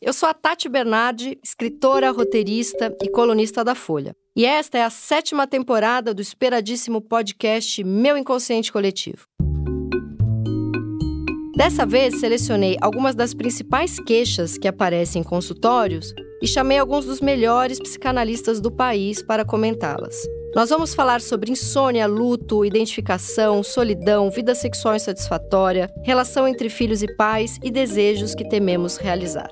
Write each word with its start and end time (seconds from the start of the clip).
Eu 0.00 0.12
sou 0.12 0.28
a 0.28 0.34
Tati 0.34 0.68
Bernardi, 0.68 1.40
escritora, 1.42 2.12
roteirista 2.12 2.96
e 3.02 3.10
colunista 3.10 3.64
da 3.64 3.74
Folha. 3.74 4.14
E 4.36 4.46
esta 4.46 4.78
é 4.78 4.82
a 4.84 4.90
sétima 4.90 5.44
temporada 5.44 6.14
do 6.14 6.22
esperadíssimo 6.22 7.00
podcast 7.00 7.82
Meu 7.82 8.16
Inconsciente 8.16 8.70
Coletivo. 8.70 9.26
Dessa 11.56 11.84
vez, 11.84 12.20
selecionei 12.20 12.76
algumas 12.80 13.16
das 13.16 13.34
principais 13.34 13.98
queixas 13.98 14.56
que 14.56 14.68
aparecem 14.68 15.22
em 15.22 15.24
consultórios 15.24 16.14
e 16.40 16.46
chamei 16.46 16.78
alguns 16.78 17.04
dos 17.04 17.20
melhores 17.20 17.80
psicanalistas 17.80 18.60
do 18.60 18.70
país 18.70 19.20
para 19.20 19.44
comentá-las. 19.44 20.14
Nós 20.54 20.70
vamos 20.70 20.94
falar 20.94 21.20
sobre 21.20 21.50
insônia, 21.50 22.06
luto, 22.06 22.64
identificação, 22.64 23.64
solidão, 23.64 24.30
vida 24.30 24.54
sexual 24.54 24.94
insatisfatória, 24.94 25.90
relação 26.04 26.46
entre 26.46 26.70
filhos 26.70 27.02
e 27.02 27.12
pais 27.16 27.58
e 27.64 27.68
desejos 27.68 28.32
que 28.32 28.48
tememos 28.48 28.96
realizar. 28.96 29.50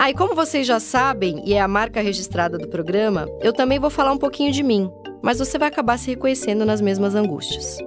Ah, 0.00 0.10
e 0.10 0.14
como 0.14 0.32
vocês 0.32 0.64
já 0.64 0.78
sabem, 0.78 1.42
e 1.44 1.54
é 1.54 1.60
a 1.60 1.66
marca 1.66 2.00
registrada 2.00 2.56
do 2.56 2.68
programa, 2.68 3.26
eu 3.40 3.52
também 3.52 3.80
vou 3.80 3.90
falar 3.90 4.12
um 4.12 4.16
pouquinho 4.16 4.52
de 4.52 4.62
mim, 4.62 4.88
mas 5.20 5.40
você 5.40 5.58
vai 5.58 5.66
acabar 5.66 5.98
se 5.98 6.10
reconhecendo 6.10 6.64
nas 6.64 6.80
mesmas 6.80 7.16
angústias. 7.16 7.78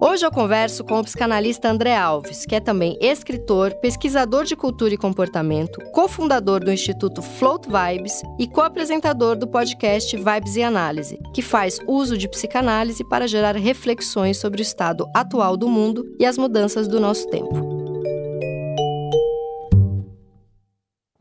Hoje 0.00 0.24
eu 0.24 0.30
converso 0.30 0.82
com 0.82 0.98
o 0.98 1.04
psicanalista 1.04 1.68
André 1.68 1.94
Alves, 1.94 2.46
que 2.46 2.54
é 2.54 2.60
também 2.60 2.96
escritor, 2.98 3.74
pesquisador 3.74 4.44
de 4.44 4.56
cultura 4.56 4.94
e 4.94 4.98
comportamento, 4.98 5.78
cofundador 5.92 6.64
do 6.64 6.72
Instituto 6.72 7.20
Float 7.20 7.68
Vibes 7.68 8.22
e 8.38 8.48
co-apresentador 8.48 9.36
do 9.36 9.46
podcast 9.46 10.16
Vibes 10.16 10.56
e 10.56 10.62
Análise, 10.62 11.18
que 11.34 11.42
faz 11.42 11.78
uso 11.86 12.16
de 12.16 12.26
psicanálise 12.26 13.04
para 13.04 13.28
gerar 13.28 13.54
reflexões 13.54 14.38
sobre 14.38 14.60
o 14.60 14.62
estado 14.62 15.06
atual 15.14 15.58
do 15.58 15.68
mundo 15.68 16.06
e 16.18 16.24
as 16.24 16.38
mudanças 16.38 16.88
do 16.88 16.98
nosso 16.98 17.28
tempo. 17.28 17.73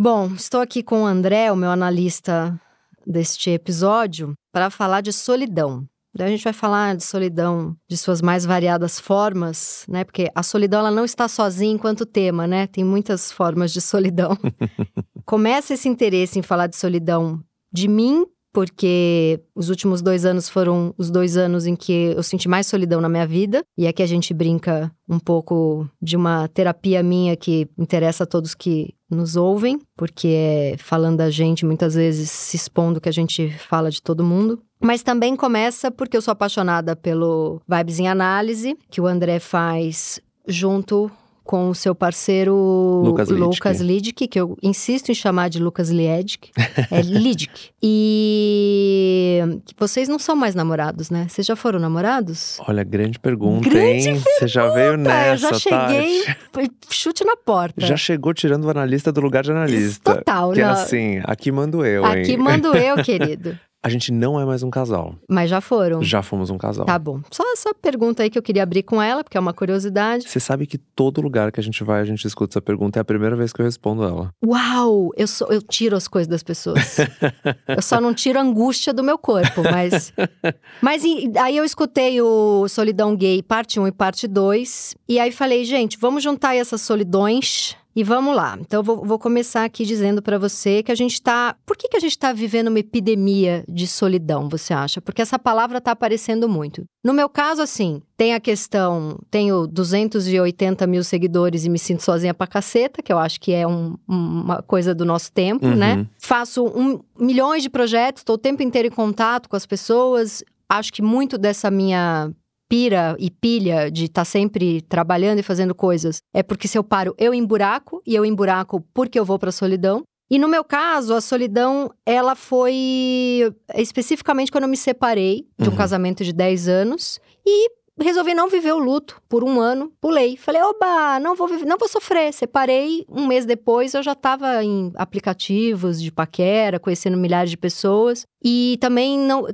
Bom, 0.04 0.34
estou 0.36 0.60
aqui 0.60 0.84
com 0.84 1.04
o 1.04 1.06
André, 1.06 1.50
o 1.50 1.56
meu 1.56 1.70
analista 1.70 2.60
deste 3.08 3.52
episódio, 3.52 4.34
para 4.52 4.70
falar 4.70 5.00
de 5.00 5.14
solidão. 5.14 5.88
Então 6.14 6.28
a 6.28 6.30
gente 6.30 6.44
vai 6.44 6.52
falar 6.52 6.98
de 6.98 7.06
solidão 7.06 7.74
de 7.90 7.96
suas 7.96 8.22
mais 8.22 8.44
variadas 8.46 9.00
formas, 9.00 9.86
né? 9.88 10.04
Porque 10.04 10.30
a 10.36 10.44
solidão 10.44 10.82
ela 10.82 10.92
não 10.92 11.06
está 11.06 11.30
sozinha 11.30 11.72
enquanto 11.72 12.06
tema, 12.06 12.46
né? 12.46 12.68
Tem 12.68 12.84
muitas 12.84 13.32
formas 13.32 13.72
de 13.72 13.80
solidão. 13.80 14.38
Começa 15.26 15.74
esse 15.74 15.88
interesse 15.88 16.38
em 16.38 16.42
falar 16.42 16.68
de 16.68 16.76
solidão 16.76 17.42
de 17.72 17.88
mim 17.88 18.26
porque 18.54 19.42
os 19.56 19.70
últimos 19.70 20.02
dois 20.02 20.26
anos 20.26 20.48
foram 20.48 20.94
os 20.96 21.10
dois 21.10 21.36
anos 21.36 21.66
em 21.66 21.76
que 21.76 22.14
eu 22.16 22.22
senti 22.22 22.48
mais 22.48 22.68
solidão 22.68 23.02
na 23.02 23.10
minha 23.10 23.26
vida. 23.26 23.64
E 23.76 23.88
aqui 23.88 24.04
a 24.04 24.06
gente 24.06 24.32
brinca 24.32 24.92
um 25.10 25.18
pouco 25.18 25.90
de 26.00 26.16
uma 26.16 26.48
terapia 26.48 27.02
minha 27.02 27.36
que 27.36 27.68
interessa 27.78 28.24
a 28.24 28.28
todos 28.28 28.54
que 28.54 28.94
nos 29.14 29.36
ouvem, 29.36 29.80
porque 29.96 30.28
é 30.28 30.76
falando 30.78 31.18
da 31.18 31.30
gente, 31.30 31.66
muitas 31.66 31.96
vezes 31.96 32.30
se 32.30 32.56
expondo 32.56 33.02
que 33.02 33.10
a 33.10 33.14
gente 33.14 33.50
fala 33.50 33.90
de 33.90 34.02
todo 34.02 34.24
mundo. 34.24 34.62
Mas 34.80 35.02
também 35.02 35.36
começa 35.36 35.90
porque 35.90 36.18
eu 36.18 36.22
sou 36.22 36.32
apaixonada 36.32 36.96
pelo 36.96 37.62
Vibes 37.68 38.00
em 38.00 38.08
Análise, 38.08 38.78
que 38.90 39.00
o 39.00 39.08
André 39.08 39.40
faz 39.40 40.20
junto 40.48 41.10
com 41.44 41.70
o 41.70 41.76
seu 41.76 41.94
parceiro 41.94 43.02
Lucas, 43.06 43.30
Lucas 43.30 43.82
Lidic, 43.82 44.28
que 44.28 44.40
eu 44.40 44.58
insisto 44.64 45.12
em 45.12 45.14
chamar 45.14 45.50
de 45.50 45.60
Lucas 45.60 45.90
Liedic. 45.90 46.52
É 46.90 47.02
Lidic. 47.04 47.72
E 47.82 49.42
vocês 49.78 50.08
não 50.08 50.18
são 50.18 50.36
mais 50.36 50.56
namorados, 50.56 51.10
né? 51.10 51.28
Vocês 51.30 51.46
já 51.46 51.56
foram 51.56 51.80
namorados? 51.80 52.58
Olha, 52.68 52.84
grande 52.84 53.20
pergunta, 53.20 53.70
grande 53.70 53.88
hein? 53.88 54.04
Pergunta. 54.04 54.30
Você 54.40 54.48
já 54.48 54.70
veio 54.70 54.98
nessa, 54.98 55.48
Eu 55.48 55.52
já 55.52 55.60
cheguei, 55.60 56.24
Tati. 56.52 56.72
chute 56.90 57.26
na 57.26 57.36
porta. 57.36 57.86
Já 57.86 57.98
chegou 57.98 58.34
tirando 58.34 58.66
o 58.66 58.70
analista 58.70 59.12
do 59.12 59.20
lugar 59.20 59.44
de 59.44 59.52
analista. 59.52 60.16
Total, 60.16 60.52
que 60.54 60.62
não. 60.62 60.70
é 60.70 60.72
assim, 60.72 61.22
aqui 61.26 61.52
mando 61.52 61.86
eu, 61.86 62.06
aqui 62.06 62.18
hein? 62.18 62.24
Aqui 62.24 62.38
mando 62.38 62.78
eu, 62.78 62.96
querido. 63.04 63.60
A 63.86 63.90
gente 63.90 64.14
não 64.14 64.40
é 64.40 64.46
mais 64.46 64.64
um 64.64 64.70
casal. 64.70 65.14
Mas 65.28 65.50
já 65.50 65.60
foram? 65.60 66.02
Já 66.02 66.24
fomos 66.24 66.50
um 66.50 66.58
casal. 66.58 66.86
Tá 66.86 66.98
bom. 66.98 67.20
Só 67.30 67.44
essa 67.52 67.74
pergunta 67.74 68.24
aí 68.24 68.30
que 68.30 68.38
eu 68.38 68.42
queria 68.42 68.64
abrir 68.64 68.82
com 68.82 69.02
ela, 69.02 69.26
porque 69.26 69.36
é 69.36 69.40
uma 69.40 69.54
curiosidade. 69.54 70.30
Você 70.30 70.40
sabe 70.40 70.66
que 70.66 70.78
todo 70.78 71.20
lugar 71.20 71.52
que 71.52 71.60
a 71.60 71.64
gente 71.64 71.84
vai, 71.84 72.00
a 72.00 72.06
gente 72.06 72.26
escuta 72.26 72.54
essa 72.54 72.62
pergunta. 72.62 72.98
É 72.98 73.02
a 73.02 73.04
primeira 73.04 73.36
vez 73.36 73.52
que 73.52 73.60
eu 73.60 73.66
respondo 73.66 74.06
ela. 74.06 74.34
Uau! 74.42 75.10
Eu, 75.18 75.28
sou, 75.28 75.52
eu 75.52 75.62
tiro 75.62 75.98
as 75.98 76.08
coisas 76.08 76.30
das 76.30 76.42
pessoas. 76.42 76.96
eu 77.68 77.82
só 77.82 78.00
não 78.00 78.14
tiro 78.14 78.40
a 78.40 78.42
angústia 78.42 78.94
do 78.94 79.04
meu 79.04 79.18
corpo, 79.18 79.62
mas. 79.70 80.14
mas 80.82 81.04
aí 81.42 81.58
eu 81.58 81.66
escutei 81.66 82.22
o 82.22 82.66
Solidão 82.70 83.14
Gay, 83.18 83.44
parte 83.44 83.82
1 83.82 83.88
e 83.88 83.92
parte 83.92 84.30
2. 84.30 84.96
E 85.10 85.20
aí 85.20 85.30
falei, 85.30 85.66
gente, 85.66 85.98
vamos 86.00 86.24
juntar 86.24 86.52
aí 86.52 86.60
essas 86.60 86.80
solidões 86.80 87.76
e 87.96 88.04
vamos 88.04 88.36
lá. 88.36 88.58
Então, 88.60 88.80
eu 88.80 88.84
vou, 88.84 89.06
vou 89.06 89.20
começar 89.20 89.64
aqui 89.64 89.86
dizendo 89.86 90.22
para 90.22 90.38
você 90.38 90.82
que 90.82 90.92
a 90.92 90.96
gente 90.96 91.14
está. 91.14 91.56
Por 91.66 91.78
que, 91.78 91.88
que 91.88 91.98
a 91.98 92.00
gente 92.00 92.12
está 92.12 92.34
vivendo 92.34 92.70
uma 92.70 92.80
epidemia 92.80 93.64
de 93.68 93.86
solidão, 93.88 94.50
você 94.50 94.74
acha? 94.74 95.00
Porque 95.02 95.22
essa 95.22 95.38
palavra 95.38 95.78
está 95.78 95.92
aparecendo 95.92 96.50
muito. 96.50 96.84
No 97.04 97.14
meu 97.14 97.30
caso, 97.30 97.62
assim, 97.62 98.02
tem 98.18 98.34
a 98.34 98.40
questão. 98.40 99.20
Tenho 99.30 99.68
280 99.68 100.88
mil 100.88 101.04
seguidores 101.04 101.66
e 101.66 101.70
me 101.70 101.78
sinto 101.78 102.02
sozinha 102.02 102.34
pra 102.34 102.48
caceta, 102.48 103.04
que 103.04 103.14
eu 103.14 103.20
acho 103.20 103.40
que 103.40 103.52
é 103.52 103.68
um, 103.68 103.96
uma 104.08 104.64
coisa 104.64 104.96
do 104.96 105.06
nosso 105.06 105.32
tempo, 105.32 105.68
né? 105.68 105.94
uhum. 105.94 106.00
né? 106.00 106.08
Faço 106.18 106.66
um, 106.66 107.00
milhões 107.20 107.62
de 107.62 107.70
projetos, 107.70 108.22
estou 108.22 108.36
o 108.36 108.40
tempo 108.40 108.64
inteiro 108.64 108.88
em 108.88 108.92
contato 108.92 109.48
com 109.48 109.56
as 109.56 109.66
pessoas. 109.66 110.44
Acho 110.68 110.92
que 110.92 111.02
muito 111.02 111.38
dessa 111.38 111.70
minha 111.70 112.32
pira 112.74 113.16
e 113.20 113.30
pilha 113.30 113.92
de 113.92 114.06
estar 114.06 114.22
tá 114.22 114.26
sempre 114.26 114.82
trabalhando 114.82 115.38
e 115.38 115.44
fazendo 115.44 115.76
coisas 115.76 116.18
é 116.34 116.42
porque 116.42 116.68
se 116.68 116.76
eu 116.76 116.84
paro, 116.84 117.14
eu 117.20 117.32
emburaco 117.32 118.02
e 118.04 118.16
eu 118.16 118.26
emburaco 118.26 118.82
porque 118.92 119.20
eu 119.20 119.24
vou 119.24 119.38
para 119.38 119.50
a 119.50 119.52
solidão. 119.52 120.02
E 120.28 120.40
no 120.40 120.48
meu 120.48 120.64
caso, 120.64 121.14
a 121.14 121.22
solidão, 121.22 121.92
ela 122.04 122.34
foi 122.34 123.54
especificamente 123.76 124.52
quando 124.52 124.64
eu 124.64 124.70
me 124.70 124.76
separei 124.76 125.46
de 125.60 125.70
um 125.70 125.72
uhum. 125.72 125.78
casamento 125.78 126.24
de 126.24 126.34
10 126.34 126.68
anos 126.68 127.20
e 127.46 127.70
resolvi 128.00 128.34
não 128.34 128.50
viver 128.50 128.74
o 128.74 128.80
luto 128.80 129.22
por 129.30 129.44
um 129.44 129.60
ano, 129.60 129.92
pulei. 130.02 130.38
Falei, 130.38 130.62
oba, 130.62 131.20
não 131.20 131.36
vou 131.36 131.48
viver, 131.48 131.66
não 131.66 131.78
vou 131.78 131.88
sofrer. 131.88 132.34
Separei, 132.34 133.06
um 133.10 133.28
mês 133.28 133.46
depois 133.46 133.94
eu 133.94 134.04
já 134.04 134.14
estava 134.14 134.64
em 134.64 134.92
aplicativos 134.96 136.02
de 136.02 136.12
paquera, 136.12 136.80
conhecendo 136.80 137.18
milhares 137.18 137.50
de 137.50 137.58
pessoas. 137.58 138.26
E 138.44 138.78
também 138.82 139.18
não 139.18 139.46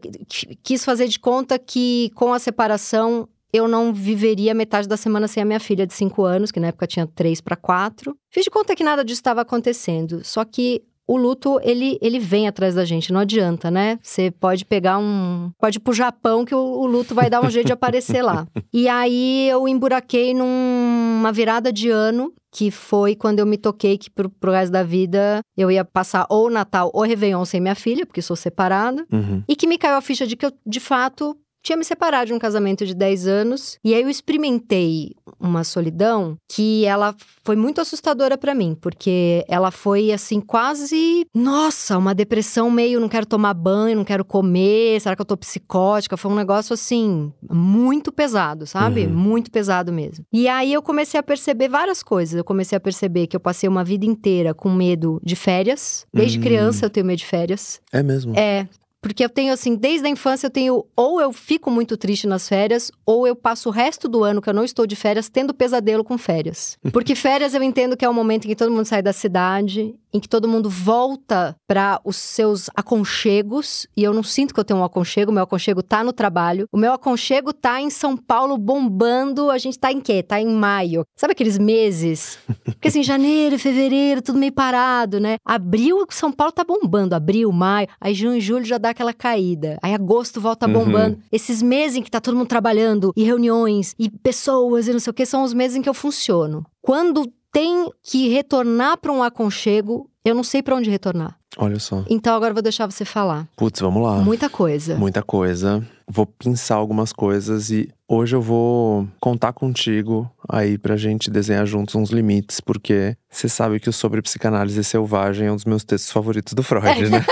quis 0.63 0.85
fazer 0.85 1.07
de 1.07 1.19
conta 1.19 1.59
que 1.59 2.11
com 2.15 2.33
a 2.33 2.39
separação 2.39 3.27
eu 3.51 3.67
não 3.67 3.91
viveria 3.91 4.53
metade 4.53 4.87
da 4.87 4.95
semana 4.95 5.27
sem 5.27 5.41
a 5.41 5.45
minha 5.45 5.59
filha 5.59 5.85
de 5.85 5.93
5 5.93 6.23
anos, 6.23 6.51
que 6.51 6.59
na 6.59 6.67
época 6.67 6.85
tinha 6.85 7.07
3 7.07 7.41
para 7.41 7.55
4. 7.55 8.15
Fiz 8.29 8.43
de 8.43 8.49
conta 8.51 8.75
que 8.75 8.83
nada 8.83 9.03
disso 9.03 9.19
estava 9.19 9.41
acontecendo. 9.41 10.23
Só 10.23 10.45
que 10.45 10.83
o 11.09 11.17
luto, 11.17 11.59
ele, 11.63 11.97
ele 12.03 12.19
vem 12.19 12.47
atrás 12.47 12.75
da 12.75 12.85
gente, 12.85 13.11
não 13.11 13.21
adianta, 13.21 13.71
né? 13.71 13.97
Você 13.99 14.29
pode 14.29 14.63
pegar 14.63 14.99
um. 14.99 15.49
Pode 15.57 15.77
ir 15.77 15.79
pro 15.79 15.91
Japão 15.91 16.45
que 16.45 16.53
o, 16.53 16.59
o 16.59 16.85
luto 16.85 17.15
vai 17.15 17.31
dar 17.31 17.43
um 17.43 17.49
jeito 17.49 17.65
de 17.65 17.73
aparecer 17.73 18.21
lá. 18.21 18.45
E 18.71 18.87
aí 18.87 19.49
eu 19.49 19.67
emburaquei 19.67 20.33
numa 20.33 21.31
virada 21.31 21.73
de 21.73 21.89
ano 21.89 22.31
que 22.51 22.69
foi 22.69 23.15
quando 23.15 23.39
eu 23.39 23.45
me 23.45 23.57
toquei 23.57 23.97
que 23.97 24.09
pro, 24.09 24.29
pro 24.29 24.51
resto 24.51 24.71
da 24.71 24.83
vida 24.83 25.41
eu 25.57 25.71
ia 25.71 25.83
passar 25.83 26.27
ou 26.29 26.51
Natal 26.51 26.91
ou 26.93 27.01
Réveillon 27.01 27.43
sem 27.45 27.59
minha 27.59 27.73
filha, 27.73 28.05
porque 28.05 28.21
sou 28.21 28.35
separada. 28.35 29.03
Uhum. 29.11 29.43
E 29.47 29.55
que 29.55 29.65
me 29.65 29.79
caiu 29.79 29.95
a 29.95 30.01
ficha 30.01 30.27
de 30.27 30.35
que 30.35 30.45
eu, 30.45 30.51
de 30.65 30.79
fato, 30.79 31.35
tinha 31.69 31.77
me 31.77 31.85
separado 31.85 32.27
de 32.27 32.33
um 32.33 32.39
casamento 32.39 32.83
de 32.83 32.95
10 32.95 33.27
anos 33.27 33.77
e 33.83 33.93
aí 33.93 34.01
eu 34.01 34.09
experimentei 34.09 35.15
uma 35.39 35.63
solidão 35.63 36.35
que 36.47 36.83
ela 36.83 37.15
foi 37.43 37.55
muito 37.55 37.79
assustadora 37.79 38.37
para 38.37 38.55
mim, 38.55 38.75
porque 38.79 39.45
ela 39.47 39.69
foi 39.69 40.11
assim 40.11 40.41
quase, 40.41 41.27
nossa, 41.33 41.97
uma 41.97 42.15
depressão 42.15 42.71
meio 42.71 42.99
não 42.99 43.07
quero 43.07 43.25
tomar 43.25 43.53
banho, 43.53 43.97
não 43.97 44.03
quero 44.03 44.25
comer, 44.25 44.99
será 44.99 45.15
que 45.15 45.21
eu 45.21 45.25
tô 45.25 45.37
psicótica? 45.37 46.17
Foi 46.17 46.31
um 46.31 46.35
negócio 46.35 46.73
assim 46.73 47.31
muito 47.47 48.11
pesado, 48.11 48.65
sabe? 48.65 49.05
Uhum. 49.05 49.13
Muito 49.13 49.51
pesado 49.51 49.93
mesmo. 49.93 50.25
E 50.33 50.47
aí 50.47 50.73
eu 50.73 50.81
comecei 50.81 51.19
a 51.19 51.23
perceber 51.23 51.69
várias 51.69 52.01
coisas. 52.01 52.35
Eu 52.35 52.43
comecei 52.43 52.75
a 52.75 52.79
perceber 52.79 53.27
que 53.27 53.35
eu 53.35 53.39
passei 53.39 53.69
uma 53.69 53.83
vida 53.83 54.05
inteira 54.05 54.53
com 54.53 54.71
medo 54.71 55.21
de 55.23 55.35
férias. 55.35 56.05
Desde 56.13 56.37
uhum. 56.37 56.43
criança 56.43 56.85
eu 56.85 56.89
tenho 56.89 57.05
medo 57.05 57.19
de 57.19 57.25
férias. 57.25 57.79
É 57.91 58.01
mesmo? 58.01 58.37
É. 58.37 58.67
Porque 59.01 59.23
eu 59.23 59.29
tenho, 59.29 59.53
assim, 59.53 59.75
desde 59.75 60.07
a 60.07 60.09
infância 60.09 60.47
eu 60.47 60.51
tenho. 60.51 60.85
Ou 60.95 61.21
eu 61.21 61.31
fico 61.31 61.71
muito 61.71 61.95
triste 61.97 62.27
nas 62.27 62.47
férias, 62.47 62.91
ou 63.05 63.25
eu 63.25 63.35
passo 63.35 63.69
o 63.69 63.71
resto 63.71 64.07
do 64.07 64.23
ano 64.23 64.41
que 64.41 64.49
eu 64.49 64.53
não 64.53 64.63
estou 64.63 64.85
de 64.85 64.95
férias 64.95 65.29
tendo 65.29 65.53
pesadelo 65.53 66.03
com 66.03 66.17
férias. 66.17 66.77
Porque 66.91 67.15
férias 67.15 67.53
eu 67.53 67.63
entendo 67.63 67.95
que 67.95 68.05
é 68.05 68.09
o 68.09 68.13
momento 68.13 68.45
em 68.45 68.49
que 68.49 68.55
todo 68.55 68.71
mundo 68.71 68.85
sai 68.85 69.01
da 69.01 69.13
cidade 69.13 69.95
em 70.13 70.19
que 70.19 70.27
todo 70.27 70.47
mundo 70.47 70.69
volta 70.69 71.55
para 71.67 71.99
os 72.03 72.17
seus 72.17 72.69
aconchegos, 72.75 73.87
e 73.95 74.03
eu 74.03 74.13
não 74.13 74.23
sinto 74.23 74.53
que 74.53 74.59
eu 74.59 74.63
tenho 74.63 74.79
um 74.79 74.83
aconchego, 74.83 75.31
meu 75.31 75.43
aconchego 75.43 75.83
tá 75.83 76.03
no 76.03 76.11
trabalho. 76.11 76.67
O 76.71 76.77
meu 76.77 76.93
aconchego 76.93 77.53
tá 77.53 77.79
em 77.79 77.89
São 77.89 78.17
Paulo 78.17 78.57
bombando. 78.57 79.51
A 79.51 79.57
gente 79.57 79.77
tá 79.77 79.91
em 79.91 80.01
quê? 80.01 80.23
Tá 80.23 80.41
em 80.41 80.47
maio. 80.47 81.05
Sabe 81.15 81.33
aqueles 81.33 81.57
meses? 81.57 82.39
Porque 82.65 82.87
assim, 82.87 83.03
janeiro, 83.03 83.59
fevereiro, 83.59 84.21
tudo 84.21 84.39
meio 84.39 84.51
parado, 84.51 85.19
né? 85.19 85.37
Abril, 85.45 86.05
São 86.09 86.31
Paulo 86.31 86.51
tá 86.51 86.63
bombando. 86.63 87.15
Abril, 87.15 87.51
maio. 87.51 87.87
Aí 87.99 88.13
junho 88.13 88.37
e 88.37 88.41
julho 88.41 88.65
já 88.65 88.77
dá 88.77 88.88
aquela 88.91 89.13
caída. 89.13 89.77
Aí 89.81 89.93
agosto 89.93 90.41
volta 90.41 90.67
uhum. 90.67 90.73
bombando. 90.73 91.15
Uhum. 91.15 91.21
Esses 91.31 91.61
meses 91.61 91.97
em 91.97 92.01
que 92.01 92.11
tá 92.11 92.19
todo 92.19 92.37
mundo 92.37 92.47
trabalhando, 92.47 93.13
e 93.15 93.23
reuniões, 93.23 93.95
e 93.97 94.09
pessoas, 94.09 94.87
e 94.87 94.93
não 94.93 94.99
sei 94.99 95.11
o 95.11 95.13
que, 95.13 95.25
são 95.25 95.43
os 95.43 95.53
meses 95.53 95.77
em 95.77 95.81
que 95.81 95.89
eu 95.89 95.93
funciono. 95.93 96.65
Quando 96.81 97.31
tem 97.51 97.91
que 98.03 98.29
retornar 98.29 98.97
para 98.97 99.11
um 99.11 99.23
aconchego, 99.23 100.09
eu 100.23 100.35
não 100.35 100.43
sei 100.43 100.61
para 100.61 100.75
onde 100.75 100.89
retornar. 100.89 101.37
Olha 101.57 101.79
só. 101.79 102.03
Então 102.09 102.35
agora 102.35 102.51
eu 102.51 102.55
vou 102.55 102.61
deixar 102.61 102.89
você 102.89 103.03
falar. 103.03 103.47
Putz, 103.55 103.79
vamos 103.79 104.03
lá. 104.03 104.17
Muita 104.17 104.49
coisa. 104.49 104.95
Muita 104.95 105.23
coisa. 105.23 105.85
Vou 106.07 106.25
pensar 106.25 106.75
algumas 106.75 107.11
coisas 107.11 107.71
e 107.71 107.89
hoje 108.09 108.35
eu 108.35 108.41
vou 108.41 109.07
contar 109.19 109.53
contigo 109.53 110.29
aí 110.49 110.79
pra 110.79 110.97
gente 110.97 111.29
desenhar 111.29 111.65
juntos 111.67 111.93
uns 111.93 112.09
limites, 112.09 112.59
porque 112.59 113.15
você 113.29 113.47
sabe 113.47 113.79
que 113.79 113.87
o 113.87 113.93
Sobre 113.93 114.19
Psicanálise 114.21 114.83
Selvagem 114.83 115.47
é 115.47 115.51
um 115.51 115.55
dos 115.55 115.65
meus 115.65 115.83
textos 115.83 116.11
favoritos 116.11 116.53
do 116.53 116.63
Freud, 116.63 117.07
né? 117.09 117.23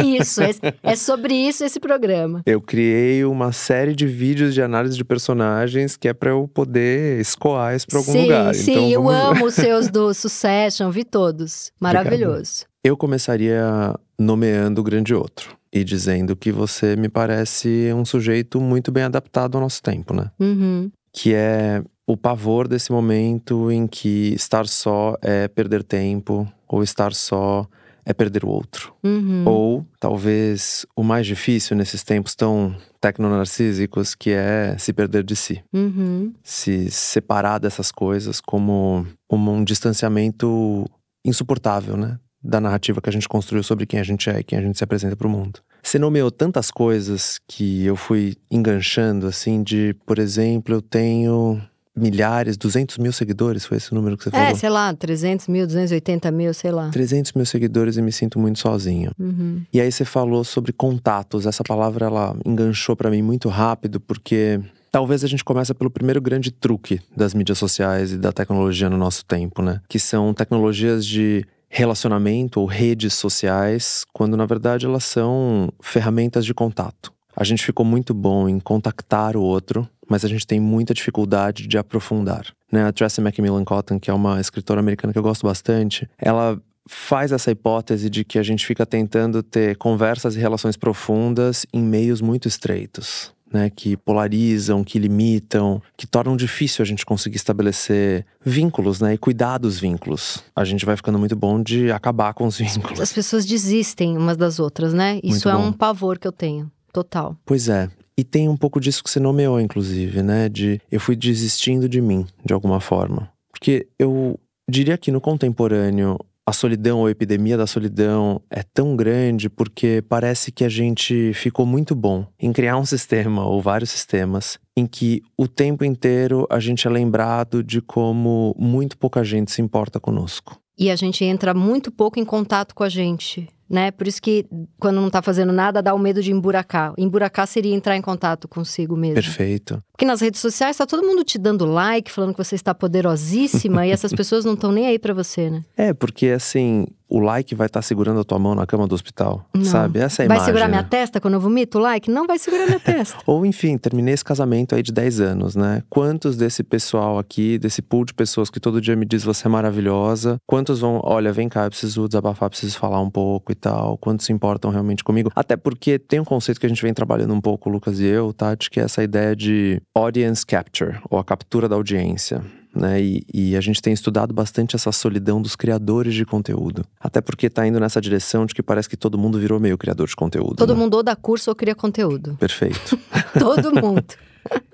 É 0.00 0.02
isso, 0.02 0.40
é, 0.82 0.96
sobre 0.96 1.32
isso 1.32 1.64
esse 1.64 1.78
programa. 1.78 2.42
Eu 2.44 2.60
criei 2.60 3.24
uma 3.24 3.52
série 3.52 3.94
de 3.94 4.06
vídeos 4.06 4.52
de 4.52 4.60
análise 4.60 4.96
de 4.96 5.04
personagens 5.04 5.96
que 5.96 6.08
é 6.08 6.12
pra 6.12 6.30
eu 6.30 6.50
poder 6.52 7.20
escoar 7.20 7.76
isso 7.76 7.86
pra 7.86 7.98
algum 7.98 8.12
sim, 8.12 8.22
lugar. 8.22 8.54
Sim, 8.54 8.72
então, 8.72 8.90
eu 8.90 9.02
vamos... 9.04 9.38
amo 9.38 9.46
os 9.46 9.54
seus 9.54 9.88
do 9.88 10.12
Succession, 10.12 10.90
vi 10.90 11.04
todos. 11.04 11.70
Maravilhoso. 11.78 12.66
Eu 12.86 12.96
começaria 12.96 13.98
nomeando 14.16 14.80
o 14.80 14.84
grande 14.84 15.12
outro 15.12 15.56
e 15.72 15.82
dizendo 15.82 16.36
que 16.36 16.52
você 16.52 16.94
me 16.94 17.08
parece 17.08 17.90
um 17.92 18.04
sujeito 18.04 18.60
muito 18.60 18.92
bem 18.92 19.02
adaptado 19.02 19.56
ao 19.56 19.60
nosso 19.60 19.82
tempo, 19.82 20.14
né? 20.14 20.30
Uhum. 20.38 20.88
Que 21.12 21.34
é 21.34 21.82
o 22.06 22.16
pavor 22.16 22.68
desse 22.68 22.92
momento 22.92 23.72
em 23.72 23.88
que 23.88 24.32
estar 24.34 24.68
só 24.68 25.16
é 25.20 25.48
perder 25.48 25.82
tempo, 25.82 26.46
ou 26.68 26.80
estar 26.80 27.12
só 27.12 27.66
é 28.04 28.14
perder 28.14 28.44
o 28.44 28.48
outro. 28.48 28.94
Uhum. 29.02 29.42
Ou 29.44 29.86
talvez 29.98 30.86
o 30.94 31.02
mais 31.02 31.26
difícil 31.26 31.76
nesses 31.76 32.04
tempos 32.04 32.36
tão 32.36 32.72
tecnonarcísicos, 33.00 34.14
que 34.14 34.30
é 34.30 34.76
se 34.78 34.92
perder 34.92 35.24
de 35.24 35.34
si. 35.34 35.60
Uhum. 35.72 36.32
Se 36.40 36.88
separar 36.92 37.58
dessas 37.58 37.90
coisas 37.90 38.40
como 38.40 39.04
um 39.28 39.64
distanciamento 39.64 40.88
insuportável, 41.24 41.96
né? 41.96 42.20
Da 42.48 42.60
narrativa 42.60 43.00
que 43.00 43.08
a 43.08 43.12
gente 43.12 43.28
construiu 43.28 43.62
sobre 43.62 43.86
quem 43.86 43.98
a 43.98 44.04
gente 44.04 44.30
é 44.30 44.40
e 44.40 44.44
quem 44.44 44.58
a 44.58 44.62
gente 44.62 44.78
se 44.78 44.84
apresenta 44.84 45.16
para 45.16 45.26
o 45.26 45.30
mundo. 45.30 45.60
Você 45.82 45.98
nomeou 45.98 46.30
tantas 46.30 46.70
coisas 46.70 47.40
que 47.46 47.84
eu 47.84 47.96
fui 47.96 48.36
enganchando, 48.50 49.26
assim, 49.26 49.62
de, 49.62 49.94
por 50.06 50.18
exemplo, 50.18 50.74
eu 50.74 50.82
tenho 50.82 51.60
milhares, 51.98 52.56
200 52.58 52.98
mil 52.98 53.12
seguidores, 53.12 53.64
foi 53.64 53.78
esse 53.78 53.90
o 53.90 53.94
número 53.94 54.16
que 54.18 54.24
você 54.24 54.28
É, 54.28 54.32
falou? 54.32 54.56
sei 54.56 54.68
lá, 54.68 54.92
300 54.94 55.48
mil, 55.48 55.66
280 55.66 56.30
mil, 56.30 56.52
sei 56.52 56.70
lá. 56.70 56.90
300 56.90 57.32
mil 57.32 57.46
seguidores 57.46 57.96
e 57.96 58.02
me 58.02 58.12
sinto 58.12 58.38
muito 58.38 58.58
sozinho. 58.58 59.12
Uhum. 59.18 59.62
E 59.72 59.80
aí 59.80 59.90
você 59.90 60.04
falou 60.04 60.44
sobre 60.44 60.72
contatos. 60.72 61.46
Essa 61.46 61.64
palavra 61.64 62.06
ela 62.06 62.36
enganchou 62.44 62.94
para 62.94 63.10
mim 63.10 63.22
muito 63.22 63.48
rápido 63.48 63.98
porque 63.98 64.60
talvez 64.92 65.24
a 65.24 65.26
gente 65.26 65.42
comece 65.42 65.72
pelo 65.72 65.90
primeiro 65.90 66.20
grande 66.20 66.50
truque 66.50 67.00
das 67.16 67.32
mídias 67.32 67.56
sociais 67.58 68.12
e 68.12 68.18
da 68.18 68.30
tecnologia 68.30 68.90
no 68.90 68.98
nosso 68.98 69.24
tempo, 69.24 69.62
né? 69.62 69.80
Que 69.88 69.98
são 69.98 70.34
tecnologias 70.34 71.04
de 71.06 71.46
relacionamento 71.68 72.60
ou 72.60 72.66
redes 72.66 73.14
sociais, 73.14 74.04
quando 74.12 74.36
na 74.36 74.46
verdade 74.46 74.86
elas 74.86 75.04
são 75.04 75.72
ferramentas 75.80 76.44
de 76.44 76.54
contato. 76.54 77.12
A 77.36 77.44
gente 77.44 77.64
ficou 77.64 77.84
muito 77.84 78.14
bom 78.14 78.48
em 78.48 78.58
contactar 78.58 79.36
o 79.36 79.42
outro, 79.42 79.86
mas 80.08 80.24
a 80.24 80.28
gente 80.28 80.46
tem 80.46 80.58
muita 80.58 80.94
dificuldade 80.94 81.66
de 81.66 81.76
aprofundar. 81.76 82.46
Né? 82.72 82.86
A 82.86 82.92
Tracy 82.92 83.20
Macmillan 83.20 83.64
Cotton, 83.64 84.00
que 84.00 84.10
é 84.10 84.14
uma 84.14 84.40
escritora 84.40 84.80
americana 84.80 85.12
que 85.12 85.18
eu 85.18 85.22
gosto 85.22 85.46
bastante, 85.46 86.08
ela 86.18 86.58
faz 86.88 87.32
essa 87.32 87.50
hipótese 87.50 88.08
de 88.08 88.24
que 88.24 88.38
a 88.38 88.42
gente 88.42 88.64
fica 88.64 88.86
tentando 88.86 89.42
ter 89.42 89.76
conversas 89.76 90.36
e 90.36 90.38
relações 90.38 90.76
profundas 90.76 91.66
em 91.72 91.82
meios 91.82 92.20
muito 92.20 92.48
estreitos. 92.48 93.34
Né, 93.52 93.70
que 93.70 93.96
polarizam, 93.96 94.82
que 94.82 94.98
limitam, 94.98 95.80
que 95.96 96.04
tornam 96.04 96.36
difícil 96.36 96.82
a 96.82 96.86
gente 96.86 97.06
conseguir 97.06 97.36
estabelecer 97.36 98.26
vínculos, 98.44 99.00
né, 99.00 99.14
e 99.14 99.18
cuidar 99.18 99.58
dos 99.58 99.78
vínculos. 99.78 100.42
A 100.54 100.64
gente 100.64 100.84
vai 100.84 100.96
ficando 100.96 101.16
muito 101.16 101.36
bom 101.36 101.62
de 101.62 101.92
acabar 101.92 102.34
com 102.34 102.44
os 102.44 102.58
vínculos. 102.58 103.00
As 103.00 103.12
pessoas 103.12 103.46
desistem 103.46 104.16
umas 104.16 104.36
das 104.36 104.58
outras, 104.58 104.92
né? 104.92 105.20
Isso 105.22 105.48
Muito 105.48 105.48
é 105.48 105.52
bom. 105.52 105.68
um 105.68 105.72
pavor 105.72 106.18
que 106.18 106.26
eu 106.26 106.32
tenho, 106.32 106.70
total. 106.92 107.36
Pois 107.46 107.68
é. 107.68 107.88
E 108.18 108.24
tem 108.24 108.48
um 108.48 108.56
pouco 108.56 108.80
disso 108.80 109.04
que 109.04 109.10
você 109.10 109.20
nomeou, 109.20 109.60
inclusive, 109.60 110.22
né? 110.22 110.48
De 110.48 110.80
eu 110.90 110.98
fui 110.98 111.14
desistindo 111.14 111.88
de 111.88 112.00
mim, 112.00 112.26
de 112.44 112.52
alguma 112.52 112.80
forma. 112.80 113.30
Porque 113.52 113.86
eu 113.98 114.40
diria 114.68 114.98
que 114.98 115.12
no 115.12 115.20
contemporâneo, 115.20 116.18
a 116.46 116.52
solidão 116.52 117.00
ou 117.00 117.06
a 117.06 117.10
epidemia 117.10 117.56
da 117.56 117.66
solidão 117.66 118.40
é 118.48 118.62
tão 118.62 118.94
grande 118.94 119.50
porque 119.50 120.02
parece 120.08 120.52
que 120.52 120.64
a 120.64 120.68
gente 120.68 121.32
ficou 121.34 121.66
muito 121.66 121.94
bom 121.94 122.24
em 122.38 122.52
criar 122.52 122.78
um 122.78 122.86
sistema 122.86 123.44
ou 123.44 123.60
vários 123.60 123.90
sistemas 123.90 124.58
em 124.76 124.86
que 124.86 125.22
o 125.36 125.48
tempo 125.48 125.84
inteiro 125.84 126.46
a 126.48 126.60
gente 126.60 126.86
é 126.86 126.90
lembrado 126.90 127.64
de 127.64 127.80
como 127.80 128.54
muito 128.56 128.96
pouca 128.96 129.24
gente 129.24 129.50
se 129.50 129.60
importa 129.60 129.98
conosco. 129.98 130.56
E 130.78 130.90
a 130.90 130.96
gente 130.96 131.24
entra 131.24 131.52
muito 131.52 131.90
pouco 131.90 132.20
em 132.20 132.24
contato 132.24 132.74
com 132.74 132.84
a 132.84 132.88
gente, 132.88 133.48
né? 133.68 133.90
Por 133.90 134.06
isso 134.06 134.22
que 134.22 134.46
quando 134.78 135.00
não 135.00 135.10
tá 135.10 135.20
fazendo 135.20 135.52
nada, 135.52 135.82
dá 135.82 135.94
o 135.94 135.98
medo 135.98 136.22
de 136.22 136.32
emburacar. 136.32 136.94
Emburacar 136.96 137.46
seria 137.46 137.74
entrar 137.74 137.96
em 137.96 138.02
contato 138.02 138.46
consigo 138.48 138.96
mesmo. 138.96 139.14
Perfeito. 139.14 139.82
Porque 139.92 140.04
nas 140.04 140.20
redes 140.20 140.40
sociais 140.40 140.76
tá 140.76 140.86
todo 140.86 141.06
mundo 141.06 141.24
te 141.24 141.38
dando 141.38 141.64
like, 141.64 142.10
falando 142.10 142.32
que 142.32 142.38
você 142.38 142.54
está 142.54 142.74
poderosíssima 142.74 143.86
e 143.86 143.90
essas 143.90 144.12
pessoas 144.14 144.44
não 144.44 144.54
estão 144.54 144.70
nem 144.70 144.86
aí 144.86 144.98
pra 144.98 145.14
você, 145.14 145.50
né? 145.50 145.64
É, 145.76 145.92
porque 145.92 146.28
assim, 146.28 146.86
o 147.08 147.20
like 147.20 147.54
vai 147.54 147.66
estar 147.66 147.82
segurando 147.82 148.20
a 148.20 148.24
tua 148.24 148.38
mão 148.38 148.54
na 148.54 148.66
cama 148.66 148.86
do 148.86 148.94
hospital, 148.94 149.46
Não. 149.54 149.64
sabe? 149.64 150.00
Essa 150.00 150.22
é 150.22 150.24
a 150.24 150.28
vai 150.28 150.36
imagem. 150.36 150.46
segurar 150.46 150.66
né? 150.66 150.70
minha 150.70 150.82
testa 150.82 151.20
quando 151.20 151.34
eu 151.34 151.40
vomito 151.40 151.78
o 151.78 151.80
like? 151.80 152.10
Não 152.10 152.26
vai 152.26 152.38
segurar 152.38 152.66
minha 152.66 152.80
testa. 152.80 153.16
Ou 153.26 153.46
enfim, 153.46 153.78
terminei 153.78 154.14
esse 154.14 154.24
casamento 154.24 154.74
aí 154.74 154.82
de 154.82 154.92
10 154.92 155.20
anos, 155.20 155.54
né? 155.56 155.82
Quantos 155.88 156.36
desse 156.36 156.62
pessoal 156.62 157.18
aqui, 157.18 157.58
desse 157.58 157.80
pool 157.80 158.04
de 158.04 158.12
pessoas 158.14 158.50
que 158.50 158.58
todo 158.58 158.80
dia 158.80 158.96
me 158.96 159.04
diz 159.06 159.22
você 159.22 159.46
é 159.46 159.50
maravilhosa, 159.50 160.38
quantos 160.46 160.80
vão, 160.80 161.00
olha, 161.04 161.32
vem 161.32 161.48
cá, 161.48 161.64
eu 161.64 161.70
preciso 161.70 162.06
desabafar, 162.08 162.50
preciso 162.50 162.78
falar 162.78 163.00
um 163.00 163.10
pouco 163.10 163.52
e 163.52 163.54
tal, 163.54 163.96
quantos 163.98 164.26
se 164.26 164.32
importam 164.32 164.70
realmente 164.70 165.04
comigo? 165.04 165.30
Até 165.34 165.56
porque 165.56 165.98
tem 165.98 166.18
um 166.20 166.24
conceito 166.24 166.58
que 166.60 166.66
a 166.66 166.68
gente 166.68 166.82
vem 166.82 166.92
trabalhando 166.92 167.32
um 167.34 167.40
pouco, 167.40 167.68
o 167.68 167.72
Lucas 167.72 168.00
e 168.00 168.04
eu, 168.04 168.32
Tati, 168.32 168.70
que 168.70 168.80
é 168.80 168.84
essa 168.84 169.02
ideia 169.02 169.34
de 169.36 169.80
audience 169.94 170.44
capture, 170.44 170.98
ou 171.08 171.18
a 171.18 171.24
captura 171.24 171.68
da 171.68 171.76
audiência. 171.76 172.42
Né? 172.76 173.00
E, 173.00 173.26
e 173.32 173.56
a 173.56 173.60
gente 173.60 173.80
tem 173.80 173.92
estudado 173.94 174.34
bastante 174.34 174.76
essa 174.76 174.92
solidão 174.92 175.40
dos 175.40 175.56
criadores 175.56 176.14
de 176.14 176.26
conteúdo. 176.26 176.84
Até 177.00 177.20
porque 177.22 177.48
tá 177.48 177.66
indo 177.66 177.80
nessa 177.80 178.00
direção 178.00 178.44
de 178.44 178.54
que 178.54 178.62
parece 178.62 178.88
que 178.88 178.96
todo 178.96 179.16
mundo 179.16 179.38
virou 179.38 179.58
meio 179.58 179.78
criador 179.78 180.06
de 180.06 180.14
conteúdo. 180.14 180.56
Todo 180.56 180.74
né? 180.74 180.80
mundo 180.80 180.94
ou 180.94 181.02
dá 181.02 181.16
curso 181.16 181.50
ou 181.50 181.56
cria 181.56 181.74
conteúdo. 181.74 182.36
Perfeito. 182.38 182.98
Todo 183.38 183.72
mundo. 183.80 184.04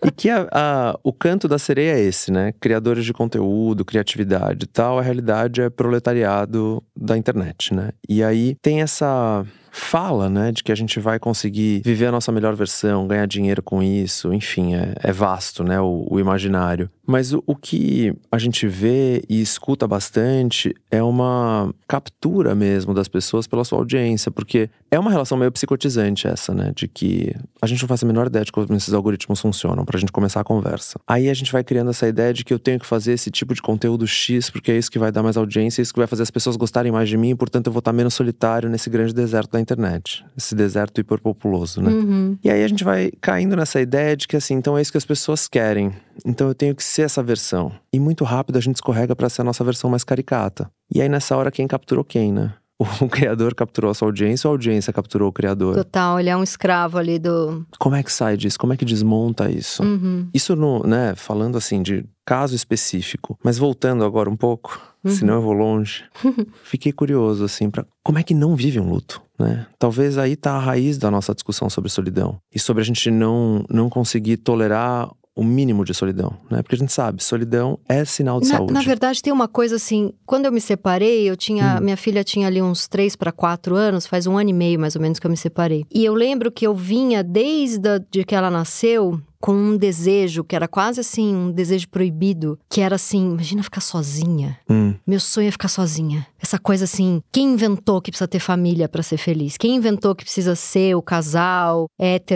E 0.04 0.10
que 0.10 0.28
a- 0.28 0.48
a- 0.52 0.98
o 1.02 1.12
canto 1.12 1.46
da 1.48 1.58
sereia 1.58 1.92
é 1.96 2.00
esse, 2.00 2.30
né? 2.32 2.52
Criadores 2.60 3.04
de 3.04 3.12
conteúdo, 3.12 3.84
criatividade 3.84 4.64
e 4.64 4.66
tal. 4.68 4.98
A 4.98 5.02
realidade 5.02 5.60
é 5.62 5.70
proletariado 5.70 6.82
da 6.96 7.16
internet, 7.16 7.72
né? 7.72 7.90
E 8.08 8.22
aí 8.22 8.56
tem 8.60 8.82
essa 8.82 9.46
fala, 9.72 10.28
né? 10.28 10.52
De 10.52 10.62
que 10.62 10.70
a 10.70 10.74
gente 10.74 11.00
vai 11.00 11.18
conseguir 11.18 11.80
viver 11.84 12.06
a 12.06 12.12
nossa 12.12 12.30
melhor 12.30 12.54
versão, 12.54 13.08
ganhar 13.08 13.26
dinheiro 13.26 13.62
com 13.62 13.82
isso. 13.82 14.32
Enfim, 14.32 14.74
é, 14.74 14.94
é 15.02 15.12
vasto, 15.12 15.64
né? 15.64 15.80
O, 15.80 16.06
o 16.08 16.20
imaginário. 16.20 16.90
Mas 17.04 17.32
o, 17.32 17.42
o 17.46 17.56
que 17.56 18.14
a 18.30 18.38
gente 18.38 18.68
vê 18.68 19.22
e 19.28 19.40
escuta 19.40 19.88
bastante 19.88 20.74
é 20.90 21.02
uma 21.02 21.74
captura 21.88 22.54
mesmo 22.54 22.94
das 22.94 23.08
pessoas 23.08 23.46
pela 23.46 23.64
sua 23.64 23.78
audiência. 23.78 24.30
Porque 24.30 24.68
é 24.90 24.98
uma 24.98 25.10
relação 25.10 25.38
meio 25.38 25.50
psicotizante 25.50 26.28
essa, 26.28 26.54
né? 26.54 26.72
De 26.74 26.86
que 26.86 27.34
a 27.60 27.66
gente 27.66 27.80
não 27.80 27.88
faz 27.88 28.04
a 28.04 28.06
menor 28.06 28.26
ideia 28.26 28.44
de 28.44 28.52
como 28.52 28.66
esses 28.74 28.92
algoritmos 28.92 29.40
funcionam 29.40 29.84
pra 29.84 29.98
gente 29.98 30.12
começar 30.12 30.40
a 30.40 30.44
conversa. 30.44 31.00
Aí 31.06 31.30
a 31.30 31.34
gente 31.34 31.50
vai 31.50 31.64
criando 31.64 31.90
essa 31.90 32.06
ideia 32.06 32.32
de 32.32 32.44
que 32.44 32.52
eu 32.52 32.58
tenho 32.58 32.78
que 32.78 32.86
fazer 32.86 33.12
esse 33.12 33.30
tipo 33.30 33.54
de 33.54 33.62
conteúdo 33.62 34.06
X, 34.06 34.50
porque 34.50 34.70
é 34.70 34.76
isso 34.76 34.90
que 34.90 34.98
vai 34.98 35.10
dar 35.10 35.22
mais 35.22 35.36
audiência, 35.36 35.80
é 35.80 35.82
isso 35.82 35.92
que 35.92 35.98
vai 35.98 36.06
fazer 36.06 36.22
as 36.22 36.30
pessoas 36.30 36.56
gostarem 36.56 36.92
mais 36.92 37.08
de 37.08 37.16
mim, 37.16 37.30
e, 37.30 37.34
portanto 37.34 37.68
eu 37.68 37.72
vou 37.72 37.78
estar 37.78 37.92
menos 37.92 38.14
solitário 38.14 38.68
nesse 38.68 38.90
grande 38.90 39.14
deserto 39.14 39.52
da 39.52 39.60
internet. 39.62 40.24
Esse 40.36 40.54
deserto 40.54 41.00
hiperpopuloso, 41.00 41.80
né? 41.80 41.90
Uhum. 41.90 42.38
E 42.42 42.50
aí 42.50 42.62
a 42.62 42.68
gente 42.68 42.84
vai 42.84 43.10
caindo 43.20 43.56
nessa 43.56 43.80
ideia 43.80 44.16
de 44.16 44.28
que 44.28 44.36
assim, 44.36 44.54
então 44.54 44.76
é 44.76 44.82
isso 44.82 44.92
que 44.92 44.98
as 44.98 45.04
pessoas 45.04 45.48
querem. 45.48 45.92
Então 46.26 46.48
eu 46.48 46.54
tenho 46.54 46.74
que 46.74 46.84
ser 46.84 47.02
essa 47.02 47.22
versão. 47.22 47.72
E 47.92 47.98
muito 47.98 48.24
rápido 48.24 48.56
a 48.56 48.60
gente 48.60 48.76
escorrega 48.76 49.16
pra 49.16 49.28
ser 49.28 49.40
a 49.42 49.44
nossa 49.44 49.64
versão 49.64 49.88
mais 49.88 50.04
caricata. 50.04 50.70
E 50.94 51.00
aí 51.00 51.08
nessa 51.08 51.36
hora 51.36 51.50
quem 51.50 51.66
capturou 51.66 52.04
quem, 52.04 52.32
né? 52.32 52.52
O 53.00 53.08
criador 53.10 53.54
capturou 53.54 53.90
a 53.90 53.94
sua 53.94 54.08
audiência 54.08 54.48
ou 54.48 54.52
a 54.52 54.54
audiência 54.54 54.92
capturou 54.92 55.28
o 55.28 55.32
criador? 55.32 55.74
Total, 55.76 56.18
ele 56.20 56.28
é 56.30 56.36
um 56.36 56.42
escravo 56.42 56.98
ali 56.98 57.18
do. 57.18 57.64
Como 57.78 57.94
é 57.96 58.02
que 58.02 58.12
sai 58.12 58.36
disso? 58.36 58.58
Como 58.58 58.72
é 58.72 58.76
que 58.76 58.84
desmonta 58.84 59.50
isso? 59.50 59.82
Uhum. 59.82 60.28
Isso 60.34 60.54
no, 60.56 60.82
né, 60.86 61.14
falando 61.14 61.56
assim 61.58 61.82
de 61.82 62.04
caso 62.24 62.54
específico, 62.54 63.38
mas 63.42 63.58
voltando 63.58 64.04
agora 64.04 64.28
um 64.30 64.36
pouco, 64.36 64.80
Uhum. 65.04 65.10
senão 65.10 65.34
eu 65.34 65.42
vou 65.42 65.52
longe. 65.52 66.04
Fiquei 66.62 66.92
curioso 66.92 67.44
assim 67.44 67.68
para 67.68 67.84
como 68.04 68.18
é 68.20 68.22
que 68.22 68.32
não 68.34 68.54
vive 68.54 68.78
um 68.78 68.88
luto, 68.88 69.20
né? 69.36 69.66
Talvez 69.76 70.16
aí 70.16 70.36
tá 70.36 70.52
a 70.52 70.58
raiz 70.60 70.96
da 70.96 71.10
nossa 71.10 71.34
discussão 71.34 71.68
sobre 71.68 71.90
solidão 71.90 72.38
e 72.54 72.58
sobre 72.60 72.82
a 72.82 72.84
gente 72.84 73.10
não 73.10 73.64
não 73.68 73.88
conseguir 73.90 74.36
tolerar 74.36 75.10
o 75.34 75.42
mínimo 75.42 75.84
de 75.84 75.94
solidão, 75.94 76.34
né? 76.50 76.62
Porque 76.62 76.74
a 76.74 76.78
gente 76.78 76.92
sabe, 76.92 77.22
solidão 77.22 77.78
é 77.88 78.04
sinal 78.04 78.38
de 78.40 78.48
Na, 78.48 78.56
saúde. 78.56 78.72
na 78.72 78.80
verdade, 78.82 79.22
tem 79.22 79.32
uma 79.32 79.48
coisa 79.48 79.76
assim. 79.76 80.12
Quando 80.26 80.44
eu 80.46 80.52
me 80.52 80.60
separei, 80.60 81.28
eu 81.28 81.36
tinha. 81.36 81.78
Hum. 81.78 81.84
Minha 81.84 81.96
filha 81.96 82.22
tinha 82.22 82.46
ali 82.46 82.60
uns 82.60 82.86
três 82.86 83.16
para 83.16 83.32
quatro 83.32 83.74
anos, 83.74 84.06
faz 84.06 84.26
um 84.26 84.36
ano 84.36 84.50
e 84.50 84.52
meio 84.52 84.78
mais 84.78 84.94
ou 84.94 85.00
menos 85.00 85.18
que 85.18 85.26
eu 85.26 85.30
me 85.30 85.36
separei. 85.36 85.84
E 85.90 86.04
eu 86.04 86.12
lembro 86.14 86.52
que 86.52 86.66
eu 86.66 86.74
vinha 86.74 87.22
desde 87.24 87.88
a- 87.88 87.98
de 88.10 88.24
que 88.24 88.34
ela 88.34 88.50
nasceu. 88.50 89.18
Com 89.42 89.52
um 89.52 89.76
desejo 89.76 90.44
que 90.44 90.54
era 90.56 90.66
quase 90.68 91.00
assim, 91.00 91.34
um 91.34 91.50
desejo 91.50 91.88
proibido, 91.88 92.58
que 92.70 92.80
era 92.80 92.94
assim: 92.94 93.32
imagina 93.32 93.62
ficar 93.62 93.80
sozinha. 93.82 94.56
Hum. 94.70 94.94
Meu 95.06 95.18
sonho 95.20 95.48
é 95.48 95.50
ficar 95.50 95.68
sozinha. 95.68 96.26
Essa 96.40 96.58
coisa 96.58 96.84
assim, 96.84 97.20
quem 97.32 97.52
inventou 97.52 98.00
que 98.00 98.10
precisa 98.10 98.26
ter 98.28 98.38
família 98.40 98.88
para 98.88 99.02
ser 99.02 99.16
feliz? 99.16 99.56
Quem 99.56 99.74
inventou 99.76 100.14
que 100.14 100.24
precisa 100.24 100.54
ser 100.56 100.94
o 100.96 101.02
casal 101.02 101.86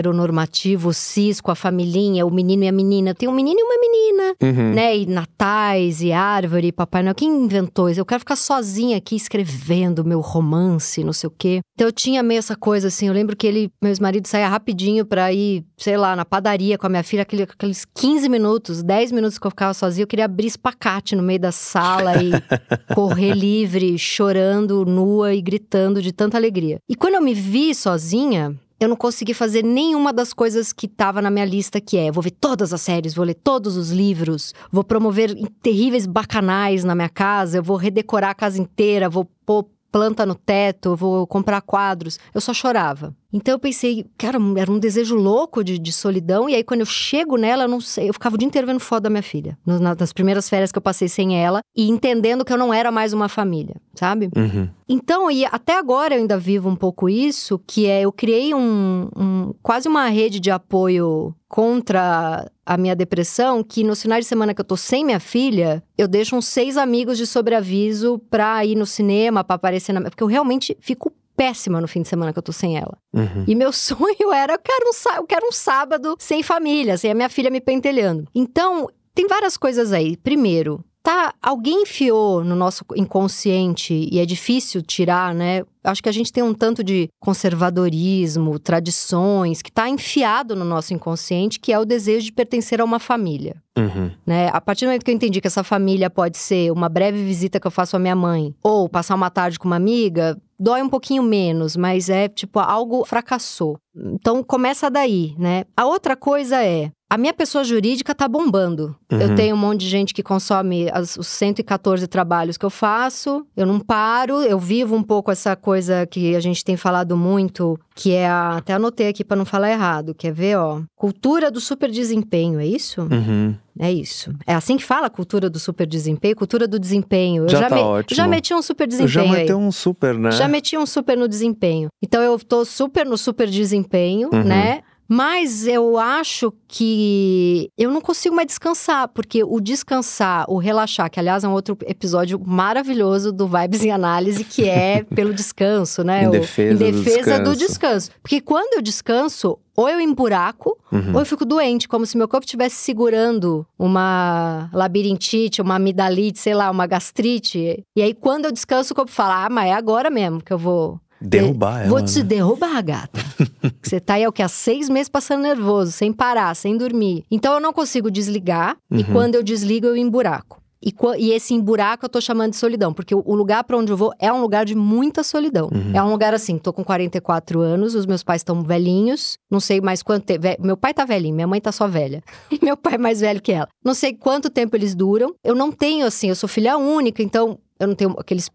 heteronormativo, 0.01 0.93
cis, 0.93 1.41
com 1.41 1.51
a 1.51 1.55
familhinha, 1.55 2.25
o 2.25 2.31
menino 2.31 2.63
e 2.63 2.67
a 2.67 2.71
menina? 2.71 3.13
Tem 3.15 3.27
um 3.27 3.33
menino 3.33 3.59
e 3.59 3.63
uma 3.63 3.79
menina, 3.79 4.35
Uhum. 4.41 4.73
né? 4.73 4.97
E 4.97 5.05
natais, 5.05 6.01
e 6.01 6.11
árvore, 6.11 6.67
e 6.67 6.71
Papai 6.71 7.03
Noel. 7.03 7.15
Quem 7.15 7.29
inventou 7.29 7.89
isso? 7.89 7.99
Eu 7.99 8.05
quero 8.05 8.19
ficar 8.19 8.35
sozinha 8.35 8.97
aqui 8.97 9.15
escrevendo 9.15 10.05
meu 10.05 10.21
romance, 10.21 11.03
não 11.03 11.13
sei 11.13 11.27
o 11.27 11.33
quê. 11.37 11.61
Então 11.75 11.87
eu 11.87 11.91
tinha 11.91 12.21
meio 12.23 12.39
essa 12.39 12.55
coisa 12.55 12.87
assim. 12.87 13.07
Eu 13.07 13.13
lembro 13.13 13.35
que 13.35 13.45
ele, 13.47 13.71
meu 13.81 13.89
ex-marido, 13.89 14.27
saía 14.27 14.47
rapidinho 14.47 15.05
pra 15.05 15.31
ir, 15.33 15.63
sei 15.77 15.97
lá, 15.97 16.15
na 16.15 16.25
padaria 16.25 16.77
com 16.77 16.87
a 16.87 16.89
minha 16.89 16.96
filha, 17.03 17.23
aquele- 17.23 17.43
aqueles 17.43 17.85
15 17.85 18.27
minutos, 18.29 18.81
10 18.83 19.11
minutos 19.11 19.37
que 19.39 19.45
eu 19.47 19.51
ficava 19.51 19.73
sozinha. 19.73 20.03
Eu 20.03 20.07
queria 20.07 20.25
abrir 20.25 20.47
espacate 20.47 21.15
no 21.15 21.23
meio 21.23 21.39
da 21.39 21.51
sala 21.51 22.13
e 22.21 22.31
correr 22.95 23.33
livre, 23.33 23.97
chorando, 23.97 24.85
nua 24.85 25.33
e 25.33 25.41
gritando 25.41 26.01
de 26.01 26.11
tanta 26.11 26.37
alegria. 26.37 26.79
E 26.89 26.95
quando 26.95 27.15
eu 27.15 27.21
me 27.21 27.33
vi 27.33 27.73
sozinha, 27.75 28.55
eu 28.79 28.87
não 28.87 28.95
consegui 28.95 29.33
fazer 29.33 29.63
nenhuma 29.63 30.13
das 30.13 30.31
coisas 30.33 30.71
que 30.71 30.85
estava 30.85 31.19
na 31.21 31.31
minha 31.31 31.45
lista, 31.45 31.81
que 31.81 31.97
é: 31.97 32.11
vou 32.11 32.21
ver 32.21 32.31
todas 32.31 32.71
as 32.73 32.81
séries, 32.81 33.13
vou 33.15 33.25
ler 33.25 33.33
todos 33.33 33.75
os 33.75 33.89
livros, 33.91 34.53
vou 34.71 34.83
promover 34.83 35.33
terríveis 35.63 36.05
bacanais 36.05 36.83
na 36.83 36.93
minha 36.93 37.09
casa, 37.09 37.57
eu 37.57 37.63
vou 37.63 37.75
redecorar 37.77 38.29
a 38.31 38.35
casa 38.35 38.61
inteira, 38.61 39.09
vou 39.09 39.27
pôr 39.45 39.65
planta 39.91 40.25
no 40.25 40.35
teto, 40.35 40.95
vou 40.95 41.25
comprar 41.27 41.61
quadros. 41.61 42.19
Eu 42.33 42.41
só 42.41 42.53
chorava. 42.53 43.15
Então 43.31 43.53
eu 43.53 43.59
pensei, 43.59 44.05
cara, 44.17 44.37
era 44.57 44.71
um 44.71 44.79
desejo 44.79 45.15
louco 45.15 45.63
de, 45.63 45.77
de 45.77 45.91
solidão. 45.91 46.49
E 46.49 46.55
aí, 46.55 46.63
quando 46.63 46.79
eu 46.81 46.85
chego 46.85 47.37
nela, 47.37 47.63
eu 47.63 47.67
não 47.67 47.81
sei. 47.81 48.09
Eu 48.09 48.13
ficava 48.13 48.35
o 48.35 48.37
dia 48.37 48.47
inteiro 48.47 48.67
vendo 48.67 48.79
foto 48.79 49.03
da 49.03 49.09
minha 49.09 49.23
filha. 49.23 49.57
nas 49.65 50.13
primeiras 50.13 50.49
férias 50.49 50.71
que 50.71 50.77
eu 50.77 50.81
passei 50.81 51.07
sem 51.07 51.37
ela. 51.37 51.59
E 51.75 51.89
entendendo 51.89 52.45
que 52.45 52.53
eu 52.53 52.57
não 52.57 52.73
era 52.73 52.91
mais 52.91 53.13
uma 53.13 53.27
família, 53.27 53.75
sabe? 53.97 54.29
Uhum. 54.35 54.69
Então, 54.87 55.29
e 55.29 55.45
até 55.45 55.77
agora 55.77 56.15
eu 56.15 56.19
ainda 56.21 56.37
vivo 56.37 56.69
um 56.69 56.75
pouco 56.75 57.09
isso, 57.09 57.59
que 57.67 57.85
é 57.87 58.01
eu 58.01 58.11
criei 58.11 58.53
um, 58.53 59.09
um- 59.15 59.53
quase 59.61 59.87
uma 59.87 60.07
rede 60.07 60.39
de 60.39 60.49
apoio 60.51 61.33
contra 61.47 62.49
a 62.65 62.77
minha 62.77 62.95
depressão, 62.95 63.63
que 63.63 63.83
nos 63.83 64.01
finais 64.01 64.25
de 64.25 64.29
semana 64.29 64.53
que 64.53 64.61
eu 64.61 64.65
tô 64.65 64.77
sem 64.77 65.03
minha 65.05 65.19
filha, 65.19 65.83
eu 65.97 66.07
deixo 66.07 66.35
uns 66.35 66.45
seis 66.47 66.77
amigos 66.77 67.17
de 67.17 67.25
sobreaviso 67.27 68.19
pra 68.29 68.65
ir 68.65 68.75
no 68.75 68.85
cinema, 68.85 69.43
pra 69.43 69.55
aparecer 69.55 69.93
na... 69.93 70.01
Porque 70.01 70.23
eu 70.23 70.27
realmente 70.27 70.77
fico 70.79 71.11
péssima 71.35 71.79
no 71.79 71.87
fim 71.87 72.01
de 72.01 72.07
semana 72.07 72.33
que 72.33 72.39
eu 72.39 72.43
tô 72.43 72.51
sem 72.51 72.77
ela. 72.77 72.97
Uhum. 73.13 73.43
E 73.47 73.53
meu 73.55 73.71
sonho 73.73 74.33
era, 74.33 74.53
eu 74.53 74.59
quero, 74.59 74.85
um, 74.89 75.15
eu 75.17 75.23
quero 75.25 75.47
um 75.47 75.51
sábado 75.51 76.15
sem 76.19 76.41
família, 76.43 76.97
sem 76.97 77.11
a 77.11 77.15
minha 77.15 77.29
filha 77.29 77.49
me 77.49 77.61
pentelhando. 77.61 78.25
Então, 78.33 78.87
tem 79.13 79.27
várias 79.27 79.55
coisas 79.57 79.93
aí. 79.93 80.17
Primeiro, 80.17 80.83
tá, 81.07 81.33
alguém 81.41 81.83
enfiou 81.83 82.43
no 82.43 82.53
nosso 82.53 82.83
inconsciente 82.97 84.09
e 84.11 84.19
é 84.19 84.25
difícil 84.25 84.81
tirar, 84.81 85.33
né? 85.33 85.63
Acho 85.81 86.03
que 86.03 86.09
a 86.09 86.11
gente 86.11 86.33
tem 86.33 86.43
um 86.43 86.53
tanto 86.53 86.83
de 86.83 87.07
conservadorismo, 87.17 88.59
tradições, 88.59 89.61
que 89.61 89.71
tá 89.71 89.87
enfiado 89.87 90.53
no 90.53 90.65
nosso 90.65 90.93
inconsciente, 90.93 91.61
que 91.61 91.71
é 91.71 91.79
o 91.79 91.85
desejo 91.85 92.25
de 92.25 92.33
pertencer 92.33 92.81
a 92.81 92.83
uma 92.83 92.99
família. 92.99 93.55
Uhum. 93.77 94.11
Né? 94.25 94.49
A 94.51 94.59
partir 94.59 94.83
do 94.83 94.89
momento 94.89 95.05
que 95.05 95.11
eu 95.11 95.15
entendi 95.15 95.39
que 95.39 95.47
essa 95.47 95.63
família 95.63 96.09
pode 96.09 96.37
ser 96.37 96.73
uma 96.73 96.89
breve 96.89 97.23
visita 97.23 97.57
que 97.57 97.67
eu 97.67 97.71
faço 97.71 97.95
à 97.95 97.99
minha 97.99 98.15
mãe, 98.15 98.53
ou 98.61 98.89
passar 98.89 99.15
uma 99.15 99.29
tarde 99.29 99.57
com 99.57 99.65
uma 99.69 99.77
amiga, 99.77 100.37
dói 100.59 100.81
um 100.81 100.89
pouquinho 100.89 101.23
menos, 101.23 101.77
mas 101.77 102.09
é 102.09 102.27
tipo 102.27 102.59
algo 102.59 103.05
fracassou. 103.05 103.79
Então 103.95 104.43
começa 104.43 104.89
daí, 104.89 105.33
né? 105.37 105.63
A 105.75 105.85
outra 105.85 106.17
coisa 106.17 106.61
é, 106.61 106.91
a 107.09 107.17
minha 107.17 107.33
pessoa 107.33 107.63
jurídica 107.63 108.13
tá 108.13 108.27
bombando. 108.27 108.95
Eu 109.09 109.29
Uhum. 109.29 109.35
tenho 109.35 109.55
um 109.55 109.59
monte 109.59 109.79
de 109.81 109.87
gente 109.89 110.13
que 110.13 110.21
consome 110.21 110.89
as- 110.91 111.15
os 111.15 111.27
114 111.27 112.05
trabalhos 112.07 112.57
que 112.57 112.65
eu 112.65 112.69
faço. 112.69 113.45
Eu 113.55 113.65
não 113.65 113.79
paro, 113.79 114.41
eu 114.41 114.59
vivo 114.59 114.95
um 114.95 115.03
pouco 115.03 115.31
essa 115.31 115.55
coisa 115.55 116.05
que 116.05 116.35
a 116.35 116.39
gente 116.39 116.63
tem 116.65 116.75
falado 116.75 117.15
muito, 117.15 117.79
que 117.95 118.11
é 118.13 118.27
a, 118.27 118.57
até 118.57 118.73
anotei 118.73 119.07
aqui 119.07 119.23
pra 119.23 119.37
não 119.37 119.45
falar 119.45 119.71
errado, 119.71 120.13
quer 120.13 120.33
ver, 120.33 120.57
ó? 120.57 120.81
Cultura 120.95 121.49
do 121.49 121.61
super 121.61 121.89
desempenho, 121.89 122.59
é 122.59 122.65
isso? 122.65 123.01
Uhum. 123.01 123.55
É 123.79 123.91
isso. 123.91 124.33
É 124.47 124.55
assim 124.55 124.75
que 124.75 124.83
fala 124.83 125.07
cultura 125.09 125.49
do 125.51 125.59
super 125.59 125.85
desempenho? 125.85 126.35
Cultura 126.35 126.67
do 126.67 126.79
desempenho. 126.79 127.43
Eu 127.43 127.49
Já 127.49 127.69
tá 127.69 127.75
me- 127.75 127.81
ótimo. 127.81 128.15
já 128.17 128.27
meti 128.27 128.51
um 128.53 128.61
super 128.61 128.83
Eu 128.85 128.87
desempenho 128.87 129.09
já 129.13 129.21
aí. 129.21 129.29
meteu 129.29 129.57
um 129.59 129.71
super, 129.71 130.17
né? 130.17 130.31
Já 130.31 130.47
meti 130.47 130.75
um 130.75 130.85
super 130.85 131.15
no 131.15 131.27
desempenho. 131.27 131.87
Então 132.03 132.21
eu 132.23 132.37
tô 132.39 132.65
super 132.65 133.05
no 133.05 133.15
super 133.17 133.47
desempenho, 133.47 134.29
Uhum. 134.33 134.43
né? 134.43 134.81
Mas 135.07 135.65
eu 135.67 135.97
acho 135.97 136.51
que 136.67 137.69
eu 137.77 137.89
não 137.91 138.01
consigo 138.01 138.35
mais 138.35 138.47
descansar, 138.47 139.07
porque 139.07 139.43
o 139.43 139.59
descansar, 139.59 140.45
o 140.49 140.57
relaxar, 140.57 141.09
que 141.09 141.19
aliás 141.19 141.43
é 141.43 141.47
um 141.47 141.53
outro 141.53 141.77
episódio 141.85 142.39
maravilhoso 142.45 143.31
do 143.31 143.47
Vibes 143.47 143.83
em 143.83 143.91
Análise, 143.91 144.43
que 144.43 144.67
é 144.67 145.03
pelo 145.15 145.33
descanso, 145.33 146.03
né? 146.03 146.23
Em 146.23 146.27
O- 146.27 146.31
defesa 146.31 146.73
em 146.73 146.75
do 146.77 146.83
defesa 147.03 147.39
do 147.39 147.55
descanso. 147.55 147.57
descanso. 147.67 148.11
Porque 148.21 148.41
quando 148.41 148.73
eu 148.75 148.81
descanso, 148.81 149.57
ou 149.75 149.87
eu 149.87 149.99
emburaco, 149.99 150.77
Uhum. 150.91 151.13
ou 151.13 151.19
eu 151.19 151.25
fico 151.25 151.45
doente, 151.45 151.87
como 151.87 152.05
se 152.05 152.17
meu 152.17 152.27
corpo 152.27 152.45
estivesse 152.45 152.75
segurando 152.77 153.65
uma 153.77 154.69
labirintite, 154.73 155.61
uma 155.61 155.75
amidalite, 155.75 156.39
sei 156.39 156.53
lá, 156.53 156.69
uma 156.71 156.87
gastrite. 156.87 157.83
E 157.95 158.01
aí, 158.01 158.13
quando 158.13 158.45
eu 158.45 158.51
descanso, 158.51 158.93
o 158.93 158.95
corpo 158.95 159.11
fala: 159.11 159.45
Ah, 159.45 159.49
mas 159.49 159.69
é 159.69 159.73
agora 159.73 160.09
mesmo 160.09 160.41
que 160.43 160.51
eu 160.53 160.57
vou. 160.57 160.99
Derrubar 161.21 161.81
ela, 161.81 161.89
Vou 161.89 162.01
te 162.03 162.19
né? 162.19 162.23
derrubar, 162.25 162.81
gata. 162.83 163.19
Você 163.81 163.99
tá 163.99 164.15
aí, 164.15 164.23
é 164.23 164.29
o 164.29 164.31
que? 164.31 164.41
Há 164.43 164.47
seis 164.47 164.89
meses 164.89 165.09
passando 165.09 165.41
nervoso, 165.41 165.91
sem 165.91 166.11
parar, 166.13 166.55
sem 166.55 166.77
dormir. 166.77 167.23
Então 167.31 167.53
eu 167.53 167.59
não 167.59 167.73
consigo 167.73 168.11
desligar, 168.11 168.77
e 168.91 168.97
Uhum. 168.97 169.03
quando 169.11 169.35
eu 169.35 169.43
desligo, 169.43 169.87
eu 169.87 169.95
emburaco. 169.97 170.61
E, 170.79 170.93
e 171.17 171.31
esse 171.31 171.55
emburaco 171.55 172.05
eu 172.05 172.09
tô 172.09 172.21
chamando 172.21 172.51
de 172.51 172.57
solidão, 172.57 172.93
porque 172.93 173.15
o, 173.15 173.23
o 173.25 173.33
lugar 173.33 173.63
pra 173.63 173.75
onde 173.75 173.91
eu 173.91 173.97
vou 173.97 174.13
é 174.19 174.31
um 174.31 174.39
lugar 174.41 174.63
de 174.63 174.75
muita 174.75 175.23
solidão. 175.23 175.69
Uhum. 175.73 175.91
É 175.91 176.03
um 176.03 176.11
lugar 176.11 176.35
assim, 176.35 176.59
tô 176.59 176.71
com 176.71 176.83
44 176.83 177.59
anos, 177.61 177.95
os 177.95 178.05
meus 178.05 178.21
pais 178.23 178.41
estão 178.41 178.61
velhinhos, 178.61 179.37
não 179.49 179.59
sei 179.59 179.81
mais 179.81 180.03
quanto 180.03 180.23
tempo. 180.25 180.41
ve- 180.43 180.57
Meu 180.59 180.77
pai 180.77 180.93
tá 180.93 181.03
velhinho, 181.03 181.33
minha 181.33 181.47
mãe 181.47 181.59
tá 181.59 181.71
só 181.71 181.87
velha. 181.87 182.21
E 182.51 182.63
meu 182.63 182.77
pai 182.77 182.93
é 182.93 182.97
mais 182.99 183.19
velho 183.21 183.41
que 183.41 183.51
ela. 183.51 183.67
Não 183.83 183.95
sei 183.95 184.13
quanto 184.13 184.51
tempo 184.51 184.75
eles 184.75 184.93
duram. 184.93 185.33
Eu 185.43 185.55
não 185.55 185.71
tenho, 185.71 186.05
assim, 186.05 186.29
eu 186.29 186.35
sou 186.35 186.47
filha 186.47 186.77
única, 186.77 187.23
então 187.23 187.57
eu 187.79 187.87
não 187.87 187.95
tenho 187.95 188.15
aqueles. 188.17 188.49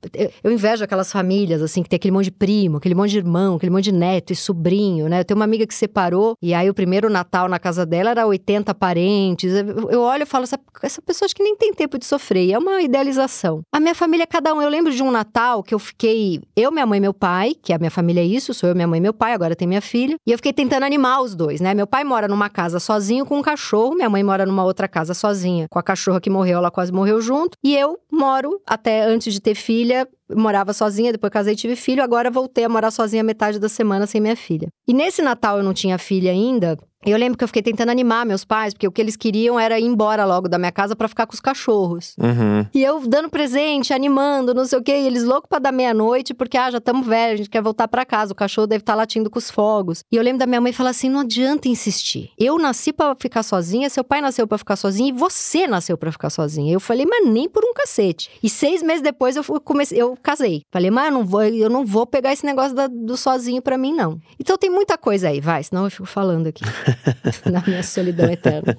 eu- 0.45 0.50
invejo 0.52 0.85
aquelas 0.85 1.11
famílias, 1.12 1.62
assim, 1.62 1.83
que 1.83 1.88
tem 1.88 1.97
aquele 1.97 2.12
monte 2.12 2.25
de 2.26 2.31
primo, 2.33 2.76
aquele 2.79 2.95
monte 2.95 3.11
de 3.11 3.19
irmão, 3.19 3.57
aquele 3.57 3.71
monte 3.71 3.85
de 3.85 3.93
neto 3.93 4.33
e 4.33 4.37
sobrinho, 4.37 5.09
né? 5.09 5.21
Eu 5.21 5.25
tenho 5.25 5.38
uma 5.38 5.45
amiga 5.45 5.67
que 5.67 5.73
se 5.75 5.81
separou, 5.81 6.35
e 6.41 6.55
aí 6.55 6.69
o 6.71 6.75
primeiro 6.75 7.11
Natal 7.11 7.49
na 7.49 7.59
casa 7.59 7.85
dela 7.85 8.11
era 8.11 8.26
80 8.26 8.75
parentes. 8.75 9.52
Eu 9.52 9.91
eu 9.91 10.00
olho 10.00 10.23
e 10.23 10.26
falo, 10.26 10.45
essa, 10.45 10.59
essa 10.83 11.02
pessoa 11.02 11.26
acho 11.26 11.35
que 11.35 11.43
nem 11.43 11.57
tem 11.57 11.73
tempo 11.75 11.99
de 11.99 12.07
sofrer. 12.07 12.47
E 12.47 12.52
é 12.52 12.59
uma 12.59 12.81
idealização. 12.83 13.61
A 13.73 13.81
minha 13.81 13.95
família 13.95 14.25
é 14.25 14.26
cada 14.26 14.55
um. 14.55 14.62
Eu 14.62 14.69
lembro 14.69 14.93
de 14.93 15.02
um 15.02 15.11
Natal 15.11 15.62
que 15.62 15.75
eu 15.75 15.79
fiquei. 15.79 16.41
Eu, 16.57 16.71
minha 16.71 16.87
mãe 16.87 16.99
e 16.99 17.00
meu 17.00 17.12
pai, 17.14 17.55
que 17.62 17.73
a 17.73 17.79
minha 17.79 17.91
família 17.91 18.21
é 18.21 18.25
isso, 18.25 18.55
sou 18.55 18.69
eu, 18.69 18.75
minha 18.75 18.87
mãe 18.87 18.99
e 18.99 19.00
meu 19.00 19.12
pai, 19.12 19.33
agora 19.33 19.55
tem 19.57 19.67
minha 19.69 19.81
filha. 19.83 20.17
E 20.26 20.33
eu 20.33 20.38
fiquei 20.38 20.52
tentando 20.52 20.85
animar 20.85 21.21
os 21.21 21.35
dois, 21.35 21.61
né? 21.61 21.75
Meu 21.75 21.87
pai 21.87 22.05
mora 22.05 22.26
numa 22.29 22.49
casa 22.49 22.79
sozinho 22.81 23.26
com 23.26 23.38
um 23.38 23.43
cachorro, 23.43 23.95
minha 23.95 24.09
mãe 24.09 24.23
mora 24.23 24.47
numa 24.47 24.64
outra 24.64 24.88
casa 24.88 25.14
sozinha 25.14 25.67
com 25.71 25.79
a 25.79 25.83
cachorra 25.83 26.21
que 26.21 26.31
morreu, 26.31 26.59
ela 26.59 26.71
quase 26.71 26.93
morreu 26.93 27.21
junto. 27.21 27.57
E 27.62 27.76
eu 27.76 27.99
moro, 28.11 28.61
até 28.67 29.12
antes 29.12 29.33
de 29.33 29.40
ter 29.40 29.54
filha, 29.54 30.09
morava 30.31 30.73
sozinha, 30.73 31.12
depois 31.12 31.33
casei 31.33 31.54
e 31.54 31.57
tive 31.57 31.76
filho, 31.76 32.02
agora 32.02 32.31
voltei 32.31 32.64
a 32.64 32.69
morar 32.69 32.90
sozinha 32.90 33.23
metade 33.23 33.59
da 33.59 33.69
semana 33.69 34.07
sem 34.07 34.21
minha 34.21 34.37
filha. 34.37 34.69
E 34.87 34.92
nesse 34.95 35.23
Natal 35.23 35.59
eu 35.59 35.64
não 35.64 35.75
tinha 35.75 35.99
filha 35.99 36.31
ainda. 36.31 36.76
Eu 37.04 37.18
lembro 37.18 37.37
que 37.38 37.44
eu 37.44 37.49
fiquei 37.49 37.62
tentando 37.62 37.90
animar 37.90 38.25
meus 38.26 38.44
pais, 38.44 38.73
porque 38.75 38.87
o 38.87 38.92
que 38.92 39.00
eles 39.00 39.16
queriam 39.16 39.59
era 39.59 39.78
ir 39.78 39.85
embora 39.85 40.25
logo 40.25 40.49
da 40.49 40.59
minha 40.59 40.73
casa 40.73 40.94
pra 40.94 41.09
ficar 41.09 41.26
com 41.26 41.35
os 41.35 41.40
cachorros. 41.40 42.14
Uhum. 42.18 42.66
E 42.73 42.82
eu 42.82 43.00
dando 43.06 43.28
presente, 43.28 43.92
animando, 43.92 44.54
não 44.54 44.64
sei 44.64 44.78
o 44.78 44.82
quê. 44.82 44.92
E 44.92 45.06
eles 45.06 45.25
loucos 45.25 45.49
pra 45.49 45.59
dar 45.59 45.73
meia-noite, 45.73 46.32
porque, 46.35 46.56
ah, 46.56 46.71
já 46.71 46.78
estamos 46.78 47.06
velhos, 47.06 47.35
a 47.35 47.37
gente 47.38 47.50
quer 47.50 47.62
voltar 47.62 47.88
pra 47.88 48.04
casa. 48.04 48.32
O 48.32 48.37
cachorro 48.37 48.66
deve 48.66 48.82
estar 48.82 48.94
latindo 48.94 49.28
com 49.30 49.38
os 49.38 49.50
fogos. 49.50 50.04
E 50.11 50.16
eu 50.16 50.23
lembro 50.23 50.38
da 50.38 50.47
minha 50.47 50.61
mãe 50.61 50.73
falar 50.73 50.90
assim: 50.90 51.09
não 51.09 51.21
adianta 51.21 51.68
insistir. 51.68 52.30
Eu 52.38 52.59
nasci 52.59 52.92
pra 52.92 53.14
ficar 53.18 53.42
sozinha, 53.42 53.88
seu 53.90 54.04
pai 54.04 54.21
nasceu 54.21 54.47
pra 54.47 54.59
ficar 54.59 54.76
sozinho 54.76 55.09
e 55.09 55.12
você 55.12 55.66
nasceu 55.66 55.97
pra 55.99 56.12
ficar 56.12 56.30
sozinha. 56.30 56.73
Eu 56.73 56.80
falei, 56.80 57.06
mas 57.06 57.26
nem 57.26 57.49
por 57.49 57.64
um 57.64 57.73
cacete. 57.75 58.30
E 58.42 58.49
seis 58.49 58.82
meses 58.82 59.02
depois 59.02 59.37
eu 59.37 59.44
comecei, 59.61 60.00
eu 60.00 60.16
casei. 60.23 60.62
Falei, 60.71 60.90
mas 60.90 61.06
eu 61.06 61.12
não 61.12 61.25
vou, 61.25 61.42
eu 61.44 61.68
não 61.71 61.85
vou 61.85 62.06
pegar 62.06 62.32
esse 62.32 62.44
negócio 62.47 62.75
da- 62.75 62.87
do 62.87 63.16
sozinho 63.16 63.61
pra 63.61 63.76
mim, 63.76 63.92
não. 63.92 64.21
Então 64.38 64.56
tem 64.56 64.71
muita 64.71 64.97
coisa 64.97 65.28
aí, 65.28 65.40
vai, 65.40 65.62
senão 65.62 65.85
eu 65.85 65.90
fico 65.90 66.06
falando 66.06 66.47
aqui. 66.47 66.62
na 67.50 67.62
minha 67.66 67.82
solidão 67.82 68.30
eterna. 68.30 68.76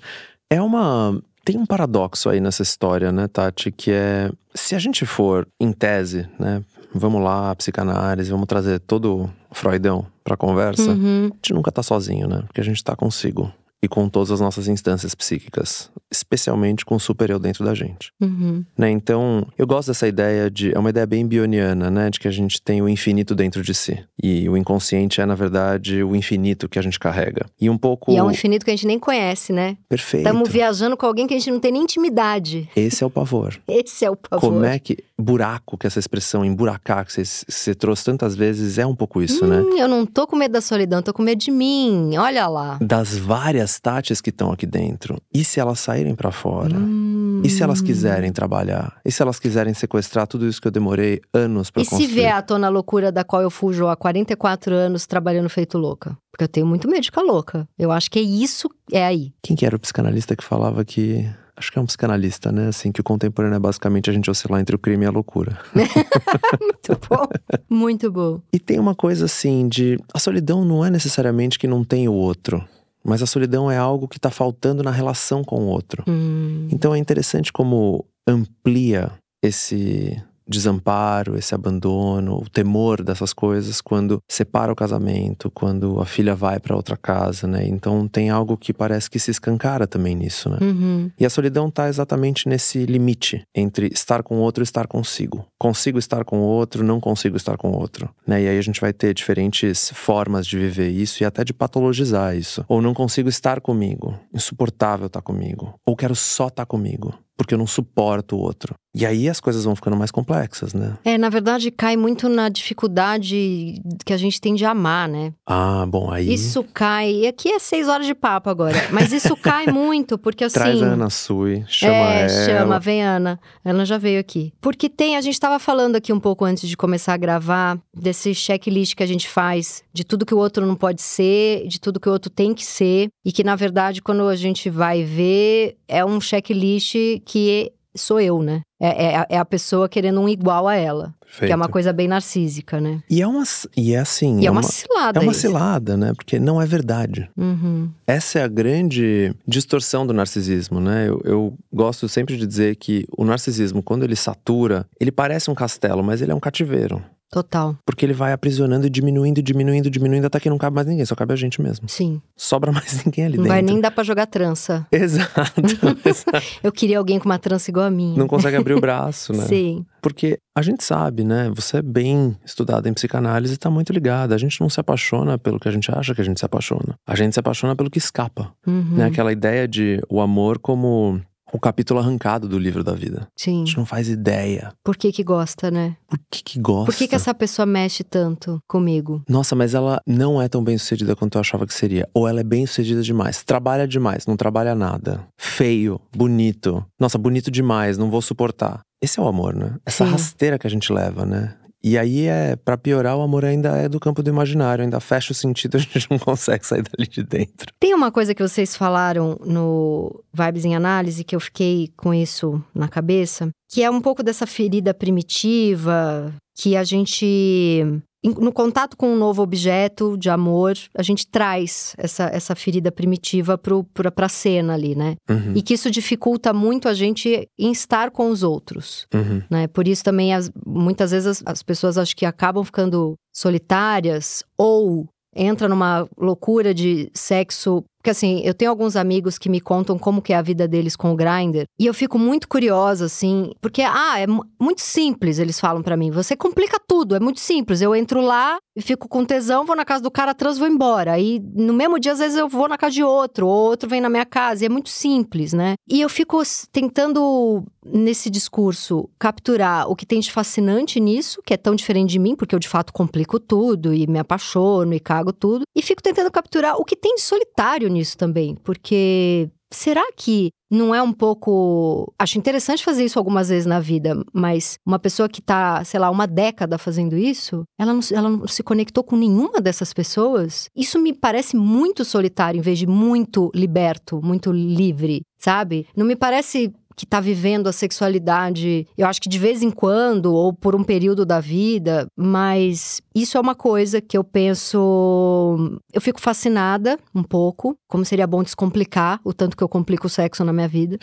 É 0.49 0.61
uma. 0.61 1.21
Tem 1.45 1.57
um 1.57 1.65
paradoxo 1.65 2.29
aí 2.29 2.39
nessa 2.39 2.63
história, 2.63 3.11
né, 3.11 3.27
Tati? 3.27 3.71
Que 3.71 3.91
é. 3.91 4.31
Se 4.53 4.75
a 4.75 4.79
gente 4.79 5.05
for, 5.05 5.47
em 5.59 5.71
tese, 5.71 6.27
né? 6.39 6.63
Vamos 6.95 7.23
lá, 7.23 7.55
psicanálise, 7.55 8.29
vamos 8.29 8.45
trazer 8.45 8.79
todo 8.79 9.29
o 9.49 9.55
Freudão 9.55 10.05
pra 10.23 10.37
conversa. 10.37 10.91
Uhum. 10.91 11.29
A 11.31 11.35
gente 11.35 11.53
nunca 11.53 11.71
tá 11.71 11.81
sozinho, 11.81 12.27
né? 12.27 12.43
Porque 12.45 12.61
a 12.61 12.63
gente 12.63 12.83
tá 12.83 12.95
consigo. 12.95 13.51
E 13.83 13.87
com 13.89 14.07
todas 14.07 14.31
as 14.31 14.39
nossas 14.39 14.69
instâncias 14.69 15.13
psíquicas, 15.13 15.91
especialmente 16.09 16.85
com 16.85 16.95
o 16.95 16.99
super 16.99 17.29
eu 17.29 17.37
dentro 17.37 17.65
da 17.65 17.75
gente. 17.75 18.13
Uhum. 18.21 18.63
Né? 18.77 18.89
Então, 18.89 19.45
eu 19.57 19.67
gosto 19.67 19.89
dessa 19.89 20.07
ideia 20.07 20.49
de. 20.49 20.73
É 20.73 20.79
uma 20.79 20.89
ideia 20.89 21.05
bem 21.05 21.27
bioniana, 21.27 21.91
né? 21.91 22.09
De 22.09 22.17
que 22.17 22.29
a 22.29 22.31
gente 22.31 22.61
tem 22.61 22.81
o 22.81 22.87
infinito 22.87 23.35
dentro 23.35 23.61
de 23.61 23.73
si. 23.73 24.01
E 24.21 24.47
o 24.47 24.55
inconsciente 24.55 25.19
é, 25.19 25.25
na 25.25 25.35
verdade, 25.35 26.01
o 26.01 26.15
infinito 26.15 26.69
que 26.69 26.79
a 26.79 26.81
gente 26.81 26.97
carrega. 26.97 27.45
E 27.59 27.69
um 27.69 27.77
pouco. 27.77 28.09
E 28.09 28.15
é 28.15 28.23
um 28.23 28.31
infinito 28.31 28.63
que 28.63 28.71
a 28.71 28.73
gente 28.73 28.87
nem 28.87 28.97
conhece, 28.97 29.51
né? 29.51 29.75
Perfeito. 29.89 30.25
Estamos 30.25 30.49
viajando 30.49 30.95
com 30.95 31.05
alguém 31.05 31.27
que 31.27 31.33
a 31.33 31.37
gente 31.37 31.51
não 31.51 31.59
tem 31.59 31.73
nem 31.73 31.83
intimidade. 31.83 32.69
Esse 32.77 33.03
é 33.03 33.07
o 33.07 33.09
pavor. 33.09 33.59
Esse 33.67 34.05
é 34.05 34.09
o 34.09 34.15
pavor. 34.15 34.49
Como 34.49 34.63
é 34.63 34.79
que. 34.79 34.97
Buraco, 35.19 35.77
que 35.77 35.87
essa 35.87 35.99
expressão 35.99 36.43
emburacar, 36.43 37.05
que 37.05 37.13
você, 37.13 37.23
você 37.23 37.75
trouxe 37.75 38.03
tantas 38.03 38.35
vezes, 38.35 38.77
é 38.77 38.85
um 38.85 38.95
pouco 38.95 39.21
isso, 39.21 39.45
né? 39.45 39.61
Hum, 39.61 39.77
eu 39.77 39.87
não 39.87 40.05
tô 40.05 40.25
com 40.25 40.35
medo 40.35 40.53
da 40.53 40.61
solidão, 40.61 41.01
tô 41.01 41.13
com 41.13 41.21
medo 41.21 41.39
de 41.39 41.51
mim. 41.51 42.17
Olha 42.17 42.47
lá. 42.47 42.77
Das 42.81 43.15
várias 43.15 43.72
tates 43.79 44.21
que 44.21 44.29
estão 44.29 44.51
aqui 44.51 44.65
dentro. 44.65 45.21
E 45.33 45.43
se 45.43 45.59
elas 45.59 45.79
saírem 45.79 46.15
pra 46.15 46.31
fora? 46.31 46.75
Hum. 46.77 47.41
E 47.43 47.49
se 47.49 47.61
elas 47.63 47.81
quiserem 47.81 48.31
trabalhar? 48.31 48.99
E 49.05 49.11
se 49.11 49.21
elas 49.21 49.39
quiserem 49.39 49.73
sequestrar 49.73 50.27
tudo 50.27 50.47
isso 50.47 50.61
que 50.61 50.67
eu 50.67 50.71
demorei 50.71 51.21
anos 51.33 51.69
pra 51.69 51.81
E 51.81 51.85
se 51.85 51.91
construir? 51.91 52.13
vier 52.13 52.33
à 52.35 52.41
tona 52.41 52.67
a 52.67 52.69
loucura 52.69 53.11
da 53.11 53.23
qual 53.23 53.41
eu 53.41 53.49
fujo 53.51 53.87
há 53.87 53.95
44 53.95 54.73
anos 54.73 55.05
trabalhando 55.05 55.49
feito 55.49 55.77
louca? 55.77 56.17
Porque 56.31 56.43
eu 56.45 56.47
tenho 56.47 56.65
muito 56.65 56.87
medo 56.89 57.01
de 57.01 57.07
ficar 57.07 57.21
louca. 57.21 57.67
Eu 57.77 57.91
acho 57.91 58.09
que 58.09 58.17
é 58.19 58.21
isso, 58.23 58.69
é 58.91 59.05
aí. 59.05 59.33
Quem 59.41 59.55
que 59.55 59.65
era 59.65 59.75
o 59.75 59.79
psicanalista 59.79 60.35
que 60.35 60.43
falava 60.43 60.83
que. 60.83 61.29
Acho 61.55 61.71
que 61.71 61.77
é 61.77 61.81
um 61.81 61.85
psicanalista, 61.85 62.51
né? 62.51 62.69
Assim, 62.69 62.91
que 62.91 62.99
o 62.99 63.03
contemporâneo 63.03 63.55
é 63.57 63.59
basicamente 63.59 64.09
a 64.09 64.13
gente 64.13 64.27
oscilar 64.31 64.59
entre 64.59 64.75
o 64.75 64.79
crime 64.79 65.05
e 65.05 65.07
a 65.07 65.11
loucura. 65.11 65.59
Muito 66.59 66.99
bom. 67.07 67.27
muito 67.69 68.11
bom. 68.11 68.41
E 68.51 68.59
tem 68.59 68.79
uma 68.79 68.95
coisa 68.95 69.25
assim 69.25 69.67
de. 69.67 69.99
A 70.13 70.17
solidão 70.19 70.65
não 70.65 70.83
é 70.83 70.89
necessariamente 70.89 71.59
que 71.59 71.67
não 71.67 71.83
tem 71.83 72.07
o 72.07 72.13
outro. 72.13 72.63
Mas 73.03 73.21
a 73.21 73.25
solidão 73.25 73.69
é 73.69 73.77
algo 73.77 74.07
que 74.07 74.19
tá 74.19 74.31
faltando 74.31 74.81
na 74.81 74.91
relação 74.91 75.43
com 75.43 75.63
o 75.63 75.67
outro. 75.67 76.03
Hum. 76.07 76.67
Então 76.71 76.95
é 76.95 76.97
interessante 76.97 77.51
como 77.51 78.05
amplia 78.27 79.11
esse 79.43 80.21
desamparo, 80.53 81.37
esse 81.37 81.53
abandono, 81.53 82.37
o 82.37 82.49
temor 82.49 83.03
dessas 83.03 83.33
coisas 83.33 83.81
quando 83.81 84.19
separa 84.29 84.71
o 84.71 84.75
casamento, 84.75 85.51
quando 85.51 85.99
a 85.99 86.05
filha 86.05 86.35
vai 86.35 86.59
para 86.59 86.75
outra 86.75 86.95
casa, 86.95 87.47
né? 87.47 87.65
Então 87.65 88.07
tem 88.07 88.29
algo 88.29 88.55
que 88.55 88.73
parece 88.73 89.09
que 89.09 89.19
se 89.19 89.31
escancara 89.31 89.87
também 89.87 90.15
nisso, 90.15 90.49
né? 90.49 90.57
Uhum. 90.61 91.11
E 91.19 91.25
a 91.25 91.29
solidão 91.29 91.69
tá 91.69 91.89
exatamente 91.89 92.47
nesse 92.47 92.85
limite 92.85 93.43
entre 93.55 93.87
estar 93.87 94.23
com 94.23 94.37
o 94.37 94.39
outro 94.39 94.61
e 94.61 94.65
estar 94.65 94.87
consigo. 94.87 95.45
Consigo 95.59 95.97
estar 95.97 96.23
com 96.23 96.39
o 96.39 96.43
outro, 96.43 96.83
não 96.83 96.99
consigo 96.99 97.35
estar 97.35 97.57
com 97.57 97.71
o 97.71 97.77
outro, 97.77 98.09
né? 98.25 98.43
E 98.43 98.47
aí 98.47 98.57
a 98.57 98.61
gente 98.61 98.79
vai 98.79 98.93
ter 98.93 99.13
diferentes 99.13 99.91
formas 99.93 100.45
de 100.45 100.57
viver 100.57 100.89
isso 100.89 101.23
e 101.23 101.25
até 101.25 101.43
de 101.43 101.53
patologizar 101.53 102.35
isso. 102.35 102.63
Ou 102.67 102.81
não 102.81 102.93
consigo 102.93 103.27
estar 103.27 103.59
comigo, 103.59 104.17
insuportável 104.33 105.07
estar 105.07 105.21
comigo, 105.21 105.73
ou 105.85 105.95
quero 105.95 106.15
só 106.15 106.47
estar 106.47 106.65
comigo. 106.65 107.13
Porque 107.35 107.55
eu 107.55 107.57
não 107.57 107.65
suporto 107.65 108.35
o 108.35 108.39
outro. 108.39 108.75
E 108.95 109.05
aí 109.05 109.27
as 109.27 109.39
coisas 109.39 109.63
vão 109.63 109.75
ficando 109.75 109.97
mais 109.97 110.11
complexas, 110.11 110.73
né? 110.73 110.97
É, 111.03 111.17
na 111.17 111.27
verdade, 111.27 111.71
cai 111.71 111.97
muito 111.97 112.29
na 112.29 112.47
dificuldade 112.47 113.81
que 114.05 114.13
a 114.13 114.17
gente 114.17 114.39
tem 114.39 114.53
de 114.53 114.65
amar, 114.65 115.09
né? 115.09 115.33
Ah, 115.47 115.83
bom, 115.87 116.11
aí. 116.11 116.31
Isso 116.31 116.63
cai. 116.73 117.11
E 117.11 117.27
aqui 117.27 117.49
é 117.49 117.57
seis 117.57 117.87
horas 117.87 118.05
de 118.05 118.13
papo 118.13 118.51
agora. 118.51 118.77
Mas 118.91 119.11
isso 119.11 119.35
cai 119.35 119.65
muito, 119.73 120.17
porque 120.17 120.43
assim. 120.43 120.53
Traz 120.53 120.81
a 120.81 120.85
Ana 120.85 121.09
Sui, 121.09 121.63
chama 121.67 121.93
é, 121.93 122.21
ela. 122.21 122.29
chama, 122.29 122.79
vem 122.79 123.03
Ana. 123.03 123.39
Ela 123.65 123.83
já 123.83 123.97
veio 123.97 124.19
aqui. 124.19 124.53
Porque 124.61 124.87
tem, 124.87 125.17
a 125.17 125.21
gente 125.21 125.39
tava 125.39 125.57
falando 125.57 125.95
aqui 125.95 126.13
um 126.13 126.19
pouco 126.19 126.45
antes 126.45 126.69
de 126.69 126.77
começar 126.77 127.13
a 127.13 127.17
gravar, 127.17 127.79
desse 127.95 128.35
checklist 128.35 128.95
que 128.95 129.03
a 129.03 129.07
gente 129.07 129.27
faz, 129.27 129.83
de 129.91 130.03
tudo 130.03 130.25
que 130.25 130.35
o 130.35 130.37
outro 130.37 130.65
não 130.67 130.75
pode 130.75 131.01
ser, 131.01 131.67
de 131.67 131.79
tudo 131.79 131.99
que 131.99 132.09
o 132.09 132.11
outro 132.11 132.29
tem 132.29 132.53
que 132.53 132.63
ser. 132.63 133.07
E 133.25 133.31
que, 133.31 133.43
na 133.43 133.55
verdade, 133.55 134.03
quando 134.03 134.27
a 134.27 134.35
gente 134.35 134.69
vai 134.69 135.03
ver, 135.03 135.77
é 135.87 136.05
um 136.05 136.21
checklist 136.21 136.93
que 137.25 137.71
sou 137.95 138.19
eu, 138.19 138.41
né? 138.41 138.61
É, 138.83 139.15
é, 139.15 139.25
é 139.29 139.37
a 139.37 139.45
pessoa 139.45 139.87
querendo 139.87 140.19
um 140.19 140.27
igual 140.27 140.67
a 140.67 140.75
ela. 140.75 141.13
Perfeito. 141.21 141.47
Que 141.47 141.53
é 141.53 141.55
uma 141.55 141.69
coisa 141.69 141.93
bem 141.93 142.07
narcísica, 142.07 142.81
né? 142.81 143.01
E 143.09 143.21
é 143.21 143.27
uma. 143.27 143.43
E 143.77 143.93
é 143.93 143.99
assim. 143.99 144.41
E 144.41 144.43
é, 144.43 144.47
é 144.47 144.51
uma, 144.51 144.59
uma, 144.59 144.69
cilada 144.69 145.19
é 145.19 145.23
uma 145.23 145.31
isso. 145.31 145.41
cilada, 145.41 145.95
né? 145.95 146.13
Porque 146.13 146.37
não 146.37 146.61
é 146.61 146.65
verdade. 146.65 147.29
Uhum. 147.37 147.89
Essa 148.05 148.39
é 148.39 148.43
a 148.43 148.47
grande 148.47 149.33
distorção 149.47 150.05
do 150.05 150.13
narcisismo, 150.13 150.81
né? 150.81 151.07
Eu, 151.07 151.21
eu 151.23 151.57
gosto 151.71 152.09
sempre 152.09 152.35
de 152.35 152.45
dizer 152.45 152.75
que 152.75 153.05
o 153.17 153.23
narcisismo, 153.23 153.81
quando 153.81 154.03
ele 154.03 154.17
satura, 154.17 154.85
ele 154.99 155.11
parece 155.11 155.49
um 155.49 155.55
castelo, 155.55 156.03
mas 156.03 156.21
ele 156.21 156.33
é 156.33 156.35
um 156.35 156.39
cativeiro. 156.39 157.01
Total. 157.33 157.75
Porque 157.83 158.05
ele 158.05 158.13
vai 158.13 158.31
aprisionando 158.31 158.85
e 158.85 158.89
diminuindo, 158.91 159.41
diminuindo, 159.41 159.89
diminuindo, 159.89 160.27
até 160.27 160.39
que 160.39 160.51
não 160.51 160.57
cabe 160.59 160.75
mais 160.75 160.85
ninguém, 160.85 161.03
só 161.03 161.15
cabe 161.15 161.33
a 161.33 161.35
gente 161.35 161.59
mesmo. 161.59 161.89
Sim. 161.89 162.21
Sobra 162.37 162.69
mais 162.71 163.03
ninguém 163.03 163.25
ali 163.25 163.37
Não 163.37 163.45
dentro. 163.45 163.55
vai 163.55 163.61
nem 163.63 163.81
dar 163.81 163.89
pra 163.89 164.03
jogar 164.03 164.27
trança. 164.27 164.85
Exato. 164.91 165.51
exato. 166.05 166.45
Eu 166.61 166.71
queria 166.71 166.99
alguém 166.99 167.17
com 167.17 167.25
uma 167.25 167.39
trança 167.39 167.71
igual 167.71 167.87
a 167.87 167.89
minha. 167.89 168.15
Não 168.15 168.27
consegue 168.27 168.55
abrir 168.55 168.72
o 168.73 168.81
braço, 168.81 169.33
né? 169.33 169.45
Sim. 169.45 169.85
Porque 170.01 170.37
a 170.55 170.61
gente 170.61 170.83
sabe, 170.83 171.23
né? 171.23 171.51
Você 171.55 171.77
é 171.77 171.81
bem 171.81 172.37
estudada 172.45 172.89
em 172.89 172.93
psicanálise 172.93 173.53
e 173.53 173.57
tá 173.57 173.69
muito 173.69 173.93
ligada. 173.93 174.35
A 174.35 174.37
gente 174.37 174.59
não 174.61 174.69
se 174.69 174.79
apaixona 174.79 175.37
pelo 175.37 175.59
que 175.59 175.67
a 175.67 175.71
gente 175.71 175.91
acha 175.91 176.13
que 176.13 176.21
a 176.21 176.25
gente 176.25 176.39
se 176.39 176.45
apaixona. 176.45 176.95
A 177.07 177.15
gente 177.15 177.33
se 177.33 177.39
apaixona 177.39 177.75
pelo 177.75 177.89
que 177.89 177.97
escapa. 177.97 178.51
Uhum. 178.67 178.97
Né? 178.97 179.05
Aquela 179.05 179.31
ideia 179.31 179.67
de 179.67 180.01
o 180.09 180.21
amor 180.21 180.59
como 180.59 181.21
o 181.53 181.59
capítulo 181.59 181.99
arrancado 181.99 182.49
do 182.49 182.57
livro 182.57 182.83
da 182.83 182.93
vida. 182.93 183.27
A 183.27 183.27
Sim. 183.37 183.59
gente 183.65 183.77
não 183.77 183.85
faz 183.85 184.09
ideia. 184.09 184.73
Por 184.83 184.97
que 184.97 185.11
que 185.11 185.23
gosta, 185.23 185.69
né? 185.69 185.95
Por 186.07 186.19
que 186.29 186.43
que 186.43 186.59
gosta? 186.59 186.91
Por 186.91 186.97
que 186.97 187.07
que 187.07 187.15
essa 187.15 187.33
pessoa 187.33 187.65
mexe 187.65 188.03
tanto 188.03 188.59
comigo? 188.67 189.21
Nossa, 189.29 189.55
mas 189.55 189.75
ela 189.75 190.01
não 190.07 190.41
é 190.41 190.49
tão 190.49 190.63
bem 190.63 190.77
sucedida 190.77 191.15
quanto 191.15 191.35
eu 191.37 191.41
achava 191.41 191.67
que 191.67 191.73
seria. 191.73 192.09
Ou 192.13 192.27
ela 192.27 192.39
é 192.39 192.43
bem 192.43 192.65
sucedida 192.65 193.03
demais. 193.03 193.43
Trabalha 193.43 193.87
demais, 193.87 194.25
não 194.25 194.35
trabalha 194.35 194.73
nada. 194.73 195.27
Feio, 195.37 196.01
bonito. 196.15 196.83
Nossa, 196.99 197.17
bonito 197.17 197.51
demais, 197.51 197.97
não 197.97 198.09
vou 198.09 198.21
suportar. 198.21 198.81
Esse 199.01 199.19
é 199.19 199.23
o 199.23 199.27
amor, 199.27 199.53
né? 199.53 199.75
Essa 199.85 200.05
Sim. 200.05 200.11
rasteira 200.11 200.57
que 200.57 200.65
a 200.65 200.69
gente 200.69 200.91
leva, 200.91 201.25
né? 201.25 201.55
E 201.83 201.97
aí 201.97 202.27
é, 202.27 202.55
para 202.55 202.77
piorar, 202.77 203.17
o 203.17 203.21
amor 203.21 203.43
ainda 203.43 203.75
é 203.77 203.89
do 203.89 203.99
campo 203.99 204.23
do 204.23 204.29
imaginário, 204.29 204.83
ainda 204.83 204.99
fecha 205.01 205.33
o 205.33 205.35
sentido, 205.35 205.75
a 205.77 205.79
gente 205.79 206.09
não 206.09 206.17
consegue 206.17 206.65
sair 206.65 206.83
dali 206.83 207.07
de 207.07 207.23
dentro. 207.23 207.73
Tem 207.79 207.93
uma 207.93 208.11
coisa 208.11 208.33
que 208.33 208.41
vocês 208.41 208.75
falaram 208.75 209.37
no 209.45 210.23
Vibes 210.33 210.63
em 210.63 210.75
Análise 210.75 211.23
que 211.23 211.35
eu 211.35 211.39
fiquei 211.39 211.91
com 211.97 212.13
isso 212.13 212.63
na 212.73 212.87
cabeça, 212.87 213.49
que 213.69 213.83
é 213.83 213.89
um 213.89 213.99
pouco 213.99 214.23
dessa 214.23 214.47
ferida 214.47 214.93
primitiva 214.93 216.33
que 216.55 216.77
a 216.77 216.83
gente 216.83 217.83
no 218.23 218.51
contato 218.53 218.95
com 218.95 219.09
um 219.13 219.17
novo 219.17 219.41
objeto 219.41 220.17
de 220.17 220.29
amor, 220.29 220.75
a 220.95 221.03
gente 221.03 221.27
traz 221.27 221.93
essa, 221.97 222.23
essa 222.25 222.55
ferida 222.55 222.91
primitiva 222.91 223.57
pra, 223.57 224.11
pra 224.11 224.29
cena 224.29 224.73
ali, 224.73 224.95
né? 224.95 225.15
Uhum, 225.29 225.53
E 225.55 225.61
que 225.61 225.73
isso 225.73 225.91
dificulta 225.91 226.53
muito 226.53 226.87
a 226.87 226.93
gente 226.93 227.47
em 227.59 227.71
estar 227.71 228.11
com 228.11 228.29
os 228.29 228.41
outros. 228.43 229.05
uhum. 229.13 229.41
né? 229.49 229.67
Por 229.67 229.87
isso 229.87 230.03
também 230.03 230.33
as- 230.33 230.51
muitas 230.65 231.11
vezes 231.11 231.27
as, 231.27 231.43
as 231.45 231.63
pessoas 231.63 231.97
acho 231.97 232.15
que 232.15 232.25
acabam 232.25 232.63
ficando 232.63 233.15
solitárias 233.35 234.43
ou 234.57 235.07
entra 235.35 235.67
numa 235.67 236.07
loucura 236.17 236.73
de 236.73 237.09
sexo. 237.13 237.83
Porque 238.03 238.11
assim, 238.11 238.41
eu 238.43 238.53
tenho 238.53 238.69
alguns 238.69 238.97
amigos 238.97 239.37
que 239.37 239.47
me 239.47 239.61
contam 239.61 239.97
como 239.97 240.21
que 240.21 240.33
é 240.33 240.35
a 240.35 240.41
vida 240.41 240.67
deles 240.67 240.93
com 240.93 241.13
o 241.13 241.15
Grindr. 241.15 241.63
E 241.79 241.85
eu 241.85 241.93
fico 241.93 242.19
muito 242.19 242.49
curiosa, 242.49 243.05
assim, 243.05 243.51
porque, 243.61 243.81
ah, 243.81 244.19
é 244.19 244.27
mu- 244.27 244.43
muito 244.59 244.81
simples, 244.81 245.39
eles 245.39 245.57
falam 245.57 245.81
pra 245.81 245.95
mim. 245.95 246.11
Você 246.11 246.35
complica 246.35 246.77
tudo, 246.85 247.15
é 247.15 247.19
muito 247.21 247.39
simples. 247.39 247.79
Eu 247.79 247.95
entro 247.95 248.19
lá 248.19 248.57
e 248.75 248.81
fico 248.81 249.07
com 249.07 249.23
tesão, 249.23 249.63
vou 249.65 249.73
na 249.73 249.85
casa 249.85 250.03
do 250.03 250.11
cara 250.11 250.33
trans, 250.33 250.57
vou 250.57 250.67
embora. 250.67 251.13
Aí 251.13 251.39
no 251.55 251.71
mesmo 251.71 251.97
dia, 251.97 252.11
às 252.11 252.19
vezes, 252.19 252.37
eu 252.37 252.49
vou 252.49 252.67
na 252.67 252.77
casa 252.77 252.93
de 252.93 253.03
outro, 253.05 253.47
ou 253.47 253.69
outro 253.69 253.87
vem 253.87 254.01
na 254.01 254.09
minha 254.09 254.25
casa. 254.25 254.63
E 254.63 254.65
é 254.65 254.69
muito 254.69 254.89
simples, 254.89 255.53
né? 255.53 255.75
E 255.89 256.01
eu 256.01 256.09
fico 256.09 256.41
tentando, 256.73 257.63
nesse 257.85 258.29
discurso, 258.29 259.09
capturar 259.17 259.89
o 259.89 259.95
que 259.95 260.05
tem 260.05 260.19
de 260.19 260.29
fascinante 260.29 260.99
nisso, 260.99 261.41
que 261.45 261.53
é 261.53 261.57
tão 261.57 261.73
diferente 261.73 262.09
de 262.09 262.19
mim, 262.19 262.35
porque 262.35 262.53
eu 262.53 262.59
de 262.59 262.67
fato 262.67 262.91
complico 262.91 263.39
tudo 263.39 263.93
e 263.93 264.05
me 264.07 264.19
apaixono 264.19 264.93
e 264.93 264.99
cago 264.99 265.31
tudo. 265.31 265.63
E 265.73 265.81
fico 265.81 266.03
tentando 266.03 266.29
capturar 266.29 266.75
o 266.77 266.83
que 266.83 266.97
tem 266.97 267.15
de 267.15 267.21
solitário 267.21 267.92
nisso 267.93 268.17
também, 268.17 268.55
porque 268.63 269.49
será 269.71 270.03
que 270.15 270.51
não 270.73 270.93
é 270.93 271.01
um 271.01 271.13
pouco. 271.13 272.11
Acho 272.17 272.37
interessante 272.37 272.83
fazer 272.83 273.05
isso 273.05 273.19
algumas 273.19 273.49
vezes 273.49 273.65
na 273.65 273.79
vida, 273.79 274.19
mas 274.33 274.77
uma 274.85 274.97
pessoa 274.97 275.29
que 275.29 275.41
tá, 275.41 275.83
sei 275.83 275.99
lá, 275.99 276.09
uma 276.09 276.25
década 276.25 276.77
fazendo 276.77 277.15
isso, 277.15 277.63
ela 277.79 277.93
não, 277.93 277.99
ela 278.11 278.29
não 278.29 278.47
se 278.47 278.63
conectou 278.63 279.03
com 279.03 279.15
nenhuma 279.15 279.61
dessas 279.61 279.93
pessoas. 279.93 280.67
Isso 280.75 280.99
me 280.99 281.13
parece 281.13 281.55
muito 281.55 282.03
solitário, 282.03 282.57
em 282.57 282.61
vez 282.61 282.79
de 282.79 282.87
muito 282.87 283.51
liberto, 283.53 284.19
muito 284.23 284.51
livre, 284.51 285.21
sabe? 285.37 285.85
Não 285.95 286.05
me 286.05 286.15
parece 286.15 286.73
que 286.95 287.05
tá 287.05 287.19
vivendo 287.19 287.67
a 287.67 287.71
sexualidade, 287.71 288.87
eu 288.97 289.07
acho 289.07 289.21
que 289.21 289.29
de 289.29 289.39
vez 289.39 289.61
em 289.61 289.71
quando, 289.71 290.33
ou 290.33 290.53
por 290.53 290.75
um 290.75 290.83
período 290.83 291.25
da 291.25 291.39
vida, 291.39 292.07
mas 292.15 293.01
isso 293.15 293.37
é 293.37 293.41
uma 293.41 293.55
coisa 293.55 294.01
que 294.01 294.17
eu 294.17 294.23
penso. 294.23 295.79
Eu 295.93 296.01
fico 296.01 296.19
fascinada 296.19 296.97
um 297.13 297.23
pouco, 297.23 297.75
como 297.87 298.05
seria 298.05 298.27
bom 298.27 298.43
descomplicar 298.43 299.19
o 299.23 299.33
tanto 299.33 299.55
que 299.55 299.63
eu 299.63 299.69
complico 299.69 300.07
o 300.07 300.09
sexo 300.09 300.43
na 300.43 300.53
minha 300.53 300.67
vida. 300.67 300.97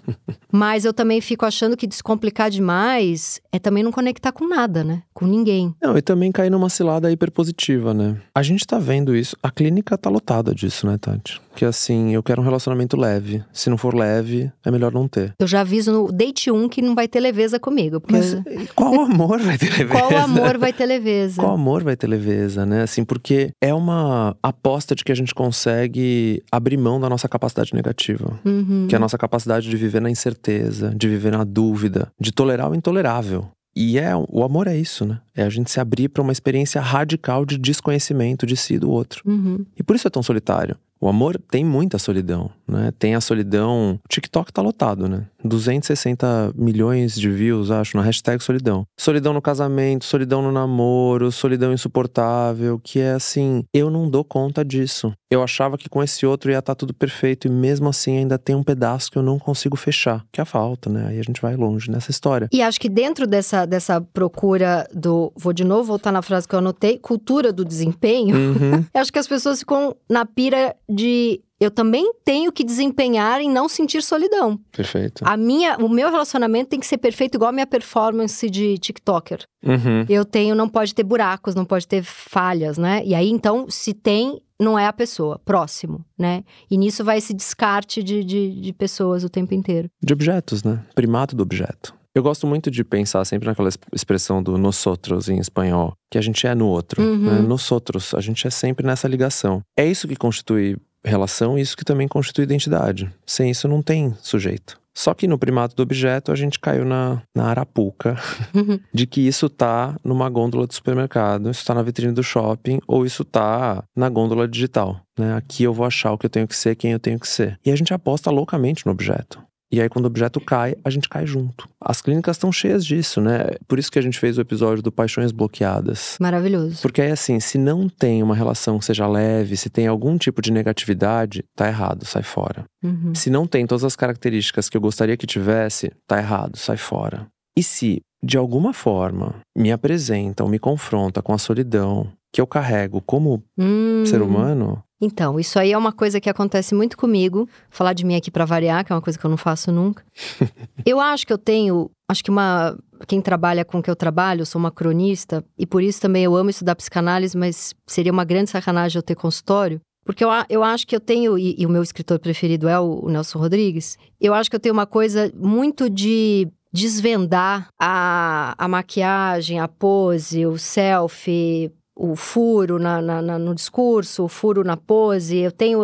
mas 0.50 0.84
eu 0.84 0.92
também 0.92 1.20
fico 1.20 1.46
achando 1.46 1.76
que 1.76 1.86
descomplicar 1.86 2.50
demais 2.50 3.40
é 3.52 3.58
também 3.58 3.82
não 3.82 3.92
conectar 3.92 4.32
com 4.32 4.46
nada, 4.46 4.82
né? 4.82 5.02
Com 5.14 5.26
ninguém. 5.26 5.74
Não, 5.82 5.96
e 5.96 6.02
também 6.02 6.32
cair 6.32 6.50
numa 6.50 6.68
cilada 6.68 7.10
hiperpositiva, 7.10 7.94
né? 7.94 8.20
A 8.34 8.42
gente 8.42 8.66
tá 8.66 8.78
vendo 8.78 9.14
isso. 9.14 9.36
A 9.42 9.50
clínica 9.50 9.96
tá 9.96 10.10
lotada 10.10 10.54
disso, 10.54 10.86
né, 10.86 10.98
Tati? 10.98 11.40
Que 11.54 11.64
assim, 11.64 12.14
eu 12.14 12.22
quero 12.22 12.40
um 12.40 12.44
relacionamento 12.44 12.96
leve. 12.96 13.44
Se 13.52 13.68
não 13.68 13.76
for 13.76 13.94
leve, 13.94 14.50
é 14.64 14.70
melhor 14.70 14.92
não 14.92 15.06
ter. 15.06 15.34
Eu 15.38 15.46
já 15.46 15.60
aviso 15.60 15.92
no 15.92 16.12
date 16.12 16.50
1 16.50 16.68
que 16.68 16.82
não 16.82 16.94
vai 16.94 17.06
ter 17.06 17.20
leveza 17.20 17.58
comigo. 17.58 18.00
Porque 18.00 18.16
Mas 18.16 18.70
qual 18.74 19.00
amor 19.02 19.40
vai 19.40 19.58
ter 19.58 19.70
leveza? 19.70 20.00
qual 20.00 20.16
amor 20.18 20.58
vai 20.58 20.72
ter 20.72 20.86
leveza? 20.86 21.40
Qual 21.40 21.54
amor 21.54 21.84
vai 21.84 21.96
ter 21.96 22.06
leveza, 22.06 22.64
né? 22.64 22.82
Assim, 22.82 23.04
porque 23.04 23.50
é 23.60 23.72
uma 23.74 24.36
aposta 24.42 24.94
de 24.94 25.04
que 25.04 25.12
a 25.12 25.14
gente 25.14 25.34
consegue 25.34 26.42
abrir 26.50 26.76
mão 26.76 27.00
da 27.00 27.08
nossa 27.08 27.28
capacidade 27.28 27.74
negativa. 27.74 28.40
Uhum. 28.44 28.86
Que 28.88 28.94
é 28.94 28.98
a 28.98 29.00
nossa 29.00 29.18
capacidade 29.18 29.68
de 29.68 29.76
viver 29.76 30.00
na 30.00 30.10
incerteza, 30.10 30.92
de 30.96 31.08
viver 31.08 31.32
na 31.32 31.44
dúvida, 31.44 32.10
de 32.20 32.32
tolerar 32.32 32.70
o 32.70 32.74
intolerável. 32.74 33.48
E 33.74 33.98
é 33.98 34.12
o 34.14 34.44
amor 34.44 34.66
é 34.66 34.76
isso, 34.76 35.04
né? 35.04 35.20
É 35.34 35.42
a 35.42 35.48
gente 35.48 35.70
se 35.70 35.80
abrir 35.80 36.08
para 36.08 36.22
uma 36.22 36.32
experiência 36.32 36.80
radical 36.80 37.44
de 37.46 37.56
desconhecimento 37.56 38.46
de 38.46 38.56
si 38.56 38.74
e 38.74 38.78
do 38.78 38.90
outro. 38.90 39.22
Uhum. 39.26 39.64
E 39.76 39.82
por 39.82 39.96
isso 39.96 40.06
é 40.06 40.10
tão 40.10 40.22
solitário. 40.22 40.76
O 41.02 41.08
amor 41.08 41.36
tem 41.50 41.64
muita 41.64 41.98
solidão, 41.98 42.48
né? 42.64 42.92
Tem 42.96 43.16
a 43.16 43.20
solidão. 43.20 43.98
O 44.04 44.08
TikTok 44.08 44.52
tá 44.52 44.62
lotado, 44.62 45.08
né? 45.08 45.26
260 45.44 46.52
milhões 46.54 47.16
de 47.16 47.28
views, 47.28 47.72
acho, 47.72 47.96
na 47.96 48.04
hashtag 48.04 48.40
solidão. 48.40 48.86
Solidão 48.96 49.32
no 49.32 49.42
casamento, 49.42 50.04
solidão 50.04 50.40
no 50.40 50.52
namoro, 50.52 51.32
solidão 51.32 51.72
insuportável, 51.72 52.78
que 52.78 53.00
é 53.00 53.14
assim, 53.14 53.64
eu 53.74 53.90
não 53.90 54.08
dou 54.08 54.22
conta 54.22 54.64
disso. 54.64 55.12
Eu 55.28 55.42
achava 55.42 55.78
que 55.78 55.88
com 55.88 56.02
esse 56.02 56.26
outro 56.26 56.50
ia 56.50 56.58
estar 56.58 56.74
tudo 56.74 56.92
perfeito 56.92 57.48
e 57.48 57.50
mesmo 57.50 57.88
assim 57.88 58.18
ainda 58.18 58.38
tem 58.38 58.54
um 58.54 58.62
pedaço 58.62 59.10
que 59.10 59.18
eu 59.18 59.22
não 59.22 59.38
consigo 59.38 59.76
fechar, 59.76 60.24
que 60.30 60.40
é 60.40 60.42
a 60.42 60.44
falta, 60.44 60.90
né? 60.90 61.06
Aí 61.08 61.18
a 61.18 61.22
gente 61.22 61.40
vai 61.40 61.56
longe 61.56 61.90
nessa 61.90 62.10
história. 62.10 62.48
E 62.52 62.62
acho 62.62 62.78
que 62.78 62.88
dentro 62.88 63.26
dessa, 63.26 63.64
dessa 63.64 64.00
procura 64.00 64.86
do. 64.94 65.32
Vou 65.34 65.52
de 65.52 65.64
novo 65.64 65.84
voltar 65.84 66.12
na 66.12 66.20
frase 66.22 66.46
que 66.46 66.54
eu 66.54 66.58
anotei: 66.58 66.98
cultura 66.98 67.52
do 67.52 67.64
desempenho. 67.64 68.36
Uhum. 68.36 68.84
Acho 68.94 69.12
que 69.12 69.18
as 69.18 69.26
pessoas 69.26 69.60
ficam 69.60 69.96
na 70.08 70.26
pira 70.26 70.76
de. 70.92 71.40
Eu 71.60 71.70
também 71.70 72.12
tenho 72.24 72.50
que 72.50 72.64
desempenhar 72.64 73.40
em 73.40 73.48
não 73.48 73.68
sentir 73.68 74.02
solidão. 74.02 74.58
Perfeito. 74.72 75.22
A 75.24 75.36
minha, 75.36 75.76
o 75.76 75.88
meu 75.88 76.10
relacionamento 76.10 76.70
tem 76.70 76.80
que 76.80 76.86
ser 76.86 76.98
perfeito 76.98 77.36
igual 77.36 77.50
a 77.50 77.52
minha 77.52 77.66
performance 77.66 78.50
de 78.50 78.76
TikToker. 78.78 79.44
Uhum. 79.64 80.04
Eu 80.08 80.24
tenho, 80.24 80.56
não 80.56 80.68
pode 80.68 80.92
ter 80.92 81.04
buracos, 81.04 81.54
não 81.54 81.64
pode 81.64 81.86
ter 81.86 82.02
falhas, 82.02 82.78
né? 82.78 83.00
E 83.04 83.14
aí, 83.14 83.30
então, 83.30 83.66
se 83.68 83.94
tem, 83.94 84.42
não 84.58 84.76
é 84.76 84.86
a 84.86 84.92
pessoa, 84.92 85.38
próximo, 85.44 86.04
né? 86.18 86.42
E 86.68 86.76
nisso 86.76 87.04
vai 87.04 87.18
esse 87.18 87.32
descarte 87.32 88.02
de, 88.02 88.24
de, 88.24 88.60
de 88.60 88.72
pessoas 88.72 89.22
o 89.22 89.28
tempo 89.28 89.54
inteiro. 89.54 89.88
De 90.02 90.12
objetos, 90.12 90.64
né? 90.64 90.84
Primato 90.96 91.36
do 91.36 91.44
objeto. 91.44 91.94
Eu 92.14 92.22
gosto 92.22 92.46
muito 92.46 92.70
de 92.70 92.84
pensar 92.84 93.24
sempre 93.24 93.46
naquela 93.48 93.68
es- 93.68 93.78
expressão 93.92 94.42
do 94.42 94.58
nosotros 94.58 95.28
em 95.28 95.38
espanhol, 95.38 95.94
que 96.10 96.18
a 96.18 96.20
gente 96.22 96.46
é 96.46 96.54
no 96.54 96.66
outro. 96.66 97.02
Uhum. 97.02 97.18
Né? 97.18 97.38
Nosotros, 97.40 98.14
a 98.14 98.20
gente 98.20 98.46
é 98.46 98.50
sempre 98.50 98.86
nessa 98.86 99.08
ligação. 99.08 99.62
É 99.76 99.86
isso 99.86 100.06
que 100.06 100.16
constitui 100.16 100.76
relação 101.04 101.58
e 101.58 101.62
isso 101.62 101.76
que 101.76 101.84
também 101.84 102.06
constitui 102.06 102.44
identidade. 102.44 103.10
Sem 103.26 103.50
isso 103.50 103.66
não 103.66 103.82
tem 103.82 104.14
sujeito. 104.20 104.80
Só 104.94 105.14
que 105.14 105.26
no 105.26 105.38
primato 105.38 105.74
do 105.74 105.82
objeto 105.82 106.30
a 106.30 106.36
gente 106.36 106.60
caiu 106.60 106.84
na, 106.84 107.22
na 107.34 107.46
arapuca 107.46 108.14
de 108.92 109.06
que 109.06 109.22
isso 109.26 109.48
tá 109.48 109.96
numa 110.04 110.28
gôndola 110.28 110.66
do 110.66 110.74
supermercado, 110.74 111.50
isso 111.50 111.64
tá 111.64 111.72
na 111.74 111.82
vitrine 111.82 112.12
do 112.12 112.22
shopping 112.22 112.78
ou 112.86 113.06
isso 113.06 113.24
tá 113.24 113.82
na 113.96 114.10
gôndola 114.10 114.46
digital. 114.46 115.00
Né? 115.18 115.34
Aqui 115.34 115.62
eu 115.64 115.72
vou 115.72 115.86
achar 115.86 116.12
o 116.12 116.18
que 116.18 116.26
eu 116.26 116.30
tenho 116.30 116.46
que 116.46 116.54
ser, 116.54 116.76
quem 116.76 116.92
eu 116.92 116.98
tenho 117.00 117.18
que 117.18 117.26
ser. 117.26 117.58
E 117.64 117.70
a 117.70 117.76
gente 117.76 117.94
aposta 117.94 118.30
loucamente 118.30 118.84
no 118.84 118.92
objeto. 118.92 119.42
E 119.72 119.80
aí, 119.80 119.88
quando 119.88 120.04
o 120.04 120.08
objeto 120.08 120.38
cai, 120.38 120.76
a 120.84 120.90
gente 120.90 121.08
cai 121.08 121.26
junto. 121.26 121.66
As 121.80 122.02
clínicas 122.02 122.36
estão 122.36 122.52
cheias 122.52 122.84
disso, 122.84 123.22
né? 123.22 123.46
Por 123.66 123.78
isso 123.78 123.90
que 123.90 123.98
a 123.98 124.02
gente 124.02 124.18
fez 124.18 124.36
o 124.36 124.42
episódio 124.42 124.82
do 124.82 124.92
Paixões 124.92 125.32
Bloqueadas. 125.32 126.18
Maravilhoso. 126.20 126.82
Porque 126.82 127.00
aí, 127.00 127.10
assim, 127.10 127.40
se 127.40 127.56
não 127.56 127.88
tem 127.88 128.22
uma 128.22 128.34
relação 128.34 128.78
que 128.78 128.84
seja 128.84 129.06
leve, 129.06 129.56
se 129.56 129.70
tem 129.70 129.86
algum 129.86 130.18
tipo 130.18 130.42
de 130.42 130.52
negatividade, 130.52 131.42
tá 131.56 131.66
errado, 131.68 132.04
sai 132.04 132.22
fora. 132.22 132.64
Uhum. 132.84 133.14
Se 133.14 133.30
não 133.30 133.46
tem 133.46 133.66
todas 133.66 133.84
as 133.84 133.96
características 133.96 134.68
que 134.68 134.76
eu 134.76 134.80
gostaria 134.80 135.16
que 135.16 135.26
tivesse, 135.26 135.90
tá 136.06 136.18
errado, 136.18 136.58
sai 136.58 136.76
fora. 136.76 137.26
E 137.56 137.62
se, 137.62 138.02
de 138.22 138.36
alguma 138.36 138.74
forma, 138.74 139.36
me 139.56 139.72
apresentam, 139.72 140.48
me 140.48 140.58
confronta 140.58 141.22
com 141.22 141.32
a 141.32 141.38
solidão 141.38 142.08
que 142.32 142.40
eu 142.40 142.46
carrego 142.46 143.00
como 143.00 143.42
Hum. 143.58 144.04
ser 144.06 144.22
humano, 144.22 144.82
Então, 145.04 145.40
isso 145.40 145.58
aí 145.58 145.72
é 145.72 145.76
uma 145.76 145.90
coisa 145.90 146.20
que 146.20 146.30
acontece 146.30 146.76
muito 146.76 146.96
comigo. 146.96 147.48
Falar 147.68 147.92
de 147.92 148.06
mim 148.06 148.14
aqui 148.14 148.30
pra 148.30 148.44
variar, 148.44 148.84
que 148.84 148.92
é 148.92 148.94
uma 148.94 149.02
coisa 149.02 149.18
que 149.18 149.26
eu 149.26 149.30
não 149.30 149.36
faço 149.36 149.72
nunca. 149.72 150.04
eu 150.86 151.00
acho 151.00 151.26
que 151.26 151.32
eu 151.32 151.38
tenho, 151.38 151.90
acho 152.08 152.22
que 152.22 152.30
uma 152.30 152.78
quem 153.08 153.20
trabalha 153.20 153.64
com 153.64 153.80
o 153.80 153.82
que 153.82 153.90
eu 153.90 153.96
trabalho, 153.96 154.42
eu 154.42 154.46
sou 154.46 154.60
uma 154.60 154.70
cronista 154.70 155.44
e 155.58 155.66
por 155.66 155.82
isso 155.82 156.00
também 156.00 156.22
eu 156.22 156.36
amo 156.36 156.50
estudar 156.50 156.76
psicanálise, 156.76 157.36
mas 157.36 157.74
seria 157.84 158.12
uma 158.12 158.24
grande 158.24 158.50
sacanagem 158.50 158.96
eu 158.96 159.02
ter 159.02 159.16
consultório. 159.16 159.80
Porque 160.04 160.24
eu, 160.24 160.28
eu 160.48 160.62
acho 160.62 160.86
que 160.86 160.94
eu 160.94 161.00
tenho, 161.00 161.36
e, 161.36 161.56
e 161.58 161.66
o 161.66 161.68
meu 161.68 161.82
escritor 161.82 162.20
preferido 162.20 162.68
é 162.68 162.78
o, 162.78 163.00
o 163.04 163.10
Nelson 163.10 163.40
Rodrigues, 163.40 163.98
eu 164.20 164.32
acho 164.34 164.48
que 164.48 164.54
eu 164.54 164.60
tenho 164.60 164.72
uma 164.72 164.86
coisa 164.86 165.32
muito 165.34 165.90
de 165.90 166.46
desvendar 166.72 167.68
a, 167.76 168.54
a 168.56 168.68
maquiagem, 168.68 169.58
a 169.58 169.66
pose, 169.66 170.46
o 170.46 170.56
selfie, 170.56 171.72
o 171.94 172.16
furo 172.16 172.78
na, 172.78 173.02
na- 173.02 173.20
na- 173.22 173.38
no 173.38 173.54
discurso, 173.54 174.24
o 174.24 174.28
furo 174.28 174.64
na 174.64 174.76
pose. 174.76 175.36
Eu 175.36 175.52
tenho. 175.52 175.80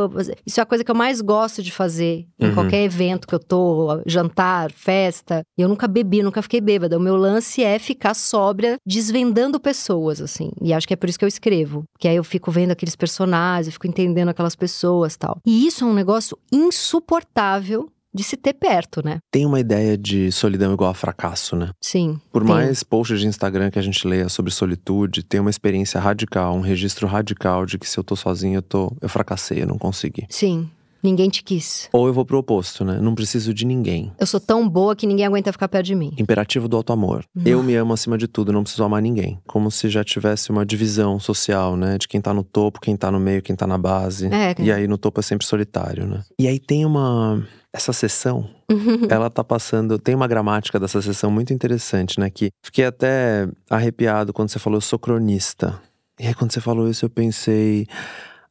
Isso 0.47 0.59
é 0.59 0.63
a 0.63 0.67
coisa 0.67 0.83
que 0.83 0.91
eu 0.91 0.95
mais 0.95 1.21
gosto 1.21 1.63
de 1.63 1.71
fazer 1.71 2.27
em 2.39 2.47
Uhum. 2.49 2.55
qualquer 2.55 2.83
evento 2.83 3.27
que 3.29 3.35
eu 3.35 3.39
tô, 3.39 4.01
jantar, 4.07 4.73
festa. 4.73 5.43
E 5.59 5.63
eu 5.63 5.69
nunca 5.69 5.87
bebi, 5.87 6.23
nunca 6.23 6.41
fiquei 6.41 6.61
bêbada. 6.61 6.97
O 6.97 7.01
meu 7.01 7.15
lance 7.17 7.63
é 7.63 7.79
ficar 7.79 8.15
sóbria, 8.15 8.77
desvendando 8.87 9.61
pessoas, 9.61 10.21
assim. 10.21 10.51
E 10.63 10.73
acho 10.73 10.87
que 10.89 10.95
é 10.95 10.97
por 10.97 11.09
isso 11.09 11.19
que 11.19 11.25
eu 11.25 11.29
escrevo. 11.29 11.85
Que 11.99 12.09
aí 12.09 12.17
eu 12.17 12.25
fico 12.25 12.51
vendo 12.51 12.71
aqueles 12.71 12.97
personagens, 12.97 13.67
eu 13.67 13.73
fico 13.73 13.87
entendendo 13.87 14.29
aquelas 14.31 14.57
pessoas 14.57 15.17
tal. 15.17 15.39
E 15.47 15.67
isso 15.67 15.85
é 15.85 15.87
um 15.87 15.95
negócio 15.95 16.39
insuportável 16.53 17.89
de 18.19 18.25
se 18.25 18.37
ter 18.37 18.53
perto, 18.55 19.01
né? 19.05 19.21
tem 19.31 19.47
uma 19.47 19.61
ideia 19.61 19.97
de 19.97 20.33
solidão 20.33 20.73
igual 20.73 20.91
a 20.91 20.95
fracasso, 20.95 21.55
né? 21.55 21.71
Sim. 21.81 22.21
Por 22.33 22.43
tem. 22.43 22.51
mais 22.51 22.83
posts 22.83 23.21
de 23.21 23.29
Instagram 23.29 23.71
que 23.71 23.79
a 23.79 23.83
gente 23.83 24.07
leia 24.07 24.29
sobre 24.29 24.51
solitude, 24.51 25.23
tem 25.23 25.39
uma 25.39 25.51
experiência 25.51 26.01
radical, 26.01 26.57
um 26.57 26.61
registro 26.61 27.07
radical 27.07 27.65
de 27.65 27.79
que 27.79 27.89
se 27.89 27.97
eu 27.97 28.03
tô 28.03 28.17
sozinho, 28.17 28.59
eu 28.59 28.63
tô. 28.63 28.93
Eu 29.01 29.09
fracassei, 29.09 29.63
eu 29.63 29.67
não 29.67 29.79
consegui. 29.79 30.27
Sim. 30.29 30.69
Ninguém 31.03 31.29
te 31.29 31.43
quis. 31.43 31.89
Ou 31.93 32.07
eu 32.07 32.13
vou 32.13 32.25
pro 32.25 32.39
oposto, 32.39 32.85
né? 32.85 32.99
Não 33.01 33.15
preciso 33.15 33.55
de 33.55 33.65
ninguém. 33.65 34.13
Eu 34.19 34.27
sou 34.27 34.41
tão 34.41 34.69
boa 34.69 34.97
que 34.97 35.07
ninguém 35.07 35.27
aguenta 35.27 35.53
ficar 35.53 35.69
perto 35.69 35.87
de 35.87 35.95
mim. 35.95 36.13
Imperativo 36.19 36.69
do 36.69 36.77
auto-amor. 36.77 37.25
Eu 37.45 37.63
me 37.63 37.75
amo 37.77 37.93
acima 37.93 38.19
de 38.19 38.27
tudo, 38.27 38.53
não 38.53 38.63
preciso 38.63 38.83
amar 38.83 39.01
ninguém. 39.01 39.41
Como 39.47 39.71
se 39.71 39.89
já 39.89 40.03
tivesse 40.03 40.51
uma 40.51 40.67
divisão 40.67 41.21
social, 41.21 41.77
né? 41.77 41.99
De 41.99 42.09
quem 42.09 42.21
tá 42.21 42.35
no 42.35 42.43
topo, 42.43 42.81
quem 42.81 42.97
tá 42.97 43.11
no 43.11 43.21
meio, 43.21 43.43
quem 43.43 43.55
tá 43.55 43.67
na 43.67 43.79
base. 43.79 44.27
É. 44.27 44.55
E 44.59 44.73
aí 44.73 44.89
no 44.89 44.99
topo 44.99 45.21
é 45.21 45.23
sempre 45.23 45.47
solitário, 45.47 46.07
né? 46.07 46.25
E 46.39 46.49
aí 46.49 46.59
tem 46.59 46.85
uma. 46.85 47.47
Essa 47.71 47.93
sessão, 47.93 48.49
ela 49.09 49.29
tá 49.31 49.45
passando. 49.45 49.99
Tem 49.99 50.15
uma 50.15 50.27
gramática 50.27 50.81
dessa 50.81 51.01
sessão 51.03 51.31
muito 51.31 51.53
interessante, 51.53 52.19
né? 52.19 52.29
Que 52.31 52.51
fiquei 52.63 52.87
até 52.87 53.47
arrepiado 53.71 54.33
quando 54.33 54.49
você 54.49 54.59
falou, 54.59 54.79
eu 54.79 54.83
sou 54.83 54.99
cronista. 54.99 55.81
E 56.19 56.27
aí 56.27 56.35
quando 56.35 56.51
você 56.51 56.61
falou 56.61 56.89
isso, 56.89 57.05
eu 57.05 57.11
pensei. 57.11 57.87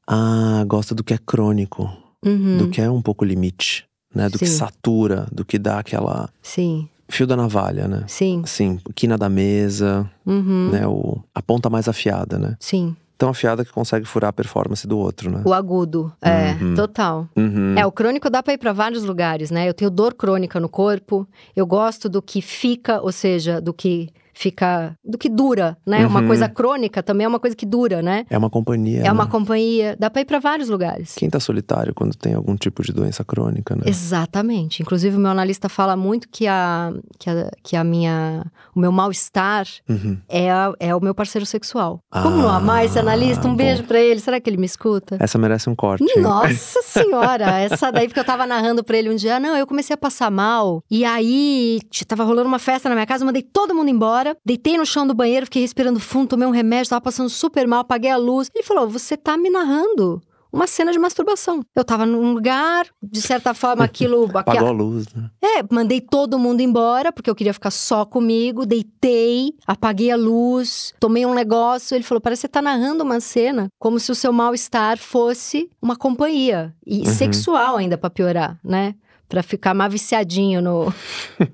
Ah, 0.10 0.64
gosta 0.66 0.96
do 0.96 1.04
que 1.04 1.14
é 1.14 1.18
crônico, 1.18 1.92
Uhum. 2.28 2.58
do 2.58 2.68
que 2.70 2.82
é 2.82 2.90
um 2.90 3.02
pouco 3.02 3.24
limite, 3.26 3.86
né? 4.14 4.30
Do 4.30 4.38
que 4.38 4.46
Sim. 4.46 4.58
satura, 4.58 5.28
do 5.32 5.46
que 5.46 5.58
dá 5.58 5.80
aquela. 5.80 6.30
Sim, 6.42 6.88
Fio 7.10 7.26
da 7.26 7.38
navalha, 7.38 7.88
né? 7.88 8.04
sim. 8.08 8.42
Assim, 8.44 8.80
quina 8.94 9.18
da 9.18 9.30
mesa, 9.30 10.10
Uhum. 10.26 10.70
né? 10.74 10.86
O, 10.86 11.24
a 11.34 11.42
ponta 11.42 11.70
mais 11.70 11.88
afiada, 11.88 12.38
né? 12.38 12.58
Sim. 12.60 12.96
Tão 13.18 13.30
afiada 13.30 13.64
que 13.66 13.72
consegue 13.72 14.06
furar 14.06 14.30
a 14.30 14.34
performance 14.34 14.86
do 14.86 14.98
outro, 14.98 15.32
né? 15.32 15.42
O 15.46 15.54
agudo. 15.54 16.12
É, 16.22 16.52
Uhum. 16.62 16.76
total. 16.76 17.28
Uhum. 17.36 17.76
É, 17.78 17.86
o 17.86 17.92
crônico 17.92 18.30
dá 18.30 18.44
pra 18.44 18.54
ir 18.54 18.58
pra 18.58 18.74
vários 18.74 19.04
lugares, 19.04 19.50
né? 19.50 19.68
Eu 19.70 19.74
tenho 19.74 19.90
dor 19.90 20.14
crônica 20.14 20.60
no 20.60 20.68
corpo. 20.70 21.26
Eu 21.56 21.66
gosto 21.66 22.10
do 22.10 22.22
que 22.22 22.42
fica, 22.42 23.02
ou 23.02 23.12
seja, 23.12 23.60
do 23.62 23.74
que 23.74 24.10
fica. 24.38 24.94
do 25.04 25.18
que 25.18 25.30
dura, 25.30 25.78
né? 25.86 26.06
Uma 26.06 26.22
Uhum. 26.22 26.28
coisa 26.28 26.48
crônica 26.50 27.02
também 27.04 27.26
é 27.26 27.28
uma 27.28 27.40
coisa 27.40 27.56
que 27.56 27.66
dura, 27.66 28.02
né? 28.02 28.26
É 28.30 28.38
uma 28.38 28.50
companhia. 28.50 29.02
É 29.04 29.12
uma 29.12 29.26
né? 29.26 29.30
companhia. 29.32 29.96
Dá 30.00 30.10
pra 30.10 30.22
ir 30.22 30.26
pra 30.26 30.40
vários 30.40 30.70
lugares. 30.70 31.16
Quem 31.16 31.30
tá 31.30 31.40
solitário 31.40 31.94
quando 31.94 32.16
tem 32.16 32.34
algum 32.34 32.56
tipo 32.56 32.84
de 32.84 32.92
doença 32.94 33.24
crônica, 33.24 33.76
né? 33.76 33.84
Exatamente. 33.86 34.82
Inclusive, 34.82 35.16
o 35.16 35.20
meu 35.20 35.32
analista 35.32 35.70
fala 35.70 35.96
muito 35.96 36.28
que 36.30 36.48
a, 36.48 36.92
que 37.20 37.30
a, 37.30 37.52
que 37.64 37.76
a 37.76 37.84
minha. 37.84 38.46
O 38.76 38.80
meu 38.80 38.92
mal-estar 38.92 39.66
Uhum. 39.90 40.18
é, 40.30 40.52
a- 40.52 40.74
é 40.80 40.96
o 40.96 41.02
meu 41.02 41.16
parceiro 41.16 41.46
sexual. 41.46 42.00
Como 42.12 42.38
não 42.38 42.50
Ah, 42.50 42.58
amar 42.58 42.86
esse 42.86 42.98
analista? 43.00 43.48
Um 43.48 43.52
bom. 43.52 43.58
beijo 43.58 43.84
pra 43.84 44.00
ele. 44.00 44.20
Será 44.20 44.40
que 44.40 44.50
ele 44.50 44.58
me 44.58 44.66
escuta? 44.66 45.18
Essa 45.20 45.38
merece 45.38 45.70
um 45.70 45.76
corte. 45.76 46.04
hein? 46.04 46.22
Nossa 46.22 46.82
senhora, 46.84 47.60
essa 47.60 47.92
daí, 47.92 48.08
porque 48.08 48.20
eu 48.20 48.24
tava 48.26 48.46
narrando 48.46 48.84
pra 48.84 48.98
ele 48.98 49.10
um 49.10 49.16
dia, 49.16 49.40
não, 49.40 49.56
eu 49.56 49.66
comecei 49.66 49.94
a 49.94 49.98
passar 49.98 50.30
mal, 50.32 50.84
e 50.92 51.04
aí 51.06 51.80
tava 52.08 52.24
rolando 52.24 52.48
uma 52.48 52.60
festa 52.60 52.88
na 52.90 52.96
minha 52.96 53.06
casa, 53.08 53.24
eu 53.24 53.26
mandei 53.26 53.42
todo 53.42 53.74
mundo 53.76 53.90
embora, 53.90 54.27
deitei 54.46 54.78
no 54.78 54.86
chão 54.86 55.06
do 55.08 55.14
banheiro, 55.14 55.46
fiquei 55.46 55.62
respirando 55.62 56.00
fundo, 56.00 56.30
tomei 56.30 56.48
um 56.48 56.52
remédio, 56.52 56.90
tava 56.90 57.02
passando 57.02 57.30
super 57.30 57.68
mal, 57.68 57.80
apaguei 57.82 58.10
a 58.12 58.18
luz. 58.18 58.50
Ele 58.54 58.64
falou, 58.64 58.88
você 58.90 59.16
tá 59.18 59.38
me 59.38 59.50
narrando 59.50 60.22
uma 60.52 60.66
cena 60.66 60.92
de 60.94 60.98
masturbação. 60.98 61.62
Eu 61.76 61.84
tava 61.84 62.06
num 62.06 62.34
lugar, 62.34 62.88
de 63.04 63.22
certa 63.22 63.54
forma, 63.54 63.84
aquilo. 63.84 64.26
Apagou 64.34 64.68
a 64.68 64.72
luz, 64.72 65.06
né? 65.14 65.30
É, 65.42 65.62
mandei 65.70 66.00
todo 66.02 66.40
mundo 66.40 66.62
embora, 66.62 67.12
porque 67.12 67.30
eu 67.30 67.36
queria 67.36 67.54
ficar 67.54 67.70
só 67.70 68.06
comigo, 68.06 68.66
deitei, 68.66 69.54
apaguei 69.68 70.10
a 70.10 70.16
luz, 70.16 70.94
tomei 71.00 71.26
um 71.26 71.34
negócio. 71.34 71.94
Ele 71.96 72.04
falou: 72.04 72.22
parece 72.22 72.42
que 72.42 72.48
você 72.48 72.52
tá 72.52 72.62
narrando 72.62 73.04
uma 73.04 73.20
cena 73.20 73.68
como 73.78 74.00
se 74.00 74.10
o 74.12 74.16
seu 74.16 74.32
mal-estar 74.32 74.98
fosse 74.98 75.70
uma 75.82 75.96
companhia. 75.98 76.74
E 76.86 77.00
Uhum. 77.00 77.06
sexual 77.06 77.76
ainda, 77.78 77.98
pra 77.98 78.10
piorar, 78.10 78.58
né? 78.64 78.96
Pra 79.28 79.44
ficar 79.44 79.74
mais 79.74 79.92
viciadinho 79.92 80.62
no, 80.62 80.94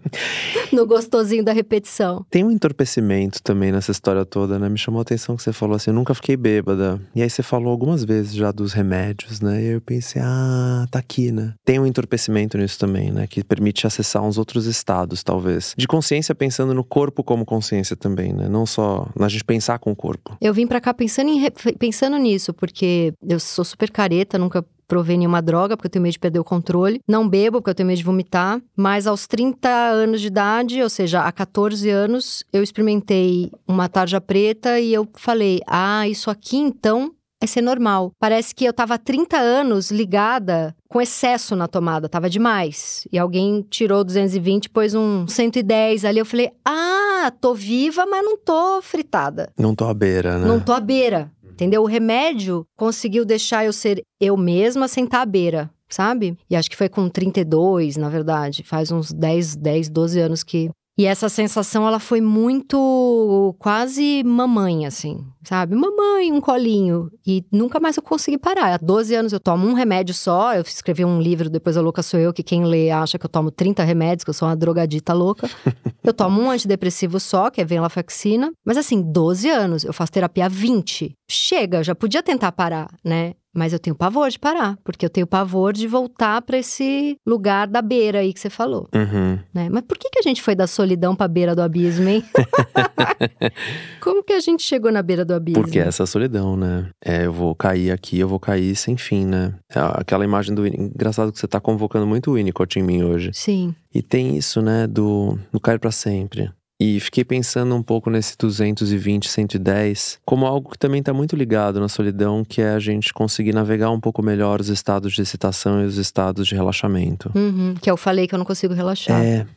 no 0.71 0.85
gostosinho 0.85 1.43
da 1.43 1.51
repetição. 1.51 2.25
Tem 2.29 2.43
um 2.43 2.51
entorpecimento 2.51 3.41
também 3.41 3.71
nessa 3.71 3.91
história 3.91 4.23
toda, 4.25 4.59
né? 4.59 4.69
Me 4.69 4.77
chamou 4.77 4.99
a 4.99 5.01
atenção 5.01 5.35
que 5.35 5.43
você 5.43 5.51
falou 5.51 5.75
assim, 5.75 5.89
eu 5.89 5.95
nunca 5.95 6.13
fiquei 6.13 6.37
bêbada. 6.37 7.01
E 7.15 7.21
aí 7.21 7.29
você 7.29 7.41
falou 7.41 7.69
algumas 7.69 8.03
vezes 8.03 8.33
já 8.33 8.51
dos 8.51 8.73
remédios, 8.73 9.41
né? 9.41 9.61
E 9.61 9.65
eu 9.67 9.81
pensei, 9.81 10.21
ah, 10.23 10.85
tá 10.91 10.99
aqui, 10.99 11.31
né? 11.31 11.53
Tem 11.65 11.79
um 11.79 11.85
entorpecimento 11.85 12.57
nisso 12.57 12.77
também, 12.77 13.11
né? 13.11 13.25
Que 13.27 13.43
permite 13.43 13.87
acessar 13.87 14.21
uns 14.21 14.37
outros 14.37 14.65
estados, 14.65 15.23
talvez. 15.23 15.73
De 15.77 15.87
consciência 15.87 16.35
pensando 16.35 16.73
no 16.73 16.83
corpo 16.83 17.23
como 17.23 17.45
consciência 17.45 17.95
também, 17.95 18.33
né? 18.33 18.47
Não 18.47 18.65
só 18.65 19.07
na 19.17 19.27
gente 19.27 19.43
pensar 19.43 19.79
com 19.79 19.91
o 19.91 19.95
corpo. 19.95 20.37
Eu 20.39 20.53
vim 20.53 20.67
pra 20.67 20.79
cá 20.79 20.93
pensando, 20.93 21.29
em, 21.29 21.49
pensando 21.77 22.17
nisso, 22.17 22.53
porque 22.53 23.13
eu 23.27 23.39
sou 23.39 23.65
super 23.65 23.89
careta, 23.89 24.37
nunca 24.37 24.63
provei 24.87 25.17
nenhuma 25.17 25.41
droga, 25.41 25.75
porque 25.75 25.87
eu 25.87 25.91
tenho 25.91 26.03
medo 26.03 26.13
de 26.13 26.19
perder 26.19 26.39
o 26.39 26.43
controle. 26.43 26.99
Não 27.07 27.27
bebo, 27.27 27.57
porque 27.57 27.71
eu 27.71 27.75
tenho 27.75 27.87
medo 27.87 27.97
de 27.97 28.03
vomitar. 28.03 28.61
Mas 28.75 29.07
aos 29.07 29.27
30 29.27 29.69
anos 29.69 30.21
de 30.21 30.27
idade, 30.27 30.81
ou 30.81 30.89
seja, 30.89 31.21
há 31.21 31.31
14 31.31 31.89
anos, 31.89 32.43
eu 32.51 32.63
experimentei 32.63 33.51
uma 33.67 33.89
tarja 33.89 34.19
preta 34.21 34.79
e 34.79 34.93
eu 34.93 35.07
falei: 35.13 35.61
ah, 35.67 36.07
isso 36.07 36.29
aqui 36.29 36.57
então 36.57 37.11
é 37.43 37.47
ser 37.47 37.61
normal. 37.61 38.11
Parece 38.17 38.55
que 38.55 38.63
eu 38.63 38.71
tava 38.71 38.95
há 38.95 38.97
30 38.97 39.37
anos 39.37 39.91
ligada 39.91 40.73
com 40.87 41.01
excesso 41.01 41.55
na 41.55 41.67
tomada, 41.67 42.07
tava 42.07 42.29
demais. 42.29 43.05
E 43.11 43.19
alguém 43.19 43.65
tirou 43.69 44.03
220, 44.03 44.69
pôs 44.69 44.93
um 44.95 45.27
110 45.27 46.05
ali. 46.05 46.19
Eu 46.19 46.25
falei: 46.25 46.51
ah, 46.63 47.31
tô 47.41 47.53
viva, 47.53 48.05
mas 48.05 48.23
não 48.23 48.37
tô 48.37 48.81
fritada. 48.81 49.51
Não 49.57 49.75
tô 49.75 49.85
à 49.85 49.93
beira, 49.93 50.37
né? 50.37 50.47
Não 50.47 50.59
tô 50.59 50.71
à 50.71 50.79
beira. 50.79 51.31
Entendeu? 51.53 51.83
O 51.83 51.87
remédio 51.87 52.65
conseguiu 52.75 53.23
deixar 53.23 53.65
eu 53.65 53.71
ser 53.71 54.01
eu 54.19 54.35
mesma 54.35 54.87
sem 54.87 55.05
estar 55.05 55.21
à 55.21 55.25
beira, 55.25 55.69
sabe? 55.87 56.35
E 56.49 56.55
acho 56.55 56.69
que 56.69 56.75
foi 56.75 56.89
com 56.89 57.07
32, 57.07 57.95
na 57.95 58.09
verdade. 58.09 58.63
Faz 58.63 58.91
uns 58.91 59.11
10, 59.11 59.55
10, 59.55 59.89
12 59.89 60.19
anos 60.19 60.43
que. 60.43 60.69
E 60.95 61.07
essa 61.07 61.27
sensação, 61.27 61.87
ela 61.87 61.99
foi 61.99 62.21
muito 62.21 63.55
quase 63.57 64.23
mamãe, 64.23 64.85
assim, 64.85 65.25
sabe? 65.43 65.75
Mamãe, 65.75 66.31
um 66.31 66.39
colinho. 66.39 67.09
E 67.25 67.43
nunca 67.51 67.79
mais 67.79 67.97
eu 67.97 68.03
consegui 68.03 68.37
parar. 68.37 68.75
Há 68.75 68.77
12 68.77 69.15
anos 69.15 69.33
eu 69.33 69.39
tomo 69.39 69.67
um 69.67 69.73
remédio 69.73 70.13
só. 70.13 70.53
Eu 70.53 70.61
escrevi 70.61 71.03
um 71.03 71.19
livro, 71.19 71.49
depois 71.49 71.77
a 71.77 71.81
louca 71.81 72.03
sou 72.03 72.19
eu, 72.19 72.31
que 72.31 72.43
quem 72.43 72.63
lê 72.63 72.91
acha 72.91 73.17
que 73.17 73.25
eu 73.25 73.29
tomo 73.29 73.49
30 73.49 73.83
remédios, 73.83 74.23
que 74.23 74.29
eu 74.29 74.35
sou 74.35 74.47
uma 74.47 74.55
drogadita 74.55 75.13
louca. 75.13 75.49
eu 76.03 76.13
tomo 76.13 76.39
um 76.39 76.51
antidepressivo 76.51 77.19
só, 77.19 77.49
que 77.49 77.59
é 77.59 77.65
venlafaxina. 77.65 78.51
Mas 78.63 78.77
assim, 78.77 79.01
12 79.01 79.49
anos. 79.49 79.83
Eu 79.83 79.93
faço 79.93 80.11
terapia 80.11 80.45
há 80.45 80.49
20. 80.49 81.15
Chega, 81.27 81.83
já 81.83 81.95
podia 81.95 82.21
tentar 82.21 82.51
parar, 82.51 82.87
né? 83.03 83.33
Mas 83.55 83.71
eu 83.71 83.77
tenho 83.79 83.95
pavor 83.95 84.29
de 84.29 84.39
parar, 84.39 84.77
porque 84.83 85.05
eu 85.05 85.09
tenho 85.09 85.27
pavor 85.27 85.73
de 85.73 85.87
voltar 85.87 86.41
pra 86.41 86.57
esse 86.57 87.15
lugar 87.25 87.67
da 87.67 87.81
beira 87.83 88.19
aí 88.19 88.33
que 88.33 88.39
você 88.39 88.49
falou, 88.49 88.87
Uhum. 88.95 89.37
né? 89.53 89.69
Mas 89.69 89.83
por 89.83 89.95
que, 89.97 90.09
que 90.09 90.17
a 90.19 90.23
gente 90.23 90.41
foi 90.41 90.55
da 90.55 90.65
solidão 90.65 91.15
pra 91.15 91.27
beira 91.27 91.55
do 91.55 91.61
abismo, 91.61 92.09
hein? 92.09 92.23
Como 94.01 94.23
que 94.23 94.33
a 94.33 94.39
gente 94.39 94.63
chegou 94.63 94.91
na 94.91 95.01
beira 95.01 95.23
do 95.23 95.33
abismo? 95.33 95.61
Porque 95.61 95.79
essa 95.79 96.03
é 96.03 96.05
a 96.05 96.07
solidão, 96.07 96.57
né? 96.57 96.89
É, 97.03 97.25
eu 97.25 97.33
vou 97.33 97.53
cair 97.55 97.91
aqui, 97.91 98.19
eu 98.19 98.27
vou 98.27 98.39
cair 98.39 98.75
sem 98.75 98.97
fim, 98.97 99.25
né? 99.25 99.53
É 99.69 99.79
aquela 99.79 100.23
imagem 100.23 100.53
do. 100.53 100.65
Engraçado 100.67 101.31
que 101.31 101.39
você 101.39 101.47
tá 101.47 101.59
convocando 101.59 102.05
muito 102.07 102.31
o 102.31 102.33
Winnicott 102.35 102.79
em 102.79 102.83
mim 102.83 103.03
hoje. 103.03 103.31
Sim. 103.33 103.73
E 103.93 104.01
tem 104.01 104.35
isso, 104.35 104.61
né, 104.61 104.87
do, 104.87 105.37
do 105.51 105.59
cair 105.59 105.79
pra 105.79 105.91
sempre. 105.91 106.49
E 106.85 106.99
fiquei 106.99 107.23
pensando 107.23 107.73
um 107.73 107.81
pouco 107.81 108.09
nesse 108.09 108.37
220, 108.37 109.29
110, 109.29 110.19
como 110.25 110.45
algo 110.45 110.71
que 110.71 110.77
também 110.77 110.99
está 110.99 111.13
muito 111.13 111.33
ligado 111.33 111.79
na 111.79 111.87
solidão, 111.87 112.43
que 112.43 112.61
é 112.61 112.71
a 112.71 112.79
gente 112.79 113.13
conseguir 113.13 113.53
navegar 113.53 113.89
um 113.89 114.01
pouco 114.01 114.21
melhor 114.21 114.59
os 114.59 114.67
estados 114.67 115.13
de 115.13 115.21
excitação 115.21 115.81
e 115.81 115.85
os 115.85 115.97
estados 115.97 116.45
de 116.45 116.55
relaxamento. 116.55 117.31
Uhum, 117.33 117.75
que 117.81 117.89
eu 117.89 117.95
falei 117.95 118.27
que 118.27 118.35
eu 118.35 118.37
não 118.37 118.45
consigo 118.45 118.73
relaxar. 118.73 119.23
É, 119.23 119.47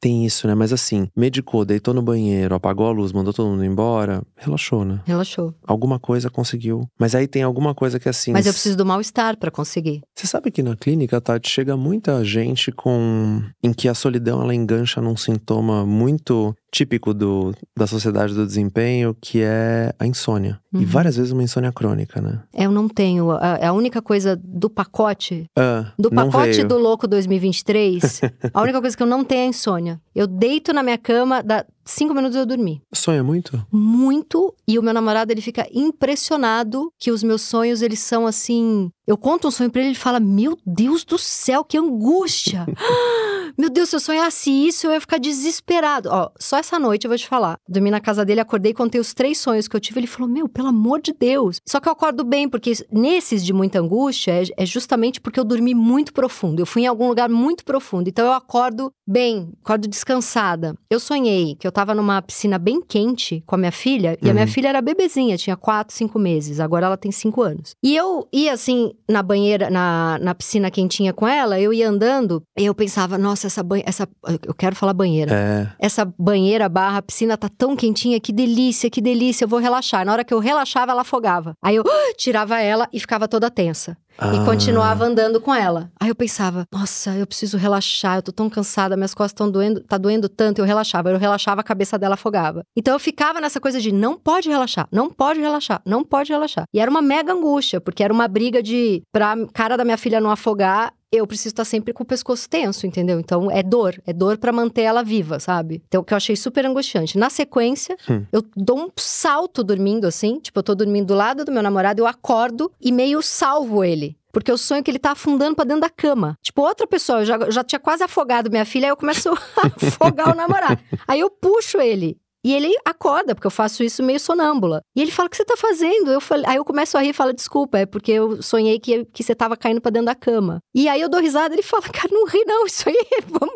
tem 0.00 0.24
isso, 0.24 0.46
né? 0.46 0.54
Mas 0.54 0.72
assim, 0.72 1.08
medicou, 1.14 1.64
deitou 1.64 1.92
no 1.92 2.00
banheiro, 2.00 2.54
apagou 2.54 2.86
a 2.86 2.90
luz, 2.90 3.12
mandou 3.12 3.34
todo 3.34 3.50
mundo 3.50 3.64
embora, 3.64 4.22
relaxou, 4.34 4.82
né? 4.82 5.00
Relaxou. 5.04 5.54
Alguma 5.66 5.98
coisa 5.98 6.30
conseguiu. 6.30 6.88
Mas 6.98 7.14
aí 7.14 7.28
tem 7.28 7.42
alguma 7.42 7.74
coisa 7.74 8.00
que 8.00 8.08
assim. 8.08 8.32
Mas 8.32 8.46
eu 8.46 8.52
preciso 8.52 8.78
do 8.78 8.86
mal-estar 8.86 9.36
pra 9.36 9.50
conseguir. 9.50 10.00
Você 10.16 10.26
sabe 10.26 10.50
que 10.50 10.62
na 10.62 10.74
clínica, 10.74 11.20
Tati, 11.20 11.50
chega 11.50 11.76
muita 11.76 12.24
gente 12.24 12.72
com. 12.72 13.42
em 13.62 13.74
que 13.74 13.88
a 13.88 13.94
solidão 13.94 14.42
ela 14.42 14.54
engancha 14.54 15.02
num 15.02 15.16
sintoma 15.16 15.84
muito 15.84 16.54
típico 16.72 17.12
do, 17.12 17.52
da 17.76 17.86
sociedade 17.86 18.34
do 18.34 18.46
desempenho, 18.46 19.16
que 19.20 19.42
é 19.42 19.92
a 19.98 20.06
insônia. 20.06 20.60
E 20.72 20.78
Uhum. 20.78 20.86
várias 20.86 21.16
vezes 21.16 21.32
uma 21.32 21.42
insônia 21.42 21.72
crônica, 21.72 22.20
né? 22.22 22.40
Eu 22.54 22.70
não 22.70 22.88
tenho. 22.88 23.30
A, 23.32 23.68
a 23.68 23.72
única 23.72 24.00
coisa 24.00 24.36
do 24.36 24.70
pacote, 24.70 25.46
Ah, 25.58 25.92
do 25.98 26.10
pacote 26.10 26.62
do 26.62 26.78
Louco 26.78 27.08
2023, 27.08 28.20
a 28.54 28.62
única 28.62 28.80
coisa 28.80 28.96
que 28.96 29.02
eu 29.02 29.06
não 29.06 29.24
tenho 29.24 29.40
é 29.40 29.44
a 29.44 29.48
insônia. 29.48 30.00
Eu 30.14 30.26
deito 30.26 30.72
na 30.72 30.82
minha 30.82 30.98
cama, 30.98 31.42
dá 31.42 31.64
cinco 31.90 32.14
minutos 32.14 32.36
eu 32.36 32.46
dormi. 32.46 32.82
Sonha 32.92 33.22
muito? 33.22 33.64
Muito. 33.70 34.54
E 34.66 34.78
o 34.78 34.82
meu 34.82 34.94
namorado, 34.94 35.32
ele 35.32 35.40
fica 35.40 35.66
impressionado 35.72 36.92
que 36.98 37.10
os 37.10 37.22
meus 37.22 37.42
sonhos, 37.42 37.82
eles 37.82 37.98
são 38.00 38.26
assim. 38.26 38.90
Eu 39.06 39.16
conto 39.16 39.48
um 39.48 39.50
sonho 39.50 39.70
pra 39.70 39.80
ele, 39.80 39.90
ele 39.90 39.98
fala: 39.98 40.20
Meu 40.20 40.58
Deus 40.64 41.04
do 41.04 41.18
céu, 41.18 41.64
que 41.64 41.76
angústia! 41.76 42.66
Meu 43.58 43.68
Deus, 43.68 43.88
se 43.88 43.96
eu 43.96 44.00
sonhasse 44.00 44.50
isso, 44.50 44.86
eu 44.86 44.92
ia 44.92 45.00
ficar 45.00 45.18
desesperado. 45.18 46.08
Ó, 46.10 46.30
só 46.38 46.56
essa 46.56 46.78
noite 46.78 47.04
eu 47.04 47.08
vou 47.10 47.18
te 47.18 47.26
falar. 47.26 47.56
Dormi 47.68 47.90
na 47.90 48.00
casa 48.00 48.24
dele, 48.24 48.40
acordei, 48.40 48.72
contei 48.72 49.00
os 49.00 49.12
três 49.12 49.38
sonhos 49.38 49.66
que 49.66 49.74
eu 49.74 49.80
tive. 49.80 50.00
Ele 50.00 50.06
falou: 50.06 50.28
Meu, 50.28 50.48
pelo 50.48 50.68
amor 50.68 51.00
de 51.00 51.12
Deus. 51.12 51.60
Só 51.68 51.80
que 51.80 51.88
eu 51.88 51.92
acordo 51.92 52.24
bem, 52.24 52.48
porque 52.48 52.72
nesses 52.90 53.44
de 53.44 53.52
muita 53.52 53.80
angústia 53.80 54.42
é, 54.42 54.62
é 54.62 54.66
justamente 54.66 55.20
porque 55.20 55.40
eu 55.40 55.44
dormi 55.44 55.74
muito 55.74 56.12
profundo. 56.12 56.60
Eu 56.60 56.66
fui 56.66 56.82
em 56.82 56.86
algum 56.86 57.08
lugar 57.08 57.28
muito 57.28 57.64
profundo. 57.64 58.08
Então 58.08 58.26
eu 58.26 58.32
acordo 58.32 58.92
bem, 59.06 59.52
acordo 59.62 59.88
descansada. 59.88 60.76
Eu 60.88 61.00
sonhei 61.00 61.56
que 61.56 61.66
eu 61.66 61.72
tava 61.72 61.79
numa 61.94 62.20
piscina 62.22 62.58
bem 62.58 62.80
quente 62.80 63.42
com 63.46 63.54
a 63.54 63.58
minha 63.58 63.72
filha, 63.72 64.16
e 64.22 64.28
a 64.30 64.32
minha 64.32 64.44
Uhum. 64.46 64.50
filha 64.52 64.68
era 64.68 64.80
bebezinha, 64.82 65.36
tinha 65.36 65.56
quatro, 65.56 65.94
cinco 65.96 66.18
meses. 66.18 66.60
Agora 66.60 66.86
ela 66.86 66.96
tem 66.96 67.10
cinco 67.12 67.42
anos. 67.42 67.74
E 67.82 67.94
eu 67.96 68.28
ia 68.32 68.52
assim 68.52 68.92
na 69.08 69.22
banheira, 69.22 69.70
na, 69.70 70.18
na 70.20 70.34
piscina 70.34 70.70
quentinha 70.70 71.12
com 71.12 71.26
ela, 71.26 71.58
eu 71.60 71.72
ia 71.72 71.88
andando, 71.88 72.42
e 72.58 72.64
eu 72.66 72.74
pensava, 72.74 73.16
nossa, 73.18 73.46
essa 73.46 73.62
banheira. 73.62 73.88
Essa, 73.88 74.08
eu 74.46 74.54
quero 74.54 74.76
falar 74.76 74.92
banheira. 74.92 75.32
É. 75.34 75.68
Essa 75.78 76.04
banheira 76.18 76.68
barra 76.68 77.02
piscina 77.02 77.36
tá 77.36 77.48
tão 77.48 77.74
quentinha, 77.76 78.20
que 78.20 78.32
delícia, 78.32 78.90
que 78.90 79.00
delícia, 79.00 79.44
eu 79.44 79.48
vou 79.48 79.58
relaxar. 79.58 80.04
Na 80.04 80.12
hora 80.12 80.24
que 80.24 80.32
eu 80.34 80.38
relaxava, 80.38 80.92
ela 80.92 81.02
afogava. 81.02 81.54
Aí 81.62 81.76
eu 81.76 81.84
tirava 82.16 82.60
ela 82.60 82.88
e 82.92 83.00
ficava 83.00 83.26
toda 83.26 83.50
tensa. 83.50 83.96
Ah, 84.18 84.34
E 84.34 84.44
continuava 84.44 85.04
andando 85.04 85.40
com 85.40 85.54
ela. 85.54 85.90
Aí 85.98 86.08
eu 86.08 86.14
pensava, 86.14 86.66
nossa, 86.72 87.14
eu 87.14 87.26
preciso 87.26 87.56
relaxar, 87.56 88.18
eu 88.18 88.22
tô 88.22 88.32
tão 88.32 88.50
cansada, 88.50 88.96
minhas 88.96 89.14
costas 89.14 89.32
estão 89.32 89.50
doendo, 89.50 89.80
tá 89.80 89.96
doendo 89.96 90.28
tanto, 90.28 90.58
eu 90.60 90.64
relaxava. 90.64 91.10
Eu 91.10 91.18
relaxava, 91.18 91.60
a 91.60 91.64
cabeça 91.64 91.98
dela 91.98 92.14
afogava. 92.14 92.62
Então 92.76 92.94
eu 92.94 93.00
ficava 93.00 93.40
nessa 93.40 93.60
coisa 93.60 93.80
de 93.80 93.92
não 93.92 94.18
pode 94.18 94.48
relaxar, 94.48 94.86
não 94.92 95.10
pode 95.10 95.40
relaxar, 95.40 95.80
não 95.86 96.04
pode 96.04 96.30
relaxar. 96.32 96.64
E 96.72 96.80
era 96.80 96.90
uma 96.90 97.02
mega 97.02 97.32
angústia, 97.32 97.80
porque 97.80 98.02
era 98.02 98.12
uma 98.12 98.28
briga 98.28 98.62
de, 98.62 99.02
pra 99.12 99.34
cara 99.54 99.76
da 99.76 99.84
minha 99.84 99.96
filha 99.96 100.20
não 100.20 100.30
afogar, 100.30 100.92
eu 101.12 101.26
preciso 101.26 101.48
estar 101.48 101.64
sempre 101.64 101.92
com 101.92 102.02
o 102.02 102.06
pescoço 102.06 102.48
tenso, 102.48 102.86
entendeu? 102.86 103.18
Então 103.18 103.50
é 103.50 103.62
dor, 103.62 104.00
é 104.06 104.12
dor 104.12 104.38
pra 104.38 104.52
manter 104.52 104.82
ela 104.82 105.02
viva, 105.02 105.40
sabe? 105.40 105.82
Então 105.88 106.02
o 106.02 106.04
que 106.04 106.12
eu 106.12 106.16
achei 106.16 106.36
super 106.36 106.64
angustiante. 106.64 107.18
Na 107.18 107.28
sequência, 107.28 107.96
Hum. 108.08 108.24
eu 108.32 108.44
dou 108.56 108.78
um 108.78 108.88
salto 108.96 109.64
dormindo 109.64 110.06
assim, 110.06 110.38
tipo, 110.38 110.58
eu 110.58 110.62
tô 110.62 110.74
dormindo 110.74 111.06
do 111.08 111.14
lado 111.14 111.44
do 111.44 111.50
meu 111.50 111.62
namorado, 111.62 112.00
eu 112.00 112.06
acordo 112.06 112.70
e 112.80 112.92
meio 112.92 113.20
salvo 113.22 113.82
ele. 113.82 114.16
Porque 114.32 114.48
eu 114.48 114.56
sonho 114.56 114.80
que 114.84 114.88
ele 114.88 115.00
tá 115.00 115.10
afundando 115.10 115.56
pra 115.56 115.64
dentro 115.64 115.80
da 115.80 115.90
cama. 115.90 116.38
Tipo, 116.40 116.62
outra 116.62 116.86
pessoa, 116.86 117.22
eu 117.22 117.24
já, 117.24 117.34
eu 117.34 117.50
já 117.50 117.64
tinha 117.64 117.80
quase 117.80 118.04
afogado 118.04 118.48
minha 118.48 118.64
filha, 118.64 118.86
aí 118.86 118.90
eu 118.92 118.96
começo 118.96 119.28
a 119.58 119.66
afogar 119.66 120.30
o 120.30 120.36
namorado. 120.36 120.80
Aí 121.08 121.18
eu 121.18 121.28
puxo 121.28 121.80
ele. 121.80 122.16
E 122.44 122.54
ele 122.54 122.74
acorda, 122.84 123.34
porque 123.34 123.46
eu 123.46 123.50
faço 123.50 123.82
isso 123.82 124.02
meio 124.02 124.18
sonâmbula. 124.18 124.82
E 124.96 125.02
ele 125.02 125.10
fala: 125.10 125.26
O 125.26 125.30
que 125.30 125.36
você 125.36 125.44
tá 125.44 125.56
fazendo? 125.56 126.10
Eu 126.10 126.20
falei, 126.20 126.46
aí 126.46 126.56
eu 126.56 126.64
começo 126.64 126.96
a 126.96 127.00
rir 127.00 127.10
e 127.10 127.12
falo: 127.12 127.32
Desculpa, 127.32 127.78
é 127.78 127.86
porque 127.86 128.12
eu 128.12 128.42
sonhei 128.42 128.78
que, 128.78 129.04
que 129.06 129.22
você 129.22 129.34
tava 129.34 129.56
caindo 129.56 129.80
pra 129.80 129.90
dentro 129.90 130.06
da 130.06 130.14
cama. 130.14 130.58
E 130.74 130.88
aí 130.88 131.00
eu 131.00 131.08
dou 131.08 131.20
risada 131.20 131.54
e 131.54 131.56
ele 131.56 131.62
fala: 131.62 131.82
Cara, 131.82 132.08
não 132.10 132.26
ri 132.26 132.42
não, 132.46 132.64
isso 132.66 132.88
aí, 132.88 132.96
vamos, 133.28 133.54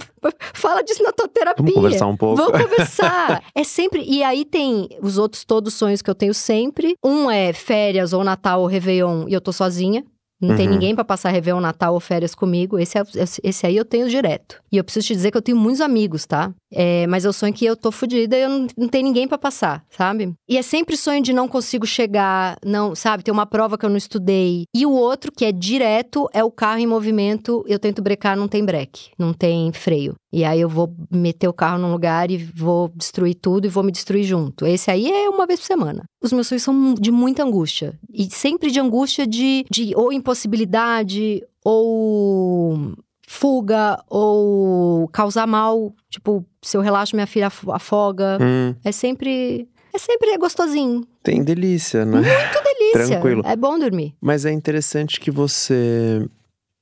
fala 0.52 0.82
disso 0.82 1.02
na 1.02 1.12
tua 1.12 1.28
terapia. 1.28 1.64
Vamos 1.64 1.74
conversar 1.74 2.06
um 2.06 2.16
pouco. 2.16 2.36
Vamos 2.36 2.62
conversar. 2.62 3.42
é 3.54 3.64
sempre. 3.64 4.04
E 4.06 4.22
aí 4.22 4.44
tem 4.44 4.88
os 5.00 5.18
outros 5.18 5.44
todos 5.44 5.74
sonhos 5.74 6.02
que 6.02 6.10
eu 6.10 6.14
tenho 6.14 6.34
sempre. 6.34 6.94
Um 7.02 7.30
é 7.30 7.52
férias, 7.52 8.12
ou 8.12 8.22
Natal, 8.22 8.60
ou 8.60 8.66
Réveillon, 8.66 9.26
e 9.28 9.32
eu 9.32 9.40
tô 9.40 9.52
sozinha. 9.52 10.04
Não 10.40 10.56
tem 10.56 10.66
Uhum. 10.66 10.74
ninguém 10.74 10.94
pra 10.94 11.04
passar 11.04 11.30
Réveillon, 11.30 11.60
Natal 11.60 11.94
ou 11.94 12.00
férias 12.00 12.34
comigo. 12.34 12.78
Esse, 12.78 12.98
é- 12.98 13.02
esse 13.42 13.66
aí 13.66 13.76
eu 13.76 13.84
tenho 13.84 14.08
direto. 14.08 14.60
E 14.70 14.76
eu 14.76 14.84
preciso 14.84 15.06
te 15.06 15.14
dizer 15.14 15.30
que 15.30 15.36
eu 15.38 15.42
tenho 15.42 15.56
muitos 15.56 15.80
amigos, 15.80 16.26
tá? 16.26 16.52
É, 16.72 17.06
mas 17.06 17.24
eu 17.24 17.32
sonho 17.32 17.52
que 17.54 17.64
eu 17.64 17.76
tô 17.76 17.90
fodida 17.92 18.36
e 18.36 18.42
eu 18.42 18.48
não, 18.48 18.66
não 18.76 18.88
tenho 18.88 19.04
ninguém 19.04 19.28
pra 19.28 19.38
passar, 19.38 19.84
sabe? 19.88 20.34
E 20.48 20.58
é 20.58 20.62
sempre 20.62 20.96
sonho 20.96 21.22
de 21.22 21.32
não 21.32 21.46
consigo 21.48 21.86
chegar, 21.86 22.56
não, 22.64 22.94
sabe? 22.94 23.22
Tem 23.22 23.32
uma 23.32 23.46
prova 23.46 23.78
que 23.78 23.86
eu 23.86 23.90
não 23.90 23.96
estudei. 23.96 24.64
E 24.74 24.84
o 24.84 24.90
outro, 24.90 25.30
que 25.32 25.44
é 25.44 25.52
direto, 25.52 26.28
é 26.32 26.42
o 26.42 26.50
carro 26.50 26.80
em 26.80 26.86
movimento. 26.86 27.64
Eu 27.66 27.78
tento 27.78 28.02
brecar, 28.02 28.36
não 28.36 28.48
tem 28.48 28.64
breque, 28.64 29.10
não 29.18 29.32
tem 29.32 29.72
freio. 29.72 30.14
E 30.32 30.44
aí 30.44 30.60
eu 30.60 30.68
vou 30.68 30.92
meter 31.12 31.46
o 31.46 31.52
carro 31.52 31.78
num 31.78 31.92
lugar 31.92 32.28
e 32.30 32.36
vou 32.38 32.90
destruir 32.96 33.36
tudo 33.36 33.66
e 33.66 33.70
vou 33.70 33.84
me 33.84 33.92
destruir 33.92 34.24
junto. 34.24 34.66
Esse 34.66 34.90
aí 34.90 35.08
é 35.08 35.28
uma 35.30 35.46
vez 35.46 35.60
por 35.60 35.66
semana. 35.66 36.02
Os 36.24 36.32
meus 36.32 36.46
sonhos 36.48 36.62
são 36.62 36.94
de 36.94 37.10
muita 37.10 37.42
angústia. 37.44 37.98
E 38.12 38.24
sempre 38.30 38.70
de 38.70 38.80
angústia 38.80 39.26
de, 39.26 39.64
de 39.70 39.92
ou 39.94 40.10
impossibilidade, 40.12 41.42
ou 41.62 42.92
fuga, 43.26 44.02
ou 44.08 45.06
causar 45.08 45.46
mal. 45.46 45.92
Tipo, 46.08 46.44
se 46.62 46.76
eu 46.76 46.80
relaxo, 46.80 47.14
minha 47.14 47.26
filha 47.26 47.48
af- 47.48 47.68
afoga. 47.68 48.38
Hum, 48.40 48.74
É 48.84 48.92
sempre. 48.92 49.68
É 49.92 49.98
sempre 49.98 50.36
gostosinho. 50.38 51.06
tem 51.22 51.44
delícia, 51.44 52.04
né? 52.04 52.20
Delícia. 52.20 53.06
Tranquilo. 53.10 53.42
É 53.44 53.54
bom 53.54 53.78
dormir. 53.78 54.12
Mas 54.20 54.44
é 54.44 54.50
interessante 54.50 55.20
que 55.20 55.30
você 55.30 56.26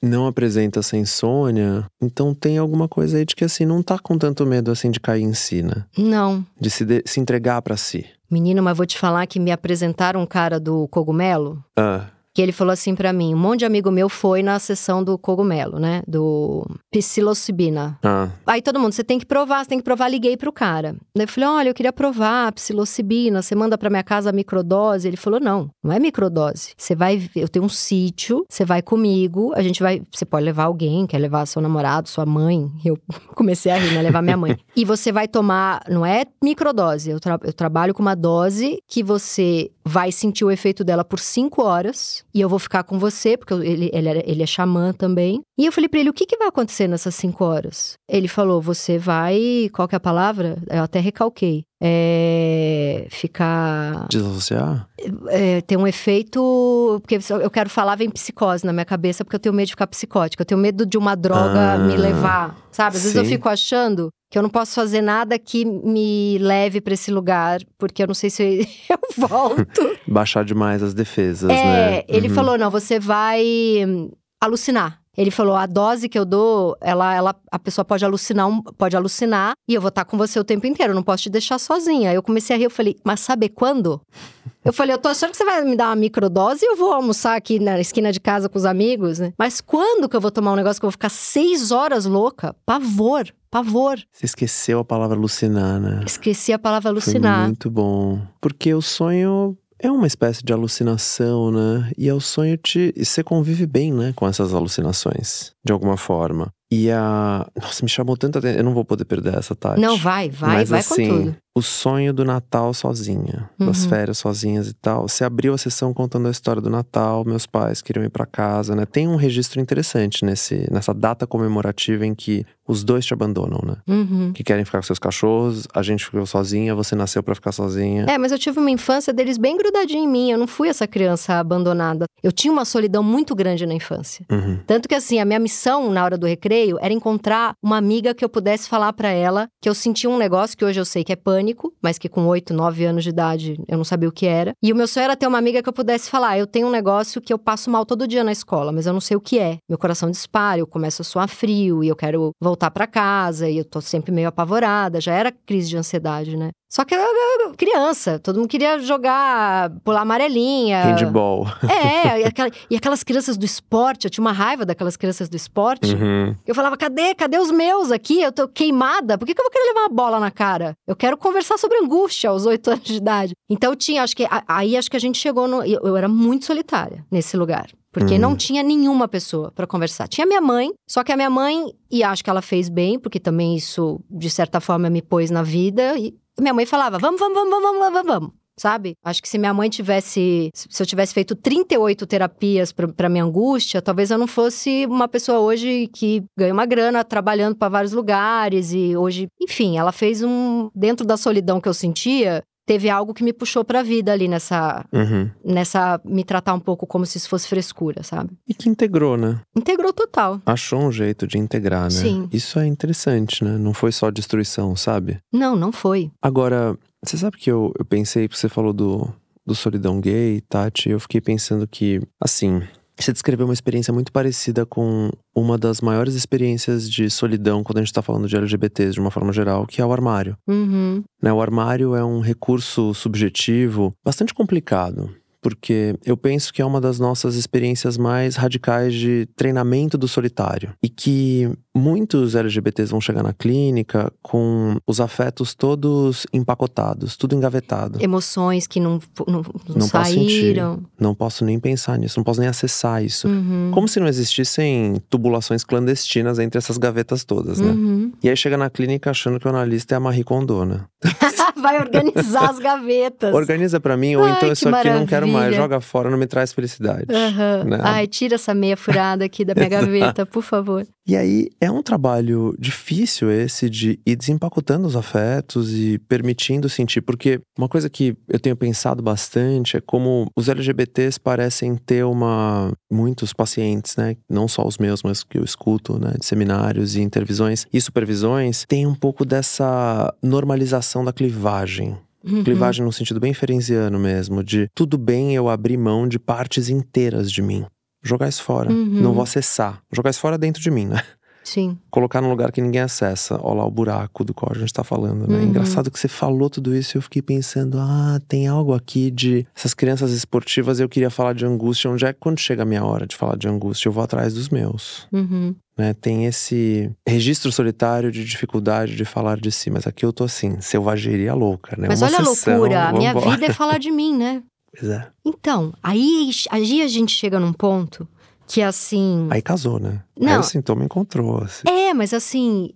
não 0.03 0.27
apresenta 0.27 0.81
essa 0.81 0.97
insônia, 0.97 1.85
então 2.01 2.35
tem 2.35 2.57
alguma 2.59 2.89
coisa 2.89 3.19
aí 3.19 3.25
de 3.27 3.37
que 3.37 3.45
assim 3.45 3.65
não 3.67 3.83
tá 3.83 3.99
com 3.99 4.17
tanto 4.19 4.45
medo 4.47 4.71
assim 4.71 4.91
de 4.91 4.99
cair 4.99 5.23
em 5.23 5.35
si, 5.35 5.63
né? 5.63 5.85
Não. 5.97 6.45
De 6.59 6.71
se, 6.71 6.85
de- 6.87 7.03
se 7.05 7.21
entregar 7.21 7.61
pra 7.63 7.77
si. 7.77 8.07
Menino, 8.33 8.62
mas 8.62 8.75
vou 8.75 8.87
te 8.87 8.99
falar 8.99 9.27
que 9.27 9.38
me 9.38 9.51
apresentaram 9.51 10.23
um 10.23 10.27
cara 10.27 10.59
do 10.59 10.88
cogumelo. 10.88 11.62
Ah, 11.79 12.07
Que 12.35 12.40
ele 12.40 12.53
falou 12.53 12.73
assim 12.73 12.95
pra 12.95 13.12
mim: 13.12 13.35
um 13.35 13.38
monte 13.38 13.61
de 13.61 13.64
amigo 13.66 13.90
meu 13.90 14.09
foi 14.09 14.42
na 14.42 14.59
sessão 14.59 15.05
do 15.05 15.18
cogumelo, 15.18 15.79
né? 15.79 16.03
Do 16.09 16.66
psilocibina. 16.90 17.99
ah, 18.03 18.31
Aí 18.47 18.62
todo 18.62 18.81
mundo, 18.81 18.92
você 18.92 19.05
tem 19.05 19.18
que 19.18 19.27
provar, 19.27 19.62
você 19.64 19.68
tem 19.68 19.79
que 19.79 19.85
provar. 19.85 20.09
Liguei 20.09 20.37
pro 20.37 20.53
cara. 20.53 20.97
Daí 21.14 21.25
eu 21.25 21.29
falei: 21.29 21.49
olha, 21.49 21.68
eu 21.68 21.75
queria 21.75 21.92
provar 21.92 22.49
a 22.49 22.53
psilocibina, 22.53 23.42
você 23.42 23.55
manda 23.55 23.77
pra 23.77 23.90
minha 23.90 24.03
casa 24.03 24.31
a 24.31 24.33
microdose. 24.33 25.07
Ele 25.07 25.16
falou: 25.16 25.38
não, 25.40 25.71
não 25.85 25.92
é 25.92 25.99
microdose. 25.99 26.71
Você 26.77 26.95
vai, 26.95 27.29
eu 27.37 27.49
tenho 27.49 27.64
um 27.64 27.68
sítio, 27.68 28.45
você 28.49 28.64
vai 28.64 28.81
comigo, 28.83 29.53
a 29.55 29.62
gente 29.62 29.83
vai, 29.83 30.01
você 30.11 30.25
pode 30.25 30.45
levar 30.45 30.64
alguém, 30.64 31.07
quer 31.07 31.18
levar 31.18 31.45
seu 31.47 31.61
namorado, 31.61 32.09
sua 32.09 32.25
mãe. 32.27 32.71
Eu 32.85 32.99
comecei 33.35 33.71
a 33.73 33.77
rir, 33.77 33.92
né? 33.95 34.03
Levar 34.03 34.23
minha 34.23 34.37
mãe. 34.37 34.57
e 34.77 34.85
você 34.85 35.12
vai 35.12 35.29
tomar, 35.29 35.83
não 35.88 36.05
é 36.05 36.25
microdose, 36.42 37.11
eu, 37.11 37.21
tra- 37.21 37.38
eu 37.42 37.53
trabalho 37.53 37.95
com 37.95 38.03
uma 38.03 38.14
dose 38.14 38.79
que 38.88 39.03
você 39.03 39.71
vai 39.85 40.11
sentir 40.12 40.45
o 40.45 40.51
efeito 40.51 40.85
dela 40.85 41.05
por 41.05 41.18
cinco 41.18 41.62
horas 41.62 42.25
e 42.35 42.40
eu 42.40 42.49
vou 42.49 42.59
ficar 42.59 42.83
com 42.85 42.99
você, 42.99 43.37
porque 43.37 43.55
ele, 43.55 43.90
ele, 43.92 44.23
ele 44.25 44.42
é 44.42 44.47
xamã 44.47 44.92
também. 44.92 45.40
E 45.59 45.66
eu 45.66 45.73
falei 45.73 45.88
pra 45.88 46.01
ele, 46.01 46.11
o 46.11 46.14
que, 46.14 46.27
que 46.27 46.37
vai 46.37 46.49
acontecer 46.49 46.88
nessas 46.88 47.14
cinco 47.14 47.45
horas? 47.45 47.95
Ele 48.09 48.29
falou, 48.29 48.61
você 48.61 48.99
vai, 48.99 49.68
qual 49.73 49.87
que 49.87 49.95
é 49.95 49.99
a 49.99 50.01
palavra? 50.01 50.62
Eu 50.68 50.83
até 50.83 51.01
recalquei. 51.01 51.64
É, 51.85 53.07
ficar 53.11 54.07
desassociar? 54.09 54.88
é, 55.29 55.61
tem 55.62 55.77
um 55.77 55.87
efeito. 55.87 57.01
Porque 57.03 57.18
eu 57.42 57.51
quero 57.51 57.68
falar, 57.68 57.97
vem 57.97 58.09
psicose 58.11 58.64
na 58.64 58.73
minha 58.73 58.85
cabeça, 58.85 59.25
porque 59.25 59.35
eu 59.37 59.40
tenho 59.40 59.55
medo 59.55 59.66
de 59.66 59.73
ficar 59.73 59.87
psicótica. 59.88 60.42
Eu 60.42 60.47
tenho 60.47 60.61
medo 60.61 60.87
de 60.87 60.97
uma 60.97 61.14
droga 61.16 61.75
Ah, 61.75 61.79
me 61.79 61.97
levar. 61.97 62.57
Sabe? 62.71 62.97
Às 62.97 63.03
vezes 63.03 63.16
eu 63.16 63.25
sim. 63.25 63.31
fico 63.33 63.49
achando 63.49 64.11
que 64.31 64.38
eu 64.38 64.42
não 64.42 64.49
posso 64.49 64.75
fazer 64.75 65.03
nada 65.03 65.38
que 65.38 65.64
me 65.64 66.38
leve 66.38 66.81
pra 66.81 66.95
esse 66.95 67.11
lugar, 67.11 67.61
porque 67.77 68.03
eu 68.03 68.07
não 68.07 68.14
sei 68.14 68.31
se 68.31 68.61
eu 68.88 68.99
volto. 69.29 69.66
Baixar 70.07 70.45
demais 70.45 70.83
as 70.83 70.95
defesas, 70.95 71.51
é, 71.51 71.55
né? 71.64 72.03
ele 72.09 72.29
Uhum. 72.29 72.35
falou: 72.35 72.57
não, 72.57 72.71
você 72.71 72.99
vai 72.99 73.42
hum, 73.87 74.11
alucinar. 74.40 75.02
Ele 75.16 75.31
falou: 75.31 75.55
a 75.55 75.66
dose 75.66 76.09
que 76.09 76.18
eu 76.18 76.25
dou, 76.25 76.77
ela, 76.81 77.14
ela, 77.14 77.37
a 77.51 77.59
pessoa 77.59 77.85
pode 77.85 78.05
alucinar, 78.05 78.48
pode 78.79 78.96
alucinar 78.96 79.53
e 79.68 79.75
eu 79.75 79.81
vou 79.81 79.90
estar 79.90 80.05
com 80.05 80.16
você 80.16 80.38
o 80.40 80.44
tempo 80.44 80.66
inteiro, 80.66 80.94
não 80.94 81.03
posso 81.03 81.25
te 81.25 81.31
deixar 81.31 81.59
sozinha. 81.59 82.11
Aí 82.11 82.16
eu 82.16 82.22
comecei 82.22 82.57
a 82.57 82.59
rir, 82.59 82.64
eu 82.64 82.70
falei: 82.70 82.96
mas 83.05 83.20
saber 83.20 83.51
quando? 83.51 84.01
Eu 84.64 84.72
falei, 84.72 84.94
eu 84.94 84.98
tô 84.98 85.09
achando 85.09 85.33
que 85.33 85.37
você 85.37 85.44
vai 85.44 85.61
me 85.64 85.75
dar 85.77 85.88
uma 85.88 85.96
microdose 85.96 86.64
e 86.64 86.68
eu 86.68 86.77
vou 86.77 86.92
almoçar 86.92 87.35
aqui 87.35 87.59
na 87.59 87.81
esquina 87.81 88.12
de 88.12 88.20
casa 88.20 88.48
com 88.48 88.57
os 88.57 88.64
amigos, 88.64 89.18
né? 89.18 89.33
Mas 89.37 89.61
quando 89.61 90.09
que 90.09 90.14
eu 90.14 90.20
vou 90.20 90.31
tomar 90.31 90.53
um 90.53 90.55
negócio 90.55 90.81
que 90.81 90.85
eu 90.85 90.88
vou 90.88 90.92
ficar 90.92 91.09
seis 91.09 91.72
horas 91.72 92.05
louca? 92.05 92.55
Pavor, 92.64 93.25
pavor. 93.51 93.98
Você 94.12 94.25
esqueceu 94.25 94.79
a 94.79 94.85
palavra 94.85 95.16
alucinar, 95.16 95.81
né? 95.81 96.03
Esqueci 96.07 96.53
a 96.53 96.61
palavra 96.61 96.83
Foi 96.83 96.90
alucinar. 96.92 97.46
muito 97.46 97.68
bom. 97.68 98.20
Porque 98.40 98.72
o 98.72 98.81
sonho 98.81 99.59
é 99.83 99.90
uma 99.90 100.07
espécie 100.07 100.45
de 100.45 100.53
alucinação, 100.53 101.51
né? 101.51 101.90
E 101.99 102.09
é 102.09 102.14
o 102.14 102.21
sonho 102.21 102.57
te. 102.57 102.95
E 102.97 103.05
você 103.05 103.23
convive 103.23 103.66
bem, 103.66 103.92
né? 103.92 104.12
Com 104.14 104.27
essas 104.27 104.55
alucinações, 104.55 105.53
de 105.64 105.73
alguma 105.73 105.97
forma. 105.97 106.53
E 106.71 106.90
a. 106.90 107.47
Nossa, 107.61 107.85
me 107.85 107.90
chamou 107.90 108.16
tanta 108.16 108.38
atenção. 108.38 108.59
Eu 108.59 108.64
não 108.64 108.73
vou 108.73 108.85
poder 108.85 109.05
perder 109.05 109.37
essa, 109.37 109.55
Tati. 109.55 109.81
Não, 109.81 109.99
vai, 109.99 110.31
vai, 110.31 110.55
Mas 110.55 110.71
vai 110.71 110.81
assim, 110.81 111.09
com 111.09 111.18
tudo. 111.18 111.37
O 111.55 111.61
sonho 111.61 112.12
do 112.15 112.25
Natal 112.25 112.73
sozinha, 112.73 113.51
das 113.59 113.83
Uhum. 113.85 113.88
férias 113.91 114.19
sozinhas 114.19 114.69
e 114.69 114.73
tal. 114.75 115.07
Você 115.07 115.23
abriu 115.25 115.53
a 115.53 115.59
sessão 115.59 115.93
contando 115.93 116.29
a 116.29 116.31
história 116.31 116.62
do 116.62 116.71
Natal, 116.71 117.25
meus 117.25 117.47
pais 117.47 117.83
queriam 117.83 118.05
ir 118.05 118.09
pra 118.11 118.25
casa, 118.25 118.75
né? 118.75 118.87
Tem 118.87 119.07
um 119.07 119.17
registro 119.17 119.61
interessante 119.61 120.25
nesse, 120.25 120.67
nessa 120.73 120.95
data 120.95 121.27
comemorativa 121.27 122.07
em 122.07 122.15
que 122.15 122.47
os 122.67 122.83
dois 122.85 123.05
te 123.05 123.12
abandonam, 123.12 123.61
né? 123.65 123.77
Uhum. 123.87 124.33
Que 124.33 124.43
querem 124.43 124.65
ficar 124.65 124.79
com 124.79 124.85
seus 124.87 124.99
cachorros, 124.99 125.67
a 125.75 125.83
gente 125.83 126.05
ficou 126.07 126.25
sozinha, 126.25 126.75
você 126.75 126.95
nasceu 126.95 127.23
pra 127.23 127.35
ficar 127.35 127.53
sozinha. 127.53 128.07
É, 128.09 128.17
mas 128.17 128.33
eu 128.33 128.38
tive 128.38 128.59
uma 128.59 128.71
infância 128.71 129.12
deles 129.12 129.37
bem 129.37 129.59
grudadinha 129.59 130.03
em 130.03 130.09
mim. 130.09 130.31
Eu 130.31 130.38
não 130.38 130.47
fui 130.47 130.69
essa 130.69 130.87
criança 130.87 131.35
abandonada. 131.35 132.07
Eu 132.23 132.33
tinha 132.33 132.53
uma 132.53 132.65
solidão 132.65 133.03
muito 133.03 133.35
grande 133.35 133.67
na 133.67 133.75
infância. 133.75 134.25
Uhum. 134.31 134.61
Tanto 134.67 134.88
que, 134.88 134.95
assim, 134.95 135.19
a 135.19 135.25
minha 135.25 135.41
missão 135.41 135.91
na 135.91 136.03
hora 136.05 136.17
do 136.17 136.27
recreio 136.27 136.79
era 136.81 136.95
encontrar 136.95 137.55
uma 137.62 137.77
amiga 137.77 138.15
que 138.15 138.25
eu 138.25 138.29
pudesse 138.29 138.69
falar 138.69 138.93
pra 138.93 139.11
ela 139.11 139.49
que 139.61 139.69
eu 139.69 139.75
sentia 139.75 140.09
um 140.09 140.17
negócio 140.17 140.57
que 140.57 140.65
hoje 140.65 140.81
eu 140.81 140.85
sei 140.85 141.03
que 141.05 141.12
é 141.12 141.17
pânico, 141.17 141.42
mas 141.83 141.99
que 141.99 142.09
com 142.09 142.27
8, 142.27 142.55
9 142.55 142.85
anos 142.85 143.05
de 143.05 143.11
idade 143.11 143.63
eu 143.67 143.77
não 143.77 143.85
sabia 143.85 144.09
o 144.09 144.13
que 144.13 144.27
era. 144.27 144.53
E 144.63 144.73
o 144.73 144.77
meu 144.77 144.87
sonho 144.87 145.05
era 145.05 145.17
ter 145.17 145.27
uma 145.27 145.39
amiga 145.39 145.63
que 145.63 145.69
eu 145.69 145.73
pudesse 145.73 146.09
falar: 146.11 146.39
eu 146.39 146.47
tenho 146.47 146.69
um 146.69 146.71
negócio 146.71 147.21
que 147.21 147.33
eu 147.33 147.39
passo 147.39 147.71
mal 147.71 147.85
todo 147.85 148.07
dia 148.07 148.23
na 148.23 148.33
escola, 148.33 148.71
mas 148.73 148.87
eu 148.87 148.93
não 148.93 149.01
sei 149.01 149.17
o 149.17 149.21
que 149.21 149.39
é. 149.39 149.59
Meu 149.69 149.79
coração 149.79 150.11
dispara, 150.11 150.61
eu 150.61 150.67
começo 150.67 151.03
a 151.03 151.05
suar 151.05 151.29
frio 151.29 151.83
e 151.83 151.89
eu 151.89 151.97
quero 151.97 152.31
voltar 152.41 152.71
pra 152.71 152.87
casa 152.87 153.49
e 153.49 153.59
eu 153.59 153.65
tô 153.65 153.81
sempre 153.81 154.13
meio 154.13 154.29
apavorada. 154.29 155.01
Já 155.01 155.15
era 155.15 155.33
crise 155.33 155.69
de 155.69 155.77
ansiedade, 155.77 156.37
né? 156.37 156.51
Só 156.75 156.87
que 156.87 156.95
eu, 156.95 156.99
eu- 157.01 157.49
eu- 157.49 157.55
criança, 157.55 158.19
todo 158.19 158.37
mundo 158.39 158.49
queria 158.49 158.79
jogar, 158.79 159.69
pular 159.85 160.01
amarelinha. 160.01 160.85
Handball. 160.85 161.47
É, 161.69 162.21
e, 162.23 162.25
aquela- 162.25 162.51
e 162.71 162.77
aquelas 162.77 163.03
crianças 163.03 163.37
do 163.37 163.45
esporte, 163.45 164.07
eu 164.07 164.11
tinha 164.11 164.23
uma 164.25 164.33
raiva 164.33 164.65
daquelas 164.65 164.97
crianças 164.97 165.29
do 165.29 165.37
esporte. 165.37 165.95
Uhum. 165.95 166.35
Eu 166.47 166.55
falava, 166.55 166.75
cadê? 166.79 167.15
Cadê 167.15 167.37
os 167.39 167.51
meus 167.51 167.93
aqui? 167.93 168.23
Eu 168.23 168.33
tô 168.33 168.49
queimada. 168.49 169.19
Por 169.19 169.27
que, 169.27 169.35
que 169.35 169.41
eu 169.41 169.45
vou 169.45 169.53
querer 169.53 169.67
levar 169.69 169.81
uma 169.81 169.89
bola 169.91 170.19
na 170.19 170.31
cara? 170.31 170.73
Eu 170.87 170.97
quero 170.97 171.19
conversar 171.19 171.59
sobre 171.59 171.77
angústia 171.77 172.31
aos 172.31 172.47
oito 172.47 172.69
anos 172.73 172.85
de 172.85 172.95
idade. 172.97 173.35
Então 173.51 173.77
tinha, 173.77 174.03
acho 174.03 174.17
que. 174.17 174.27
Aí 174.49 174.75
acho 174.75 174.91
que 174.91 174.97
a 174.97 175.01
gente 175.01 175.19
chegou 175.19 175.47
no. 175.47 175.63
Eu, 175.63 175.81
eu 175.85 175.95
era 175.95 176.09
muito 176.09 176.47
solitária 176.47 177.05
nesse 177.11 177.37
lugar. 177.37 177.67
Porque 177.93 178.15
Uhum. 178.15 178.21
não 178.21 178.37
tinha 178.37 178.63
nenhuma 178.63 179.07
pessoa 179.07 179.53
pra 179.53 179.67
conversar. 179.67 180.09
Tinha 180.09 180.27
minha 180.27 180.41
mãe, 180.41 180.71
só 180.89 181.05
que 181.05 181.13
a 181.13 181.17
minha 181.17 181.29
mãe, 181.31 181.73
e 181.91 182.03
acho 182.03 182.25
que 182.25 182.31
ela 182.31 182.41
fez 182.41 182.69
bem, 182.71 182.99
porque 182.99 183.21
também 183.21 183.55
isso, 183.55 184.01
de 184.11 184.31
certa 184.31 184.61
forma, 184.61 184.89
me 184.89 185.03
pôs 185.03 185.31
na 185.31 185.43
vida. 185.43 185.99
E 185.99 186.15
minha 186.41 186.55
mãe 186.55 186.65
falava: 186.65 186.99
vamos, 186.99 187.21
vamos, 187.21 187.35
vamos, 187.37 187.51
vamos, 187.51 187.79
vamos, 187.81 187.93
vamos, 187.93 188.07
vamos. 188.13 188.31
Sabe? 188.59 188.93
Acho 189.03 189.23
que 189.23 189.29
se 189.29 189.39
minha 189.39 189.53
mãe 189.55 189.69
tivesse. 189.71 190.51
Se 190.55 190.83
eu 190.83 190.87
tivesse 190.87 191.15
feito 191.15 191.35
38 191.35 192.07
terapias 192.07 192.71
pra 192.73 193.09
minha 193.09 193.25
angústia, 193.25 193.81
talvez 193.81 194.11
eu 194.11 194.19
não 194.19 194.27
fosse 194.27 194.87
uma 194.87 195.09
pessoa 195.09 195.39
hoje 195.41 195.89
que 195.93 196.23
ganha 196.39 196.53
uma 196.53 196.67
grana 196.67 197.03
trabalhando 197.03 197.57
pra 197.57 197.71
vários 197.71 197.93
lugares. 197.93 198.73
E 198.73 198.95
hoje. 198.97 199.27
Enfim, 199.41 199.79
ela 199.79 199.91
fez 199.91 200.23
um. 200.23 200.71
Dentro 200.75 201.07
da 201.07 201.17
solidão 201.17 201.61
que 201.63 201.69
eu 201.69 201.75
sentia, 201.75 202.43
teve 202.66 202.88
algo 202.88 203.14
que 203.14 203.25
me 203.25 203.33
puxou 203.33 203.64
pra 203.64 203.83
vida 203.83 204.12
ali 204.12 204.29
nessa. 204.29 204.85
Uhum. 204.92 205.31
Nessa. 205.44 206.01
Me 206.05 206.25
tratar 206.25 206.55
um 206.55 206.61
pouco 206.61 206.87
como 206.87 207.07
se 207.07 207.18
isso 207.18 207.29
fosse 207.29 207.48
frescura, 207.48 208.03
sabe? 208.03 208.31
E 208.46 208.55
que 208.55 208.68
integrou, 208.68 209.16
né? 209.16 209.40
Integrou 209.57 209.92
total. 209.92 210.40
Achou 210.46 210.81
um 210.81 210.92
jeito 210.92 211.27
de 211.27 211.38
integrar, 211.38 211.85
né? 211.85 211.90
Sim. 211.90 212.29
Isso 212.33 212.59
é 212.59 212.66
interessante, 212.66 213.44
né? 213.44 213.57
Não 213.59 213.75
foi 213.75 213.92
só 213.92 214.11
destruição, 214.11 214.75
sabe? 214.77 215.18
Não, 215.33 215.57
não 215.57 215.72
foi. 215.72 216.11
Agora, 216.20 216.77
você 217.05 217.16
sabe 217.16 217.37
que 217.37 217.51
eu, 217.51 217.72
eu 217.79 217.85
pensei, 217.85 218.29
você 218.29 218.48
falou 218.48 218.72
do, 218.72 219.12
do 219.44 219.55
solidão 219.55 220.01
gay, 220.01 220.40
Tati, 220.48 220.90
eu 220.90 221.01
fiquei 221.01 221.20
pensando 221.20 221.66
que, 221.66 222.01
assim, 222.20 222.62
você 223.05 223.12
descreveu 223.12 223.47
uma 223.47 223.53
experiência 223.55 223.93
muito 223.93 224.12
parecida 224.12 224.65
com 224.65 225.11
uma 225.35 225.59
das 225.59 225.81
maiores 225.81 226.15
experiências 226.15 226.91
de 226.91 227.09
solidão 227.11 227.62
quando 227.62 227.79
a 227.79 227.81
gente 227.81 227.93
tá 227.93 228.03
falando 228.03 228.29
de 228.29 228.37
LGBTs 228.37 228.93
de 228.93 229.01
uma 229.01 229.11
forma 229.11 229.33
geral, 229.33 229.67
que 229.67 229.81
é 229.81 229.87
o 229.87 229.93
armário. 229.93 230.37
Uhum. 230.47 231.03
Né, 231.23 231.33
o 231.33 231.41
armário 231.41 231.95
é 231.95 232.05
um 232.05 232.21
recurso 232.21 232.93
subjetivo 232.95 233.93
bastante 234.05 234.35
complicado. 234.35 235.15
Porque 235.43 235.97
eu 236.07 236.17
penso 236.17 236.53
que 236.53 236.63
é 236.63 236.65
uma 236.65 236.81
das 236.81 237.01
nossas 237.01 237.35
experiências 237.35 237.99
mais 237.99 238.37
radicais 238.37 238.95
de 238.95 239.27
treinamento 239.37 239.99
do 239.99 240.07
solitário. 240.07 240.73
E 240.83 240.89
que 240.89 241.51
muitos 241.75 242.35
LGBTs 242.35 242.91
vão 242.91 243.01
chegar 243.01 243.23
na 243.23 243.33
clínica 243.33 244.13
com 244.23 244.77
os 244.87 245.01
afetos 245.01 245.55
todos 245.55 246.27
empacotados, 246.33 247.17
tudo 247.17 247.35
engavetado. 247.35 248.03
Emoções 248.03 248.67
que 248.67 248.79
não, 248.79 249.01
não, 249.27 249.43
não, 249.43 249.77
Não 249.77 249.89
posso 249.89 250.13
sentir. 250.13 250.41
saíram. 250.41 250.83
Não 250.99 251.15
posso 251.15 251.45
nem 251.45 251.59
pensar 251.59 251.99
nisso, 251.99 252.19
não 252.19 252.25
posso 252.25 252.41
nem 252.41 252.49
acessar 252.49 253.03
isso. 253.03 253.27
Uhum. 253.27 253.71
Como 253.75 253.89
se 253.89 253.99
não 253.99 254.07
existissem 254.07 254.97
tubulações 255.11 255.65
clandestinas 255.65 256.38
entre 256.38 256.59
essas 256.59 256.79
gavetas 256.79 257.25
todas, 257.25 257.59
né? 257.59 257.71
Uhum. 257.73 258.13
E 258.23 258.29
aí 258.29 258.37
chega 258.37 258.57
na 258.57 258.71
clínica 258.71 259.11
achando 259.11 259.40
que 259.40 259.47
o 259.47 259.51
analista 259.51 259.95
é 259.95 259.97
a 259.97 260.01
Marie 260.01 260.25
Kondo, 260.25 260.65
né? 260.65 260.83
Vai 261.61 261.79
organizar 261.79 262.51
as 262.51 262.59
gavetas. 262.59 263.33
Organiza 263.35 263.79
pra 263.79 263.97
mim, 263.97 264.17
ou 264.17 264.25
Ai, 264.25 264.37
então 264.37 264.53
isso 264.53 264.69
aqui 264.69 264.90
não 264.90 265.07
quero 265.07 265.27
mais, 265.33 265.57
joga 265.57 265.81
fora, 265.81 266.11
não 266.11 266.19
me 266.19 266.27
traz 266.27 266.53
felicidade. 266.53 267.07
Aham. 267.11 267.65
né? 267.65 267.79
Ai, 267.83 268.07
tira 268.07 268.37
essa 268.37 268.55
meia 268.55 268.77
furada 268.77 269.25
aqui 269.25 269.45
da 269.45 269.55
minha 269.55 269.69
gaveta, 269.71 270.25
por 270.27 270.43
favor. 270.43 270.87
E 271.07 271.17
aí 271.17 271.49
é 271.61 271.71
um 271.71 271.83
trabalho 271.83 272.55
difícil 272.59 273.31
esse 273.31 273.69
de 273.69 273.99
ir 274.07 274.15
desempacotando 274.15 274.87
os 274.87 274.95
afetos 274.95 275.73
e 275.73 275.99
permitindo 275.99 276.69
sentir, 276.69 277.01
porque 277.01 277.41
uma 277.59 277.69
coisa 277.69 277.91
que 277.91 278.17
eu 278.29 278.39
tenho 278.39 278.55
pensado 278.55 279.03
bastante 279.03 279.77
é 279.77 279.81
como 279.81 280.31
os 280.37 280.49
LGBTs 280.49 281.19
parecem 281.19 281.75
ter 281.77 282.05
uma 282.05 282.73
muitos 282.91 283.33
pacientes, 283.33 283.97
né, 283.97 284.17
não 284.31 284.47
só 284.47 284.67
os 284.67 284.79
meus, 284.79 285.03
mas 285.03 285.25
que 285.25 285.39
eu 285.39 285.45
escuto, 285.45 285.99
né, 285.99 286.13
de 286.19 286.25
seminários 286.25 286.95
e 286.95 287.01
intervisões 287.01 287.67
e 287.73 287.81
supervisões, 287.81 288.65
tem 288.69 288.87
um 288.87 288.95
pouco 288.95 289.25
dessa 289.25 290.15
normalização 290.23 291.05
da 291.05 291.13
clivagem. 291.13 291.97
Uhum. 292.25 292.44
Clivagem 292.44 292.85
no 292.85 292.92
sentido 292.92 293.18
bem 293.20 293.35
ferenciano 293.35 293.98
mesmo, 293.98 294.42
de 294.42 294.68
tudo 294.75 294.96
bem 294.96 295.35
eu 295.35 295.48
abrir 295.48 295.77
mão 295.77 296.06
de 296.06 296.18
partes 296.18 296.68
inteiras 296.68 297.31
de 297.31 297.42
mim. 297.42 297.64
Jogar 298.02 298.29
isso 298.29 298.42
fora. 298.42 298.70
Uhum. 298.70 299.00
Não 299.00 299.12
vou 299.12 299.23
acessar. 299.23 299.81
Jogar 299.92 300.10
isso 300.10 300.20
fora 300.20 300.37
dentro 300.37 300.60
de 300.60 300.70
mim, 300.70 300.87
né? 300.87 301.02
Sim. 301.45 301.79
Colocar 301.90 302.21
num 302.21 302.31
lugar 302.31 302.53
que 302.53 302.61
ninguém 302.61 302.83
acessa. 302.83 303.38
Olha 303.43 303.59
lá 303.59 303.67
o 303.67 303.71
buraco 303.71 304.25
do 304.25 304.33
qual 304.33 304.53
a 304.55 304.59
gente 304.59 304.73
tá 304.73 304.85
falando, 304.85 305.27
né? 305.27 305.38
Uhum. 305.38 305.45
Engraçado 305.45 305.90
que 305.90 305.99
você 305.99 306.09
falou 306.09 306.49
tudo 306.49 306.75
isso 306.75 306.97
e 306.97 306.99
eu 306.99 307.03
fiquei 307.03 307.23
pensando, 307.23 307.79
ah, 307.79 308.21
tem 308.29 308.47
algo 308.47 308.73
aqui 308.73 309.11
de 309.11 309.47
essas 309.55 309.75
crianças 309.75 310.13
esportivas, 310.13 310.81
eu 310.81 310.88
queria 310.88 311.11
falar 311.11 311.35
de 311.35 311.45
angústia. 311.45 311.90
Onde 311.90 312.05
é 312.05 312.13
que 312.13 312.21
quando 312.21 312.38
chega 312.38 312.63
a 312.63 312.67
minha 312.67 312.85
hora 312.85 313.07
de 313.07 313.17
falar 313.17 313.37
de 313.37 313.49
angústia, 313.49 313.88
eu 313.88 313.93
vou 313.93 314.03
atrás 314.03 314.35
dos 314.35 314.49
meus. 314.49 315.07
Uhum. 315.13 315.55
Né? 315.77 315.95
Tem 315.95 316.27
esse 316.27 316.90
registro 317.09 317.51
solitário 317.51 318.13
de 318.13 318.25
dificuldade 318.25 318.95
de 318.95 319.05
falar 319.05 319.38
de 319.40 319.51
si, 319.51 319.71
mas 319.71 319.87
aqui 319.87 320.05
eu 320.05 320.13
tô 320.13 320.25
assim, 320.25 320.61
selvageria 320.61 321.35
louca, 321.35 321.75
né? 321.79 321.88
Mas 321.88 322.03
Uma 322.03 322.09
olha 322.09 322.19
a 322.21 322.25
sessão, 322.27 322.59
loucura, 322.59 322.88
a 322.88 322.93
minha 322.93 323.15
vida 323.15 323.47
é 323.47 323.53
falar 323.53 323.79
de 323.79 323.90
mim, 323.90 324.17
né? 324.17 324.43
Pois 324.75 324.90
é. 324.90 325.07
Então, 325.23 325.75
aí, 325.83 326.31
aí 326.51 326.81
a 326.81 326.88
gente 326.88 327.13
chega 327.13 327.38
num 327.38 327.53
ponto 327.53 328.09
que 328.53 328.61
assim. 328.61 329.29
Aí 329.31 329.40
casou, 329.40 329.79
né? 329.79 330.03
Aí 330.21 330.27
Não. 330.27 330.40
o 330.40 330.42
sintoma 330.42 330.85
encontrou, 330.85 331.38
assim. 331.42 331.67
É, 331.67 331.94
mas 331.94 332.13
assim. 332.13 332.75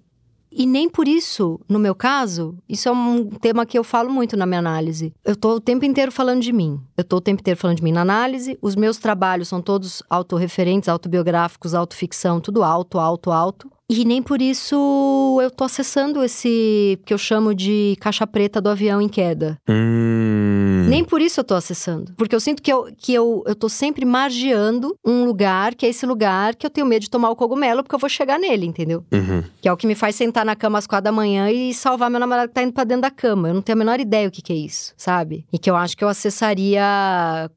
E 0.50 0.64
nem 0.64 0.88
por 0.88 1.06
isso, 1.06 1.60
no 1.68 1.78
meu 1.78 1.94
caso, 1.94 2.56
isso 2.66 2.88
é 2.88 2.92
um 2.92 3.26
tema 3.28 3.66
que 3.66 3.78
eu 3.78 3.84
falo 3.84 4.10
muito 4.10 4.38
na 4.38 4.46
minha 4.46 4.58
análise. 4.58 5.12
Eu 5.22 5.36
tô 5.36 5.56
o 5.56 5.60
tempo 5.60 5.84
inteiro 5.84 6.10
falando 6.10 6.40
de 6.40 6.50
mim. 6.50 6.80
Eu 6.96 7.04
tô 7.04 7.16
o 7.18 7.20
tempo 7.20 7.42
inteiro 7.42 7.60
falando 7.60 7.76
de 7.76 7.84
mim 7.84 7.92
na 7.92 8.00
análise. 8.00 8.58
Os 8.62 8.74
meus 8.74 8.96
trabalhos 8.96 9.48
são 9.48 9.60
todos 9.60 10.02
autorreferentes, 10.08 10.88
autobiográficos, 10.88 11.74
autoficção, 11.74 12.40
tudo 12.40 12.62
alto, 12.62 12.98
alto, 12.98 13.30
alto. 13.30 13.70
E 13.88 14.04
nem 14.04 14.20
por 14.20 14.42
isso 14.42 15.38
eu 15.40 15.50
tô 15.50 15.62
acessando 15.62 16.22
esse 16.24 16.98
que 17.04 17.14
eu 17.14 17.18
chamo 17.18 17.54
de 17.54 17.96
caixa 18.00 18.26
preta 18.26 18.60
do 18.60 18.68
avião 18.68 19.00
em 19.00 19.08
queda. 19.08 19.58
Hum. 19.68 20.86
Nem 20.88 21.04
por 21.04 21.20
isso 21.20 21.38
eu 21.40 21.44
tô 21.44 21.54
acessando. 21.54 22.12
Porque 22.16 22.34
eu 22.34 22.40
sinto 22.40 22.60
que, 22.60 22.72
eu, 22.72 22.88
que 22.96 23.14
eu, 23.14 23.44
eu 23.46 23.54
tô 23.54 23.68
sempre 23.68 24.04
margeando 24.04 24.96
um 25.04 25.24
lugar, 25.24 25.74
que 25.74 25.86
é 25.86 25.88
esse 25.88 26.04
lugar 26.04 26.56
que 26.56 26.66
eu 26.66 26.70
tenho 26.70 26.86
medo 26.86 27.02
de 27.02 27.10
tomar 27.10 27.30
o 27.30 27.36
cogumelo, 27.36 27.82
porque 27.82 27.94
eu 27.94 27.98
vou 27.98 28.08
chegar 28.08 28.38
nele, 28.38 28.66
entendeu? 28.66 29.04
Uhum. 29.12 29.44
Que 29.60 29.68
é 29.68 29.72
o 29.72 29.76
que 29.76 29.86
me 29.86 29.94
faz 29.94 30.16
sentar 30.16 30.44
na 30.44 30.56
cama 30.56 30.78
às 30.78 30.86
quatro 30.86 31.04
da 31.04 31.12
manhã 31.12 31.48
e 31.50 31.72
salvar 31.72 32.10
meu 32.10 32.18
namorado 32.18 32.48
que 32.48 32.54
tá 32.54 32.62
indo 32.62 32.72
pra 32.72 32.82
dentro 32.82 33.02
da 33.02 33.10
cama. 33.10 33.48
Eu 33.48 33.54
não 33.54 33.62
tenho 33.62 33.76
a 33.76 33.78
menor 33.78 34.00
ideia 34.00 34.26
o 34.26 34.32
que, 34.32 34.42
que 34.42 34.52
é 34.52 34.56
isso, 34.56 34.94
sabe? 34.96 35.44
E 35.52 35.58
que 35.58 35.70
eu 35.70 35.76
acho 35.76 35.96
que 35.96 36.02
eu 36.02 36.08
acessaria 36.08 36.82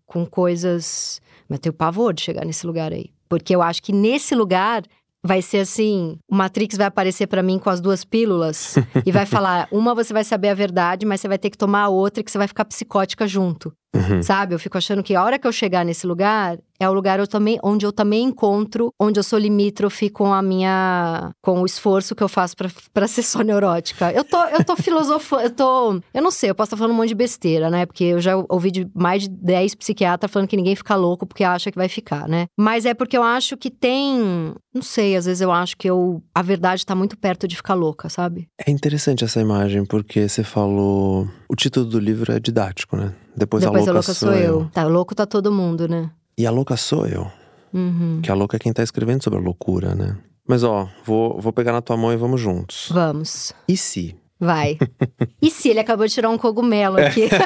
com 0.05 0.25
coisas. 0.27 1.19
Mas 1.47 1.57
eu 1.57 1.61
tenho 1.61 1.73
pavor 1.73 2.13
de 2.13 2.21
chegar 2.21 2.45
nesse 2.45 2.67
lugar 2.67 2.93
aí. 2.93 3.09
Porque 3.27 3.55
eu 3.55 3.61
acho 3.63 3.81
que 3.81 3.91
nesse 3.91 4.35
lugar. 4.35 4.83
Vai 5.23 5.41
ser 5.41 5.59
assim, 5.59 6.17
o 6.31 6.35
Matrix 6.35 6.77
vai 6.77 6.87
aparecer 6.87 7.27
pra 7.27 7.43
mim 7.43 7.59
com 7.59 7.69
as 7.69 7.81
duas 7.81 8.05
pílulas 8.05 8.75
e 9.05 9.11
vai 9.11 9.25
falar, 9.25 9.67
uma 9.71 9.93
você 9.93 10.13
vai 10.13 10.23
saber 10.23 10.49
a 10.49 10.53
verdade, 10.53 11.05
mas 11.05 11.19
você 11.19 11.27
vai 11.27 11.37
ter 11.37 11.49
que 11.49 11.57
tomar 11.57 11.83
a 11.83 11.89
outra 11.89 12.23
que 12.23 12.31
você 12.31 12.37
vai 12.37 12.47
ficar 12.47 12.63
psicótica 12.65 13.27
junto. 13.27 13.73
Uhum. 13.95 14.21
Sabe? 14.21 14.53
Eu 14.53 14.59
fico 14.59 14.77
achando 14.77 15.01
que 15.01 15.15
a 15.15 15.23
hora 15.23 15.39
que 15.39 15.47
eu 15.47 15.51
chegar 15.51 15.83
nesse 15.83 16.05
lugar 16.05 16.59
é 16.79 16.89
o 16.89 16.93
lugar 16.93 17.19
eu 17.19 17.27
também, 17.27 17.59
onde 17.61 17.85
eu 17.85 17.91
também 17.91 18.23
encontro, 18.23 18.93
onde 18.97 19.19
eu 19.19 19.23
sou 19.23 19.37
limítrofe 19.37 20.09
com 20.09 20.31
a 20.31 20.41
minha. 20.41 21.31
com 21.41 21.61
o 21.61 21.65
esforço 21.65 22.15
que 22.15 22.23
eu 22.23 22.29
faço 22.29 22.55
pra, 22.55 22.69
pra 22.93 23.07
ser 23.07 23.23
só 23.23 23.41
neurótica. 23.41 24.11
Eu 24.13 24.23
tô, 24.23 24.41
eu 24.45 24.63
tô 24.63 24.75
filosofando, 24.77 25.43
eu 25.43 25.49
tô. 25.49 26.01
Eu 26.13 26.21
não 26.21 26.31
sei, 26.31 26.49
eu 26.49 26.55
posso 26.55 26.67
estar 26.67 26.77
falando 26.77 26.93
um 26.93 26.97
monte 26.97 27.09
de 27.09 27.15
besteira, 27.15 27.69
né? 27.69 27.85
Porque 27.85 28.05
eu 28.05 28.21
já 28.21 28.37
ouvi 28.47 28.71
de 28.71 28.89
mais 28.95 29.23
de 29.23 29.29
10 29.29 29.75
psiquiatras 29.75 30.31
falando 30.31 30.47
que 30.47 30.55
ninguém 30.55 30.75
fica 30.75 30.95
louco 30.95 31.25
porque 31.25 31.43
acha 31.43 31.69
que 31.69 31.77
vai 31.77 31.89
ficar, 31.89 32.29
né? 32.29 32.45
Mas 32.57 32.85
é 32.85 32.93
porque 32.93 33.17
eu 33.17 33.23
acho 33.23 33.57
que 33.57 33.69
tem. 33.69 34.53
Não 34.73 34.81
sei, 34.81 35.17
às 35.17 35.25
vezes 35.25 35.41
eu 35.41 35.51
acho 35.51 35.75
que 35.75 35.89
eu. 35.89 36.23
A 36.33 36.41
verdade 36.41 36.85
tá 36.85 36.95
muito 36.95 37.17
perto 37.17 37.45
de 37.45 37.57
ficar 37.57 37.73
louca, 37.73 38.07
sabe? 38.07 38.47
É 38.65 38.71
interessante 38.71 39.25
essa 39.25 39.41
imagem, 39.41 39.83
porque 39.83 40.29
você 40.29 40.43
falou. 40.43 41.27
O 41.49 41.55
título 41.55 41.85
do 41.85 41.99
livro 41.99 42.31
é 42.31 42.39
didático, 42.39 42.95
né? 42.95 43.13
Depois, 43.35 43.63
Depois 43.63 43.87
a 43.87 43.91
louca, 43.91 44.13
sou 44.13 44.33
eu. 44.33 44.69
Tá, 44.73 44.83
louco 44.85 45.15
tá 45.15 45.25
todo 45.25 45.51
mundo, 45.51 45.87
né? 45.87 46.09
E 46.37 46.45
a 46.45 46.51
louca 46.51 46.75
sou 46.77 47.05
eu. 47.05 47.27
Uhum. 47.73 48.19
Que 48.21 48.31
a 48.31 48.33
louca 48.33 48.57
é 48.57 48.59
quem 48.59 48.73
tá 48.73 48.83
escrevendo 48.83 49.23
sobre 49.23 49.39
a 49.39 49.41
loucura, 49.41 49.93
né? 49.95 50.17
Mas 50.47 50.63
ó, 50.63 50.89
vou, 51.05 51.39
vou 51.39 51.53
pegar 51.53 51.71
na 51.71 51.81
tua 51.81 51.95
mão 51.95 52.11
e 52.11 52.17
vamos 52.17 52.41
juntos. 52.41 52.89
Vamos. 52.91 53.53
E 53.67 53.77
se? 53.77 54.15
Vai. 54.39 54.77
e 55.41 55.51
se 55.51 55.69
ele 55.69 55.79
acabou 55.79 56.07
de 56.07 56.13
tirar 56.13 56.29
um 56.29 56.37
cogumelo 56.37 56.97
aqui? 56.97 57.29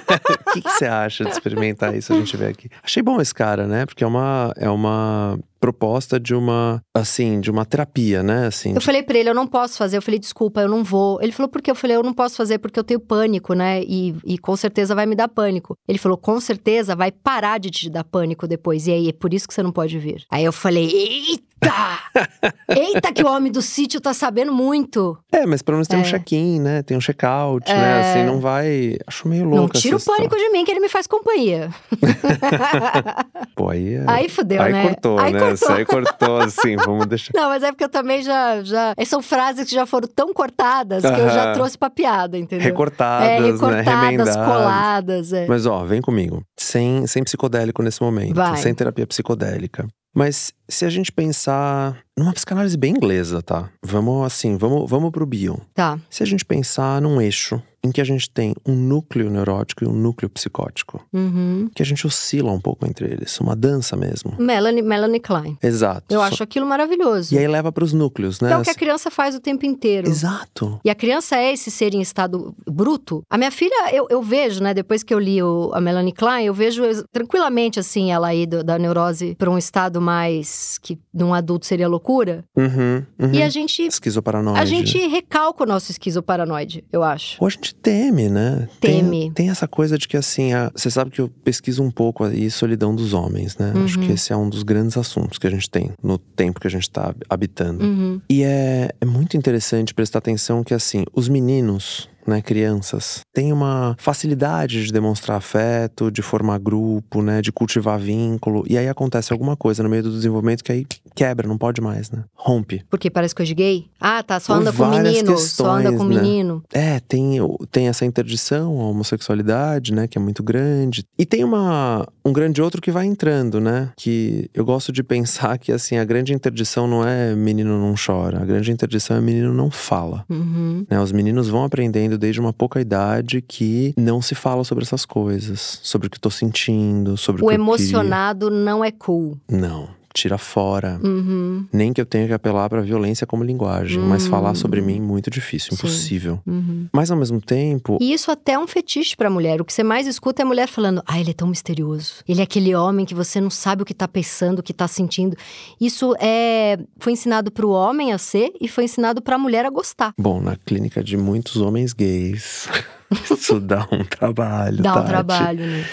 O 0.48 0.54
que, 0.54 0.62
que 0.62 0.70
você 0.70 0.86
acha 0.86 1.26
de 1.26 1.32
experimentar 1.32 1.96
isso 1.96 2.14
a 2.14 2.16
gente 2.16 2.38
vê 2.38 2.46
aqui? 2.46 2.70
Achei 2.84 3.02
bom 3.02 3.20
esse 3.20 3.34
cara, 3.34 3.66
né? 3.66 3.88
Porque 3.88 4.04
é 4.04 4.08
uma, 4.08 4.54
é 4.56 4.70
uma 4.70 5.40
proposta 5.64 6.20
de 6.20 6.36
uma, 6.36 6.84
assim, 6.94 7.40
de 7.40 7.50
uma 7.50 7.64
terapia, 7.64 8.22
né? 8.22 8.48
Assim, 8.48 8.74
Eu 8.76 8.82
falei 8.82 9.02
pra 9.02 9.18
ele, 9.18 9.30
eu 9.30 9.34
não 9.34 9.48
posso 9.48 9.78
fazer. 9.78 9.96
Eu 9.96 10.02
falei, 10.02 10.20
desculpa, 10.20 10.60
eu 10.60 10.68
não 10.68 10.84
vou. 10.84 11.22
Ele 11.22 11.32
falou, 11.32 11.48
por 11.48 11.62
quê? 11.62 11.72
Eu 11.72 11.76
falei, 11.76 11.96
eu 11.96 12.04
não 12.04 12.14
posso 12.14 12.36
fazer 12.36 12.58
porque 12.58 12.78
eu 12.78 12.84
tenho 12.84 13.00
pânico, 13.00 13.54
né? 13.54 13.82
E, 13.82 14.14
e 14.26 14.38
com 14.38 14.58
certeza 14.58 14.94
vai 14.94 15.06
me 15.06 15.16
dar 15.16 15.30
pânico. 15.30 15.78
Ele 15.88 15.98
falou, 15.98 16.18
com 16.18 16.38
certeza 16.42 16.98
vai 16.98 17.14
parar 17.14 17.62
de 17.62 17.72
te 17.72 17.90
dar 17.90 18.04
pânico 18.04 18.46
depois. 18.46 18.88
E 18.88 18.92
aí, 18.92 19.08
é 19.08 19.14
por 19.14 19.34
isso 19.34 19.48
que 19.48 19.54
você 19.54 19.64
não 19.64 19.72
pode 19.72 19.98
vir. 19.98 20.26
Aí 20.30 20.44
eu 20.44 20.52
falei, 20.52 20.84
eita! 20.92 21.54
eita, 22.68 23.14
que 23.14 23.24
o 23.24 23.28
homem 23.28 23.50
do 23.50 23.62
sítio 23.62 24.02
tá 24.02 24.14
sabendo 24.14 24.54
muito. 24.54 25.18
É, 25.32 25.46
mas 25.46 25.62
pelo 25.62 25.78
menos 25.78 25.88
tem 25.88 25.98
um 25.98 26.02
É. 26.02 26.06
check-in, 26.06 26.60
né? 26.60 26.82
Tem 26.82 26.98
um 26.98 27.00
check-out, 27.00 27.72
né? 27.72 28.02
Assim, 28.02 28.26
não 28.26 28.42
vai. 28.42 28.98
Acho 29.08 29.30
meio 29.30 29.46
louco 29.46 29.62
não 29.62 29.70
tira 29.70 29.96
o 29.96 30.04
pânico 30.04 30.36
de 30.36 30.50
mim, 30.50 30.66
que 30.66 30.72
ele 30.72 30.82
me 30.82 30.90
faz 30.90 31.08
companhia. 31.08 31.70
Pô, 33.56 33.70
aí 33.70 33.94
é. 33.94 34.04
aí 34.08 34.28
fudeu, 34.28 34.62
aí 34.62 34.74
né? 34.74 34.84
cortou, 34.84 35.20
aí 35.20 35.32
né? 35.32 35.40
cortou. 35.40 35.53
Isso 35.54 35.72
aí 35.72 35.86
cortou, 35.86 36.38
assim, 36.38 36.76
vamos 36.76 37.06
deixar. 37.06 37.32
Não, 37.36 37.50
mas 37.50 37.64
é 37.64 37.72
porque 37.72 37.84
eu 37.84 37.90
também 37.90 38.22
já, 38.22 38.62
já. 38.64 38.94
São 39.06 39.22
frases 39.22 39.68
que 39.68 39.76
já 39.76 39.86
foram 39.86 40.08
tão 40.08 40.34
cortadas 40.34 41.02
que 41.02 41.08
eu 41.08 41.30
já 41.30 41.54
trouxe 41.54 41.78
pra 41.78 41.90
piada, 41.90 42.38
entendeu? 42.38 42.66
Recortadas, 42.66 43.28
é, 43.28 43.40
né? 43.40 43.46
recortadas, 43.48 43.86
Remendadas. 43.86 44.36
coladas. 44.36 45.34
É. 45.34 45.48
Mas 45.48 45.66
ó, 45.66 45.84
vem 45.84 46.02
comigo. 46.02 46.44
Sem, 46.58 47.06
sem 47.08 47.24
psicodélico 47.24 47.82
nesse 47.82 48.02
momento. 48.02 48.36
Vai. 48.36 48.58
Sem 48.58 48.74
terapia 48.74 49.08
psicodélica. 49.08 49.88
Mas 50.16 50.54
se 50.68 50.86
a 50.86 50.90
gente 50.90 51.12
pensar 51.12 51.98
numa 52.18 52.32
psicanálise 52.34 52.78
bem 52.78 52.92
inglesa, 52.94 53.42
tá? 53.42 53.70
Vamos 53.84 54.26
assim, 54.26 54.56
vamos, 54.58 54.90
vamos 54.90 55.12
pro 55.12 55.26
bio. 55.26 55.60
Tá. 55.74 56.00
Se 56.10 56.22
a 56.24 56.26
gente 56.26 56.46
pensar 56.46 57.02
num 57.02 57.20
eixo 57.20 57.62
em 57.86 57.92
que 57.92 58.00
a 58.00 58.04
gente 58.06 58.30
tem 58.30 58.54
um 58.66 58.74
núcleo 58.76 59.30
neurótico 59.30 59.84
e 59.84 59.88
um 59.88 59.92
núcleo 59.92 60.30
psicótico, 60.30 61.06
Uhum. 61.12 61.70
que 61.76 61.82
a 61.82 61.86
gente 61.86 62.08
oscila 62.08 62.50
um 62.52 62.60
pouco 62.62 62.86
entre 62.86 63.12
eles, 63.12 63.38
uma 63.42 63.58
dança 63.58 63.98
mesmo. 63.98 64.36
Melanie, 64.40 64.82
Melanie 64.82 65.20
Klein. 65.20 65.58
Exato. 65.62 66.06
Eu 66.10 66.20
Só- 66.20 66.26
acho 66.28 66.44
aquilo 66.44 66.66
maravilhoso. 66.66 67.36
E 67.36 67.38
aí 67.38 67.46
leva 67.48 67.74
pros 67.74 67.92
núcleos, 67.92 68.40
né? 68.40 68.48
Que 68.50 68.54
é 68.54 68.58
o 68.58 68.62
que 68.62 68.70
a 68.70 68.76
criança 68.76 69.12
faz 69.12 69.36
o 69.36 69.40
tempo 69.42 69.66
inteiro. 69.66 70.08
Exato. 70.08 70.80
E 70.86 70.90
a 70.90 70.96
criança 70.96 71.36
é 71.36 71.52
esse 71.52 71.70
ser 71.70 71.94
em 71.94 72.00
estado 72.02 72.56
bruto. 72.66 73.22
A 73.30 73.38
minha 73.38 73.52
filha, 73.52 73.94
eu, 73.94 74.08
eu 74.10 74.22
vejo, 74.22 74.64
né, 74.64 74.74
depois 74.74 75.04
que 75.04 75.14
eu 75.14 75.20
li 75.20 75.44
o, 75.44 75.72
a 75.74 75.82
Melanie 75.82 76.14
Klein, 76.14 76.46
eu 76.46 76.54
vejo 76.54 76.84
tranquilamente, 77.12 77.80
assim, 77.82 78.12
ela 78.14 78.28
aí 78.28 78.46
do- 78.46 78.64
da 78.64 78.80
neurose 78.80 79.36
pra 79.36 79.50
um 79.50 79.58
estado 79.58 80.00
mais 80.00 80.48
que 80.82 81.00
num 81.14 81.34
adulto 81.34 81.66
seria 81.66 81.88
loucura. 81.88 82.44
Uhum, 82.56 83.04
uhum. 83.20 83.32
E 83.34 83.42
a 83.42 83.50
gente, 83.50 83.82
Esquizoparanoide. 83.84 84.60
a 84.60 84.66
gente 84.66 84.98
recalca 85.08 85.64
o 85.64 85.66
nosso 85.66 85.92
esquizoparanoide, 85.92 86.84
eu 86.92 87.04
acho. 87.04 87.38
Ou 87.40 87.48
a 87.48 87.50
gente 87.50 87.74
teme, 87.76 88.30
né? 88.30 88.68
Teme. 88.80 89.20
Tem, 89.22 89.32
tem 89.32 89.50
essa 89.50 89.68
coisa 89.68 89.98
de 89.98 90.08
que, 90.08 90.18
assim, 90.18 90.54
a- 90.54 90.72
você 90.76 90.90
sabe 90.90 91.12
que 91.12 91.22
eu 91.22 91.30
pesquiso 91.44 91.82
um 91.84 91.92
pouco 91.92 92.24
aí 92.24 92.50
solidão 92.50 92.96
dos 92.96 93.14
homens, 93.14 93.58
né? 93.58 93.74
Acho 93.84 94.00
Uhum. 94.00 94.06
que 94.08 94.12
esse 94.14 94.32
é 94.32 94.38
um 94.38 94.50
dos 94.50 94.64
grandes 94.64 94.98
assuntos 94.98 95.38
que 95.38 95.48
a 95.48 95.50
gente 95.52 95.70
tem 95.70 95.92
no 96.02 96.18
tempo 96.18 96.60
que 96.60 96.68
a 96.68 96.70
gente 96.72 96.90
tá 96.90 97.14
habitando. 97.30 97.84
Uhum. 97.84 98.22
E 98.30 98.44
é, 98.44 98.90
é 99.02 99.06
muito 99.06 99.36
interessante 99.38 99.94
prestar 99.94 100.20
atenção 100.20 100.64
que, 100.64 100.74
assim, 100.74 101.04
os 101.14 101.28
meninos 101.30 102.10
né, 102.28 102.42
crianças, 102.42 103.22
têm 103.34 103.52
uma 103.52 103.96
facilidade 104.00 104.86
de 104.86 104.92
demonstrar 104.92 105.38
afeto, 105.38 106.12
de 106.12 106.22
formar 106.22 106.60
grupo, 106.60 107.22
né, 107.22 107.42
de 107.42 107.52
cultivar 107.52 108.00
vínculo, 108.00 108.64
e 108.68 108.78
aí 108.78 108.88
acontece 108.88 109.32
alguma 109.32 109.56
coisa 109.56 109.84
no 109.84 109.90
meio 109.90 110.04
do 110.04 110.12
desenvolvimento 110.12 110.64
que 110.64 110.72
aí 110.72 110.86
quebra, 111.16 111.48
não 111.48 111.58
pode 111.58 111.82
mais, 111.82 112.10
né? 112.10 112.24
Rompe. 112.36 112.84
Porque 112.90 113.10
parece 113.10 113.36
coisa 113.36 113.48
de 113.48 113.56
gay? 113.56 113.86
Ah, 114.00 114.24
tá, 114.24 114.40
só 114.40 114.54
Por 114.54 114.62
anda 114.62 114.74
com 114.74 114.88
menino, 114.88 115.38
só 115.38 115.44
questões, 115.44 115.86
anda 115.86 115.98
com 115.98 116.04
né? 116.06 116.22
menino. 116.22 116.64
É, 116.74 117.00
tem, 117.00 117.38
tem 117.72 117.88
essa 117.88 118.06
interdição, 118.06 118.82
a 118.82 118.86
homossexualidade, 118.86 119.94
né, 119.94 120.08
que 120.08 120.18
é 120.18 120.22
muito 120.22 120.42
grande. 120.44 121.04
E 121.18 121.26
tem 121.26 121.44
uma, 121.44 122.08
um 122.26 122.34
grande 122.34 122.62
outro 122.62 122.82
que 122.82 122.92
vai 122.92 123.06
entrando, 123.06 123.60
né? 123.60 123.92
Que 123.96 124.50
eu 124.54 124.66
gosto 124.66 124.92
de 124.92 125.04
pensar 125.04 125.58
que, 125.58 125.72
assim, 125.72 125.98
a 125.98 126.04
grande 126.04 126.34
interdição 126.34 126.88
não 126.88 127.08
é 127.08 127.36
menino 127.36 127.80
não 127.80 127.96
chora, 127.96 128.42
a 128.42 128.46
grande 128.46 128.72
interdição 128.72 129.18
é 129.18 129.22
menino 129.22 129.54
não 129.54 129.70
fala. 129.70 130.26
Uhum. 130.30 130.86
Né, 130.90 131.00
os 131.00 131.12
meninos 131.12 131.50
vão 131.50 131.64
aprendendo 131.64 132.13
desde 132.18 132.40
uma 132.40 132.54
pouca 132.54 132.80
idade 132.80 133.42
que 133.42 133.94
não 133.98 134.22
se 134.22 134.36
fala 134.36 134.64
sobre 134.64 134.84
essas 134.84 135.06
coisas, 135.06 135.80
sobre 135.84 136.08
o 136.08 136.10
que 136.10 136.18
eu 136.18 136.22
tô 136.22 136.30
sentindo, 136.30 137.18
sobre 137.18 137.42
o, 137.42 137.46
O 137.46 137.50
que 137.50 137.56
emocionado 137.56 138.50
não 138.50 138.84
é 138.84 138.92
cool. 138.92 139.38
Não, 139.50 139.90
tira 140.14 140.38
fora. 140.38 141.00
Uhum. 141.04 141.66
Nem 141.74 141.92
que 141.92 142.00
eu 142.00 142.06
tenha 142.06 142.28
que 142.28 142.34
apelar 142.34 142.70
pra 142.70 142.82
violência 142.82 143.26
como 143.26 143.44
linguagem, 143.44 144.00
mas 144.00 144.26
Hum. 144.28 144.30
falar 144.30 144.54
sobre 144.56 144.80
mim 144.82 145.02
muito 145.02 145.30
difícil, 145.30 145.74
impossível. 145.74 146.40
Uhum. 146.46 146.88
Mas 146.94 147.10
ao 147.12 147.18
mesmo 147.18 147.42
tempo, 147.42 147.98
E 148.00 148.14
isso 148.14 148.30
até 148.32 148.54
é 148.54 148.60
um 148.60 148.68
fetiche 148.68 149.16
pra 149.18 149.30
mulher. 149.30 149.60
O 149.62 149.66
que 149.66 149.74
você 149.74 149.84
mais 149.84 150.06
escuta 150.08 150.42
é 150.42 150.44
a 150.44 150.48
mulher 150.48 150.68
falando: 150.68 151.02
ah, 151.06 151.20
ele 151.20 151.32
é 151.32 151.34
tão 151.34 151.48
misterioso. 151.48 152.16
Ele 152.28 152.40
é 152.42 152.44
aquele 152.44 152.76
homem 152.76 153.06
que 153.06 153.16
você 153.16 153.42
não 153.42 153.50
sabe 153.50 153.82
o 153.82 153.86
que 153.86 153.94
tá 153.94 154.08
pensando, 154.08 154.60
o 154.60 154.64
que 154.64 154.74
tá 154.74 154.88
sentindo. 154.88 155.36
Isso 155.82 156.14
é 156.20 156.78
foi 157.00 157.14
ensinado 157.14 157.52
pro 157.52 157.70
homem 157.70 158.14
a 158.14 158.18
ser 158.18 158.52
e 158.62 158.68
foi 158.68 158.84
ensinado 158.86 159.22
pra 159.22 159.38
mulher 159.38 159.66
a 159.66 159.70
gostar. 159.70 160.14
bom, 160.18 160.40
na 160.42 160.56
clínica 160.56 161.04
de 161.04 161.18
muitos 161.18 161.58
homens 161.58 161.94
gays, 161.94 162.68
isso 163.32 163.60
dá 163.60 163.88
um 163.92 164.04
trabalho, 164.04 164.82
Dá 164.84 164.92
um 164.92 164.96
Tati. 164.96 165.08
trabalho, 165.08 165.66
né? 165.66 165.86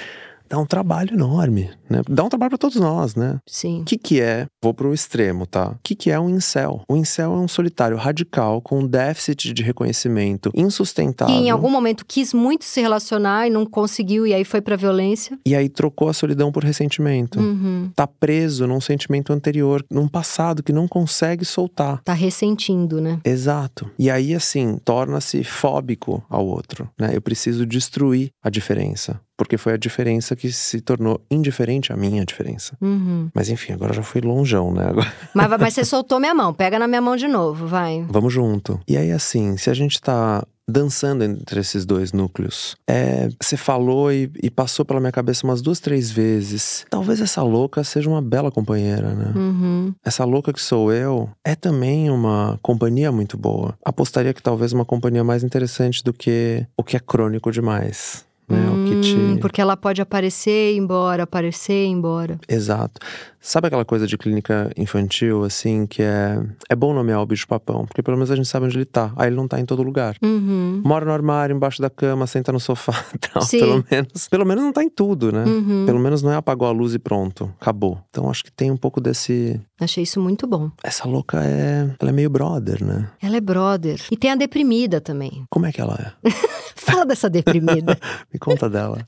Dá 0.51 0.59
um 0.59 0.67
trabalho 0.67 1.15
enorme, 1.15 1.71
né? 1.89 2.03
Dá 2.09 2.25
um 2.25 2.29
trabalho 2.29 2.51
pra 2.51 2.59
todos 2.59 2.77
nós, 2.77 3.15
né? 3.15 3.39
Sim. 3.47 3.83
O 3.83 3.85
que, 3.85 3.97
que 3.97 4.21
é? 4.21 4.47
Vou 4.61 4.75
pro 4.75 4.93
extremo, 4.93 5.47
tá? 5.47 5.69
O 5.71 5.79
que, 5.81 5.95
que 5.95 6.11
é 6.11 6.19
um 6.19 6.29
incel? 6.29 6.83
O 6.89 6.97
incel 6.97 7.33
é 7.33 7.37
um 7.37 7.47
solitário 7.47 7.97
radical 7.97 8.61
com 8.61 8.81
um 8.81 8.87
déficit 8.87 9.53
de 9.55 9.63
reconhecimento 9.63 10.51
Que 10.51 10.61
insustentável. 10.61 11.35
em 11.37 11.51
algum 11.51 11.71
momento 11.71 12.05
quis 12.05 12.35
muito 12.35 12.65
se 12.65 12.81
relacionar 12.81 13.47
e 13.47 13.51
não 13.51 13.65
conseguiu, 13.65 14.27
e 14.27 14.35
aí 14.35 14.45
foi 14.45 14.61
pra 14.61 14.75
violência. 14.75 15.39
E 15.47 15.55
aí 15.55 15.69
trocou 15.69 16.09
a 16.09 16.13
solidão 16.13 16.51
por 16.51 16.65
ressentimento. 16.65 17.39
Uhum. 17.39 17.91
Tá 17.95 18.09
preso 18.09 18.67
num 18.67 18.81
sentimento 18.81 19.33
anterior, 19.33 19.85
num 19.89 20.09
passado 20.09 20.65
que 20.65 20.73
não 20.73 20.89
consegue 20.89 21.45
soltar. 21.45 22.03
Tá 22.03 22.13
ressentindo, 22.13 23.01
né? 23.01 23.21
Exato. 23.25 23.89
E 23.97 24.11
aí, 24.11 24.35
assim, 24.35 24.79
torna-se 24.85 25.45
fóbico 25.45 26.25
ao 26.29 26.45
outro, 26.45 26.91
né? 26.99 27.11
Eu 27.15 27.23
preciso 27.23 27.65
destruir 27.65 28.31
a 28.43 28.51
diferença. 28.51 29.21
Porque 29.41 29.57
foi 29.57 29.73
a 29.73 29.79
diferença 29.79 30.37
que 30.37 30.53
se 30.53 30.83
tornou 30.83 31.19
indiferente 31.31 31.95
à 31.95 31.97
minha 31.97 32.27
diferença. 32.27 32.77
Uhum. 32.79 33.31
Mas 33.33 33.49
enfim, 33.49 33.73
agora 33.73 33.95
já 33.95 34.03
fui 34.03 34.21
longeão, 34.21 34.71
né? 34.71 34.85
Agora... 34.87 35.11
Mas, 35.35 35.49
mas 35.59 35.73
você 35.73 35.83
soltou 35.83 36.21
minha 36.21 36.35
mão. 36.35 36.53
Pega 36.53 36.79
na 36.79 36.87
minha 36.87 37.01
mão 37.01 37.17
de 37.17 37.27
novo, 37.27 37.67
vai. 37.67 38.05
Vamos 38.11 38.35
junto. 38.35 38.79
E 38.87 38.99
aí, 38.99 39.11
assim, 39.11 39.57
se 39.57 39.71
a 39.71 39.75
gente 39.75 39.99
tá 39.99 40.45
dançando 40.69 41.25
entre 41.25 41.59
esses 41.59 41.87
dois 41.87 42.13
núcleos, 42.13 42.77
é, 42.87 43.31
você 43.41 43.57
falou 43.57 44.13
e, 44.13 44.31
e 44.43 44.51
passou 44.51 44.85
pela 44.85 45.01
minha 45.01 45.11
cabeça 45.11 45.47
umas 45.47 45.63
duas, 45.63 45.81
três 45.81 46.11
vezes. 46.11 46.85
Talvez 46.91 47.19
essa 47.23 47.43
louca 47.43 47.83
seja 47.83 48.11
uma 48.11 48.21
bela 48.21 48.51
companheira, 48.51 49.15
né? 49.15 49.33
Uhum. 49.35 49.95
Essa 50.05 50.27
louca 50.27 50.53
que 50.53 50.61
sou 50.61 50.93
eu 50.93 51.31
é 51.43 51.55
também 51.55 52.11
uma 52.11 52.59
companhia 52.61 53.11
muito 53.11 53.39
boa. 53.39 53.75
Apostaria 53.83 54.35
que 54.35 54.43
talvez 54.43 54.75
uma 54.75 54.85
companhia 54.85 55.25
mais 55.25 55.43
interessante 55.43 56.05
do 56.05 56.13
que 56.13 56.67
o 56.77 56.85
que 56.85 56.95
é 56.95 57.01
crônico 57.01 57.51
demais. 57.51 58.29
Né? 58.51 58.71
que 58.91 59.01
te... 59.01 59.17
Hum, 59.17 59.39
Porque 59.39 59.61
ela 59.61 59.77
pode 59.77 60.03
aparecer 60.03 60.73
e 60.73 60.75
ir 60.75 60.79
embora, 60.79 61.23
aparecer 61.23 61.73
e 61.73 61.87
ir 61.87 61.91
embora. 61.91 62.39
Exato. 62.49 63.01
Sabe 63.41 63.69
aquela 63.69 63.85
coisa 63.87 64.07
de 64.07 64.19
clínica 64.19 64.71
infantil, 64.77 65.45
assim, 65.45 65.87
que 65.87 66.03
é. 66.03 66.39
É 66.69 66.77
bom 66.77 66.93
nomear 66.93 67.23
o 67.23 67.27
bicho-papão, 67.27 67.87
porque 67.87 68.03
pelo 68.03 68.17
menos 68.17 68.31
a 68.31 68.37
gente 68.37 68.47
sabe 68.47 68.67
onde 68.67 68.77
ele 68.77 68.85
tá. 68.85 69.13
Aí 69.17 69.29
ele 69.29 69.37
não 69.37 69.49
tá 69.49 69.59
em 69.59 69.65
todo 69.65 69.83
lugar. 69.83 70.15
Uhum. 70.23 70.83
Mora 70.85 71.07
no 71.07 71.13
armário, 71.13 71.57
embaixo 71.57 71.81
da 71.81 71.89
cama, 71.89 72.27
senta 72.27 72.53
no 72.53 72.61
sofá 72.61 72.93
tal. 73.33 73.43
Sim. 73.43 73.61
Pelo 73.61 73.85
menos. 73.91 74.29
Pelo 74.29 74.47
menos 74.47 74.63
não 74.63 74.73
tá 74.73 74.85
em 74.85 74.91
tudo, 74.91 75.33
né? 75.33 75.45
Uhum. 75.45 75.87
Pelo 75.87 75.99
menos 75.99 76.23
não 76.23 76.31
é 76.31 76.37
apagou 76.37 76.69
a 76.69 76.71
luz 76.71 76.95
e 76.95 76.99
pronto. 76.99 77.51
Acabou. 77.59 77.99
Então 78.11 78.29
acho 78.29 78.45
que 78.45 78.53
tem 78.53 78.71
um 78.71 78.77
pouco 78.77 79.01
desse. 79.01 79.59
Achei 79.81 80.05
isso 80.05 80.21
muito 80.21 80.47
bom. 80.47 80.71
Essa 80.83 81.09
louca 81.09 81.43
é. 81.43 81.91
Ela 81.99 82.11
é 82.11 82.13
meio 82.13 82.29
brother, 82.29 82.85
né? 82.85 83.09
Ela 83.23 83.39
é 83.39 83.41
brother. 83.41 84.01
E 84.11 84.17
tem 84.17 84.31
a 84.31 84.37
deprimida 84.37 85.01
também. 85.01 85.45
Como 85.49 85.65
é 85.65 85.73
que 85.73 85.81
ela 85.81 86.15
é? 86.25 86.31
Fala 86.77 87.07
dessa 87.07 87.31
deprimida. 87.31 87.99
Me 88.33 88.39
conta 88.39 88.69
dela. 88.69 89.07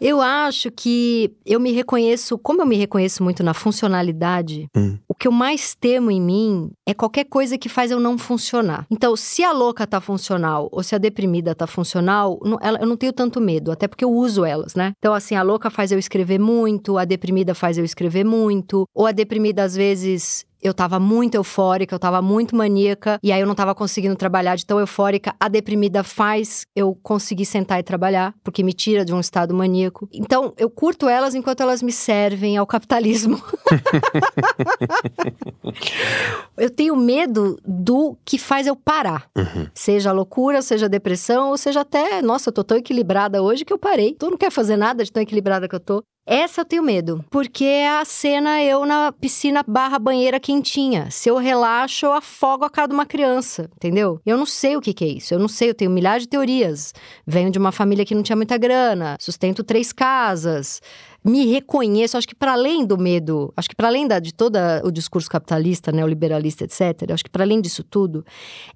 Eu 0.00 0.20
acho 0.20 0.70
que 0.70 1.32
eu 1.46 1.58
me 1.60 1.72
reconheço, 1.72 2.36
como 2.38 2.62
eu 2.62 2.66
me 2.66 2.76
reconheço 2.76 3.22
muito 3.22 3.42
na 3.42 3.54
funcionalidade, 3.54 4.68
Hum. 4.76 4.98
o 5.08 5.14
que 5.14 5.28
eu 5.28 5.32
mais 5.32 5.74
temo 5.74 6.10
em 6.10 6.20
mim 6.20 6.70
é 6.86 6.92
qualquer 6.94 7.24
coisa 7.24 7.56
que 7.56 7.68
faz 7.68 7.90
eu 7.90 8.00
não 8.00 8.18
funcionar. 8.18 8.86
Então, 8.90 9.14
se 9.16 9.42
a 9.44 9.52
louca 9.52 9.86
tá 9.86 10.00
funcional 10.00 10.68
ou 10.72 10.82
se 10.82 10.94
a 10.94 10.98
deprimida 10.98 11.54
tá 11.54 11.66
funcional, 11.66 12.38
não- 12.44 12.58
ela- 12.60 12.78
eu 12.80 12.86
não 12.86 12.96
tenho 12.96 13.12
tanto 13.12 13.40
medo, 13.40 13.70
até 13.70 13.86
porque 13.88 14.04
eu 14.04 14.10
uso 14.12 14.44
elas, 14.44 14.74
né? 14.74 14.92
Então, 14.98 15.14
assim, 15.14 15.34
a 15.36 15.42
louca 15.42 15.70
faz 15.70 15.92
eu 15.92 15.98
escrever 15.98 16.38
muito, 16.40 16.98
a 16.98 17.04
deprimida 17.04 17.54
faz 17.54 17.78
eu 17.78 17.84
escrever 17.84 18.24
muito, 18.24 18.86
ou 18.94 19.06
a 19.06 19.12
deprimida 19.12 19.62
às 19.62 19.74
vezes 19.76 20.44
eu 20.64 20.72
tava 20.72 20.98
muito 20.98 21.34
eufórica, 21.34 21.94
eu 21.94 21.98
tava 21.98 22.22
muito 22.22 22.56
maníaca, 22.56 23.20
e 23.22 23.30
aí 23.30 23.38
eu 23.38 23.46
não 23.46 23.54
tava 23.54 23.74
conseguindo 23.74 24.16
trabalhar 24.16 24.56
de 24.56 24.64
tão 24.64 24.80
eufórica. 24.80 25.36
A 25.38 25.46
deprimida 25.46 26.02
faz 26.02 26.64
eu 26.74 26.98
conseguir 27.02 27.44
sentar 27.44 27.78
e 27.78 27.82
trabalhar, 27.82 28.34
porque 28.42 28.62
me 28.62 28.72
tira 28.72 29.04
de 29.04 29.12
um 29.12 29.20
estado 29.20 29.54
maníaco. 29.54 30.08
Então, 30.10 30.54
eu 30.56 30.70
curto 30.70 31.06
elas 31.06 31.34
enquanto 31.34 31.60
elas 31.60 31.82
me 31.82 31.92
servem 31.92 32.56
ao 32.56 32.66
capitalismo. 32.66 33.42
eu 36.56 36.70
tenho 36.70 36.96
medo 36.96 37.60
do 37.62 38.16
que 38.24 38.38
faz 38.38 38.66
eu 38.66 38.74
parar. 38.74 39.28
Uhum. 39.36 39.66
Seja 39.74 40.12
loucura, 40.12 40.62
seja 40.62 40.88
depressão, 40.88 41.50
ou 41.50 41.58
seja 41.58 41.82
até, 41.82 42.22
nossa, 42.22 42.48
eu 42.48 42.54
tô 42.54 42.64
tão 42.64 42.78
equilibrada 42.78 43.42
hoje 43.42 43.66
que 43.66 43.72
eu 43.72 43.78
parei. 43.78 44.16
Tu 44.18 44.30
não 44.30 44.38
quer 44.38 44.50
fazer 44.50 44.78
nada 44.78 45.04
de 45.04 45.12
tão 45.12 45.22
equilibrada 45.22 45.68
que 45.68 45.74
eu 45.74 45.80
tô. 45.80 46.02
Essa 46.26 46.62
eu 46.62 46.64
tenho 46.64 46.82
medo, 46.82 47.22
porque 47.30 47.66
é 47.66 47.98
a 47.98 48.02
cena 48.02 48.62
eu 48.62 48.86
na 48.86 49.12
piscina 49.12 49.62
barra 49.68 49.98
banheira 49.98 50.40
quentinha. 50.40 51.10
Se 51.10 51.28
eu 51.28 51.36
relaxo, 51.36 52.06
eu 52.06 52.14
afogo 52.14 52.64
a 52.64 52.70
cara 52.70 52.88
de 52.88 52.94
uma 52.94 53.04
criança, 53.04 53.68
entendeu? 53.76 54.18
Eu 54.24 54.38
não 54.38 54.46
sei 54.46 54.74
o 54.74 54.80
que, 54.80 54.94
que 54.94 55.04
é 55.04 55.08
isso, 55.08 55.34
eu 55.34 55.38
não 55.38 55.48
sei, 55.48 55.68
eu 55.68 55.74
tenho 55.74 55.90
milhares 55.90 56.22
de 56.22 56.30
teorias. 56.30 56.94
Venho 57.26 57.50
de 57.50 57.58
uma 57.58 57.70
família 57.70 58.06
que 58.06 58.14
não 58.14 58.22
tinha 58.22 58.36
muita 58.36 58.56
grana, 58.56 59.18
sustento 59.20 59.62
três 59.62 59.92
casas. 59.92 60.80
Me 61.22 61.44
reconheço, 61.44 62.16
acho 62.16 62.28
que 62.28 62.34
para 62.34 62.52
além 62.52 62.86
do 62.86 62.96
medo, 62.96 63.52
acho 63.54 63.68
que 63.68 63.76
para 63.76 63.88
além 63.88 64.08
da, 64.08 64.18
de 64.18 64.32
todo 64.32 64.56
o 64.82 64.90
discurso 64.90 65.28
capitalista, 65.28 65.92
neoliberalista, 65.92 66.64
etc., 66.64 67.10
acho 67.12 67.24
que 67.24 67.30
para 67.30 67.44
além 67.44 67.60
disso 67.60 67.84
tudo, 67.84 68.24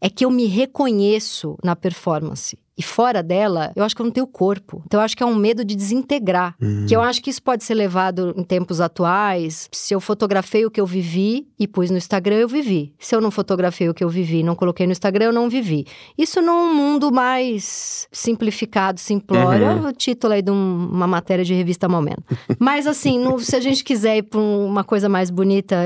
é 0.02 0.10
que 0.10 0.22
eu 0.22 0.30
me 0.30 0.44
reconheço 0.44 1.56
na 1.64 1.74
performance. 1.74 2.58
E 2.78 2.82
fora 2.82 3.22
dela, 3.24 3.72
eu 3.74 3.82
acho 3.82 3.96
que 3.96 4.00
eu 4.00 4.04
não 4.06 4.12
tenho 4.12 4.26
corpo. 4.26 4.80
Então 4.86 5.00
eu 5.00 5.04
acho 5.04 5.16
que 5.16 5.22
é 5.22 5.26
um 5.26 5.34
medo 5.34 5.64
de 5.64 5.74
desintegrar. 5.74 6.54
Hum. 6.62 6.86
Que 6.86 6.94
eu 6.94 7.00
acho 7.00 7.20
que 7.20 7.28
isso 7.28 7.42
pode 7.42 7.64
ser 7.64 7.74
levado 7.74 8.32
em 8.36 8.44
tempos 8.44 8.80
atuais. 8.80 9.68
Se 9.72 9.92
eu 9.94 10.00
fotografei 10.00 10.64
o 10.64 10.70
que 10.70 10.80
eu 10.80 10.86
vivi 10.86 11.48
e 11.58 11.66
pus 11.66 11.90
no 11.90 11.96
Instagram, 11.96 12.36
eu 12.36 12.48
vivi. 12.48 12.94
Se 12.98 13.14
eu 13.16 13.20
não 13.20 13.30
fotografei 13.32 13.88
o 13.88 13.94
que 13.94 14.04
eu 14.04 14.08
vivi 14.08 14.38
e 14.38 14.42
não 14.44 14.54
coloquei 14.54 14.86
no 14.86 14.92
Instagram, 14.92 15.26
eu 15.26 15.32
não 15.32 15.50
vivi. 15.50 15.86
Isso 16.16 16.40
num 16.40 16.72
mundo 16.72 17.10
mais 17.12 18.06
simplificado, 18.12 19.00
simplório, 19.00 19.66
Uhum. 19.66 19.88
o 19.88 19.92
título 19.92 20.34
aí 20.34 20.42
de 20.42 20.50
um- 20.52 20.88
uma 20.92 21.06
matéria 21.08 21.44
de 21.44 21.54
revista 21.54 21.88
Momento. 21.88 22.22
Mas 22.60 22.86
assim, 22.86 23.18
no- 23.18 23.40
se 23.40 23.56
a 23.56 23.60
gente 23.60 23.82
quiser 23.82 24.18
ir 24.18 24.22
pra 24.22 24.38
um- 24.38 24.66
uma 24.66 24.84
coisa 24.84 25.08
mais 25.08 25.30
bonita, 25.30 25.76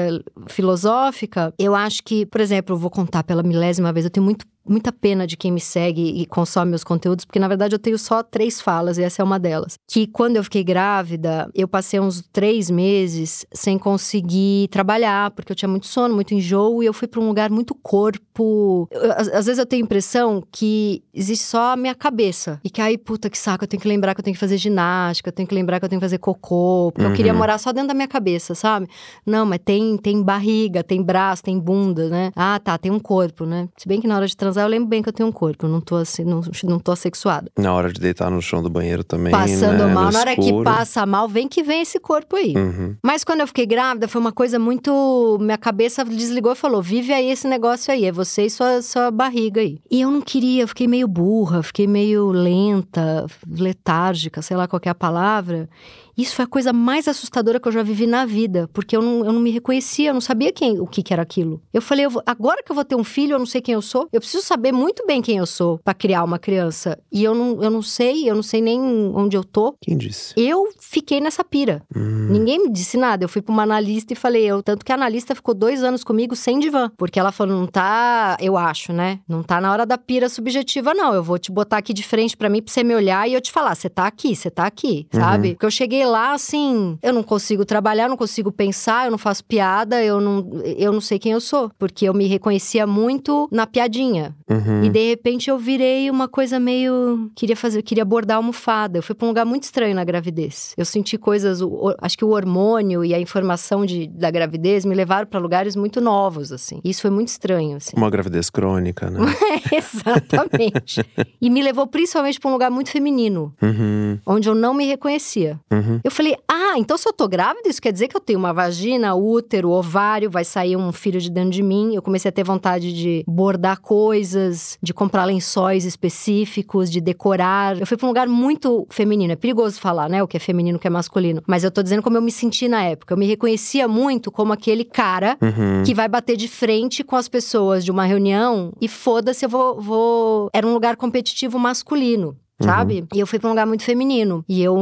filosófica, 0.46 1.52
eu 1.58 1.74
acho 1.74 2.02
que, 2.02 2.26
por 2.26 2.40
exemplo, 2.40 2.74
eu 2.74 2.78
vou 2.78 2.90
contar 2.90 3.22
pela 3.24 3.42
milésima 3.42 3.92
vez, 3.92 4.04
eu 4.04 4.10
tenho 4.10 4.24
muito 4.24 4.44
muita 4.68 4.92
pena 4.92 5.26
de 5.26 5.36
quem 5.36 5.50
me 5.52 5.60
segue 5.60 6.02
e 6.20 6.26
consome 6.26 6.70
meus 6.70 6.84
conteúdos, 6.84 7.24
porque 7.24 7.38
na 7.38 7.48
verdade 7.48 7.74
eu 7.74 7.78
tenho 7.78 7.98
só 7.98 8.22
três 8.22 8.60
falas 8.60 8.98
e 8.98 9.02
essa 9.02 9.20
é 9.22 9.24
uma 9.24 9.38
delas. 9.38 9.74
Que 9.90 10.06
quando 10.06 10.36
eu 10.36 10.44
fiquei 10.44 10.62
grávida, 10.64 11.48
eu 11.54 11.66
passei 11.68 11.98
uns 12.00 12.22
três 12.32 12.70
meses 12.70 13.44
sem 13.52 13.78
conseguir 13.78 14.68
trabalhar, 14.68 15.30
porque 15.32 15.52
eu 15.52 15.56
tinha 15.56 15.68
muito 15.68 15.86
sono, 15.86 16.14
muito 16.14 16.34
enjoo, 16.34 16.82
e 16.82 16.86
eu 16.86 16.92
fui 16.92 17.08
para 17.08 17.20
um 17.20 17.26
lugar 17.28 17.50
muito 17.50 17.74
corpo. 17.74 18.88
Eu- 18.90 19.12
às, 19.12 19.28
às 19.28 19.46
vezes 19.46 19.58
eu 19.58 19.66
tenho 19.66 19.82
a 19.82 19.86
impressão 19.86 20.42
que 20.50 21.02
existe 21.12 21.44
só 21.44 21.72
a 21.72 21.76
minha 21.76 21.94
cabeça. 21.94 22.60
E 22.64 22.70
que 22.70 22.80
aí, 22.80 22.96
puta 22.96 23.28
que 23.28 23.38
saco, 23.38 23.64
eu 23.64 23.68
tenho 23.68 23.80
que 23.80 23.88
lembrar 23.88 24.14
que 24.14 24.20
eu 24.20 24.24
tenho 24.24 24.34
que 24.34 24.40
fazer 24.40 24.56
ginástica, 24.56 25.28
eu 25.28 25.32
tenho 25.32 25.48
que 25.48 25.54
lembrar 25.54 25.78
que 25.78 25.84
eu 25.84 25.88
tenho 25.88 26.00
que 26.00 26.04
fazer 26.04 26.18
cocô, 26.18 26.90
porque 26.94 27.06
eu 27.06 27.12
queria 27.12 27.32
Uhum. 27.32 27.38
morar 27.38 27.58
só 27.58 27.72
dentro 27.72 27.88
da 27.88 27.94
minha 27.94 28.08
cabeça, 28.08 28.54
sabe? 28.54 28.86
Não, 29.26 29.44
mas 29.46 29.60
tem, 29.64 29.96
tem 29.96 30.22
barriga, 30.22 30.82
tem 30.84 31.02
braço, 31.02 31.42
tem 31.42 31.58
bunda, 31.58 32.08
né? 32.08 32.32
Ah, 32.36 32.60
tá, 32.62 32.76
tem 32.78 32.90
um 32.92 33.00
corpo, 33.00 33.44
né? 33.44 33.68
Se 33.76 33.88
bem 33.88 34.00
que 34.00 34.06
na 34.06 34.16
hora 34.16 34.26
de 34.26 34.36
transar 34.36 34.51
transar, 34.52 34.64
eu 34.64 34.68
lembro 34.68 34.88
bem 34.88 35.02
que 35.02 35.08
eu 35.08 35.12
tenho 35.12 35.28
um 35.28 35.32
corpo. 35.32 35.66
Eu 35.66 35.70
não 35.70 35.80
tô 35.80 35.96
assim, 35.96 36.24
não, 36.24 36.42
não 36.64 36.78
tô 36.78 36.92
assexuada. 36.92 37.50
Na 37.58 37.72
hora 37.72 37.92
de 37.92 38.00
deitar 38.00 38.30
no 38.30 38.40
chão 38.40 38.62
do 38.62 38.70
banheiro 38.70 39.02
também. 39.02 39.32
Passando 39.32 39.86
né? 39.86 39.92
mal, 39.92 40.06
no 40.06 40.12
na 40.12 40.20
hora 40.20 40.34
que 40.34 40.42
escuro. 40.42 40.64
passa 40.64 41.04
mal, 41.06 41.28
vem 41.28 41.48
que 41.48 41.62
vem 41.62 41.82
esse 41.82 41.98
corpo 41.98 42.36
aí. 42.36 42.54
Uhum. 42.56 42.96
Mas 43.02 43.24
quando 43.24 43.40
eu 43.40 43.46
fiquei 43.46 43.66
grávida, 43.66 44.06
foi 44.06 44.20
uma 44.20 44.32
coisa 44.32 44.58
muito. 44.58 45.38
Minha 45.40 45.58
cabeça 45.58 46.04
desligou 46.04 46.52
e 46.52 46.56
falou: 46.56 46.82
vive 46.82 47.12
aí 47.12 47.30
esse 47.30 47.48
negócio 47.48 47.92
aí, 47.92 48.04
é 48.04 48.12
você 48.12 48.46
e 48.46 48.50
sua, 48.50 48.82
sua 48.82 49.10
barriga 49.10 49.60
aí. 49.60 49.80
E 49.90 50.00
eu 50.00 50.10
não 50.10 50.20
queria, 50.20 50.62
eu 50.62 50.68
fiquei 50.68 50.86
meio 50.86 51.08
burra, 51.08 51.62
fiquei 51.62 51.86
meio 51.86 52.30
lenta, 52.30 53.26
letárgica, 53.48 54.42
sei 54.42 54.56
lá 54.56 54.68
qual 54.68 54.80
que 54.80 54.88
é 54.88 54.92
a 54.92 54.94
palavra. 54.94 55.68
Isso 56.16 56.34
foi 56.34 56.44
a 56.44 56.48
coisa 56.48 56.72
mais 56.72 57.08
assustadora 57.08 57.58
que 57.60 57.68
eu 57.68 57.72
já 57.72 57.82
vivi 57.82 58.06
na 58.06 58.24
vida, 58.26 58.68
porque 58.72 58.96
eu 58.96 59.02
não, 59.02 59.24
eu 59.24 59.32
não 59.32 59.40
me 59.40 59.50
reconhecia, 59.50 60.10
eu 60.10 60.14
não 60.14 60.20
sabia 60.20 60.52
quem, 60.52 60.78
o 60.80 60.86
que, 60.86 61.02
que 61.02 61.12
era 61.12 61.22
aquilo. 61.22 61.62
Eu 61.72 61.80
falei, 61.82 62.04
eu 62.06 62.10
vou- 62.10 62.22
agora 62.26 62.62
que 62.62 62.70
eu 62.70 62.74
vou 62.74 62.84
ter 62.84 62.94
um 62.96 63.04
filho, 63.04 63.34
eu 63.34 63.38
não 63.38 63.46
sei 63.46 63.60
quem 63.60 63.74
eu 63.74 63.82
sou. 63.82 64.08
Eu 64.12 64.20
preciso 64.20 64.42
saber 64.44 64.72
muito 64.72 65.06
bem 65.06 65.22
quem 65.22 65.38
eu 65.38 65.46
sou 65.46 65.78
pra 65.84 65.94
criar 65.94 66.24
uma 66.24 66.38
criança. 66.38 66.98
E 67.10 67.22
eu 67.24 67.34
não, 67.34 67.62
eu 67.62 67.70
não 67.70 67.82
sei, 67.82 68.28
eu 68.28 68.34
não 68.34 68.42
sei 68.42 68.60
nem 68.60 68.80
onde 68.80 69.36
eu 69.36 69.44
tô. 69.44 69.74
Quem 69.80 69.96
disse? 69.96 70.34
Eu 70.36 70.68
fiquei 70.78 71.20
nessa 71.20 71.42
pira. 71.44 71.82
Hum. 71.94 72.28
Ninguém 72.30 72.62
me 72.64 72.70
disse 72.70 72.96
nada. 72.96 73.24
Eu 73.24 73.28
fui 73.28 73.40
pra 73.42 73.52
uma 73.52 73.62
analista 73.62 74.12
e 74.12 74.16
falei, 74.16 74.44
eu, 74.44 74.62
tanto 74.62 74.84
que 74.84 74.92
a 74.92 74.94
analista 74.94 75.34
ficou 75.34 75.54
dois 75.54 75.82
anos 75.82 76.04
comigo 76.04 76.36
sem 76.36 76.58
divã. 76.58 76.90
Porque 76.96 77.18
ela 77.18 77.32
falou, 77.32 77.56
não 77.56 77.66
tá, 77.66 78.36
eu 78.40 78.56
acho, 78.56 78.92
né? 78.92 79.20
Não 79.28 79.42
tá 79.42 79.60
na 79.60 79.72
hora 79.72 79.86
da 79.86 79.96
pira 79.98 80.28
subjetiva, 80.28 80.92
não. 80.94 81.14
Eu 81.14 81.22
vou 81.22 81.38
te 81.38 81.50
botar 81.50 81.78
aqui 81.78 81.92
de 81.92 82.02
frente 82.02 82.36
pra 82.36 82.48
mim 82.48 82.62
pra 82.62 82.72
você 82.72 82.84
me 82.84 82.94
olhar 82.94 83.28
e 83.28 83.34
eu 83.34 83.40
te 83.40 83.50
falar, 83.50 83.74
você 83.74 83.88
tá 83.88 84.06
aqui, 84.06 84.34
você 84.36 84.50
tá 84.50 84.66
aqui, 84.66 85.06
sabe? 85.12 85.50
Porque 85.54 85.66
eu 85.66 85.70
cheguei 85.70 86.01
lá 86.04 86.32
assim, 86.32 86.98
eu 87.02 87.12
não 87.12 87.22
consigo 87.22 87.64
trabalhar, 87.64 88.04
eu 88.04 88.10
não 88.10 88.16
consigo 88.16 88.50
pensar, 88.52 89.06
eu 89.06 89.10
não 89.10 89.18
faço 89.18 89.44
piada, 89.44 90.02
eu 90.02 90.20
não, 90.20 90.50
eu 90.64 90.92
não 90.92 91.00
sei 91.00 91.18
quem 91.18 91.32
eu 91.32 91.40
sou. 91.40 91.70
Porque 91.78 92.08
eu 92.08 92.14
me 92.14 92.26
reconhecia 92.26 92.86
muito 92.86 93.48
na 93.50 93.66
piadinha. 93.66 94.34
Uhum. 94.48 94.84
E 94.84 94.88
de 94.90 95.08
repente 95.08 95.50
eu 95.50 95.58
virei 95.58 96.10
uma 96.10 96.28
coisa 96.28 96.58
meio. 96.60 97.30
Queria 97.34 97.56
fazer, 97.56 97.82
queria 97.82 98.04
bordar 98.04 98.36
almofada. 98.38 98.98
Eu 98.98 99.02
fui 99.02 99.14
pra 99.14 99.24
um 99.26 99.28
lugar 99.28 99.44
muito 99.46 99.64
estranho 99.64 99.94
na 99.94 100.04
gravidez. 100.04 100.74
Eu 100.76 100.84
senti 100.84 101.16
coisas, 101.18 101.60
o- 101.60 101.94
acho 102.00 102.16
que 102.18 102.24
o 102.24 102.30
hormônio 102.30 103.04
e 103.04 103.14
a 103.14 103.20
informação 103.20 103.84
de, 103.86 104.06
da 104.08 104.30
gravidez 104.30 104.84
me 104.84 104.94
levaram 104.94 105.26
pra 105.26 105.40
lugares 105.40 105.74
muito 105.76 106.00
novos, 106.00 106.52
assim. 106.52 106.80
E 106.84 106.90
Isso 106.90 107.02
foi 107.02 107.10
muito 107.10 107.28
estranho, 107.28 107.76
assim. 107.76 107.96
Uma 107.96 108.10
gravidez 108.10 108.50
crônica, 108.50 109.10
né? 109.10 109.20
Exatamente. 109.72 111.04
e 111.40 111.50
me 111.50 111.62
levou 111.62 111.86
principalmente 111.86 112.38
pra 112.40 112.48
um 112.48 112.52
lugar 112.52 112.70
muito 112.70 112.90
feminino, 112.90 113.54
uhum. 113.62 114.18
onde 114.26 114.48
eu 114.48 114.54
não 114.54 114.74
me 114.74 114.84
reconhecia. 114.86 115.58
Uhum. 115.70 115.91
Eu 116.04 116.10
falei, 116.10 116.36
ah, 116.48 116.74
então 116.78 116.96
se 116.96 117.08
eu 117.08 117.12
tô 117.12 117.26
grávida, 117.28 117.68
isso 117.68 117.80
quer 117.82 117.92
dizer 117.92 118.08
que 118.08 118.16
eu 118.16 118.20
tenho 118.20 118.38
uma 118.38 118.52
vagina, 118.52 119.14
útero, 119.14 119.70
ovário, 119.70 120.30
vai 120.30 120.44
sair 120.44 120.76
um 120.76 120.92
filho 120.92 121.20
de 121.20 121.30
dentro 121.30 121.50
de 121.50 121.62
mim. 121.62 121.94
Eu 121.94 122.02
comecei 122.02 122.28
a 122.28 122.32
ter 122.32 122.44
vontade 122.44 122.92
de 122.92 123.24
bordar 123.26 123.80
coisas, 123.80 124.78
de 124.82 124.92
comprar 124.94 125.24
lençóis 125.24 125.84
específicos, 125.84 126.90
de 126.90 127.00
decorar. 127.00 127.78
Eu 127.78 127.86
fui 127.86 127.96
pra 127.96 128.06
um 128.06 128.10
lugar 128.10 128.28
muito 128.28 128.86
feminino. 128.90 129.32
É 129.32 129.36
perigoso 129.36 129.80
falar, 129.80 130.08
né, 130.08 130.22
o 130.22 130.28
que 130.28 130.36
é 130.36 130.40
feminino, 130.40 130.76
o 130.76 130.80
que 130.80 130.86
é 130.86 130.90
masculino. 130.90 131.42
Mas 131.46 131.64
eu 131.64 131.70
tô 131.70 131.82
dizendo 131.82 132.02
como 132.02 132.16
eu 132.16 132.22
me 132.22 132.30
senti 132.32 132.68
na 132.68 132.82
época. 132.84 133.14
Eu 133.14 133.18
me 133.18 133.26
reconhecia 133.26 133.86
muito 133.88 134.30
como 134.30 134.52
aquele 134.52 134.84
cara 134.84 135.36
Uhum. 135.40 135.82
que 135.84 135.94
vai 135.94 136.08
bater 136.08 136.36
de 136.36 136.48
frente 136.48 137.02
com 137.02 137.16
as 137.16 137.28
pessoas 137.28 137.84
de 137.84 137.90
uma 137.90 138.04
reunião 138.04 138.72
e 138.80 138.88
foda-se, 138.88 139.44
eu 139.44 139.48
vou, 139.48 139.80
vou. 139.80 140.48
Era 140.52 140.66
um 140.66 140.72
lugar 140.72 140.96
competitivo 140.96 141.58
masculino. 141.58 142.36
Sabe? 142.64 143.04
E 143.14 143.20
eu 143.20 143.26
fui 143.26 143.38
pra 143.38 143.48
um 143.48 143.52
lugar 143.52 143.66
muito 143.66 143.84
feminino. 143.84 144.44
E 144.48 144.62
eu 144.62 144.76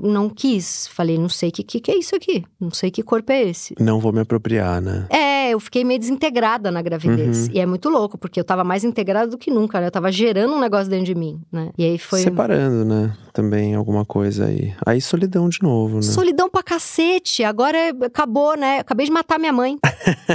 não 0.00 0.28
quis. 0.28 0.88
Falei, 0.88 1.18
não 1.18 1.28
sei 1.28 1.48
o 1.48 1.52
que, 1.52 1.62
que, 1.62 1.80
que 1.80 1.90
é 1.90 1.98
isso 1.98 2.14
aqui. 2.14 2.44
Não 2.60 2.70
sei 2.70 2.90
que 2.90 3.02
corpo 3.02 3.30
é 3.32 3.42
esse. 3.42 3.74
Não 3.78 4.00
vou 4.00 4.12
me 4.12 4.20
apropriar, 4.20 4.80
né? 4.80 5.06
É, 5.10 5.25
eu 5.52 5.60
fiquei 5.60 5.84
meio 5.84 5.98
desintegrada 6.00 6.70
na 6.70 6.82
gravidez. 6.82 7.46
Uhum. 7.48 7.54
E 7.54 7.60
é 7.60 7.66
muito 7.66 7.88
louco, 7.88 8.16
porque 8.18 8.38
eu 8.40 8.44
tava 8.44 8.64
mais 8.64 8.84
integrada 8.84 9.28
do 9.30 9.38
que 9.38 9.50
nunca, 9.50 9.80
né? 9.80 9.86
Eu 9.86 9.90
tava 9.90 10.10
gerando 10.12 10.54
um 10.54 10.60
negócio 10.60 10.88
dentro 10.90 11.06
de 11.06 11.14
mim, 11.14 11.40
né? 11.52 11.70
E 11.78 11.84
aí 11.84 11.98
foi. 11.98 12.20
Separando, 12.20 12.84
né? 12.84 13.12
Também 13.32 13.74
alguma 13.74 14.04
coisa 14.04 14.46
aí. 14.46 14.72
Aí 14.86 15.00
solidão 15.00 15.48
de 15.48 15.62
novo, 15.62 15.96
né? 15.96 16.02
Solidão 16.02 16.48
pra 16.48 16.62
cacete. 16.62 17.44
Agora 17.44 17.76
é- 17.76 17.92
acabou, 18.04 18.56
né? 18.56 18.78
Acabei 18.78 19.04
de 19.06 19.12
matar 19.12 19.38
minha 19.38 19.52
mãe. 19.52 19.78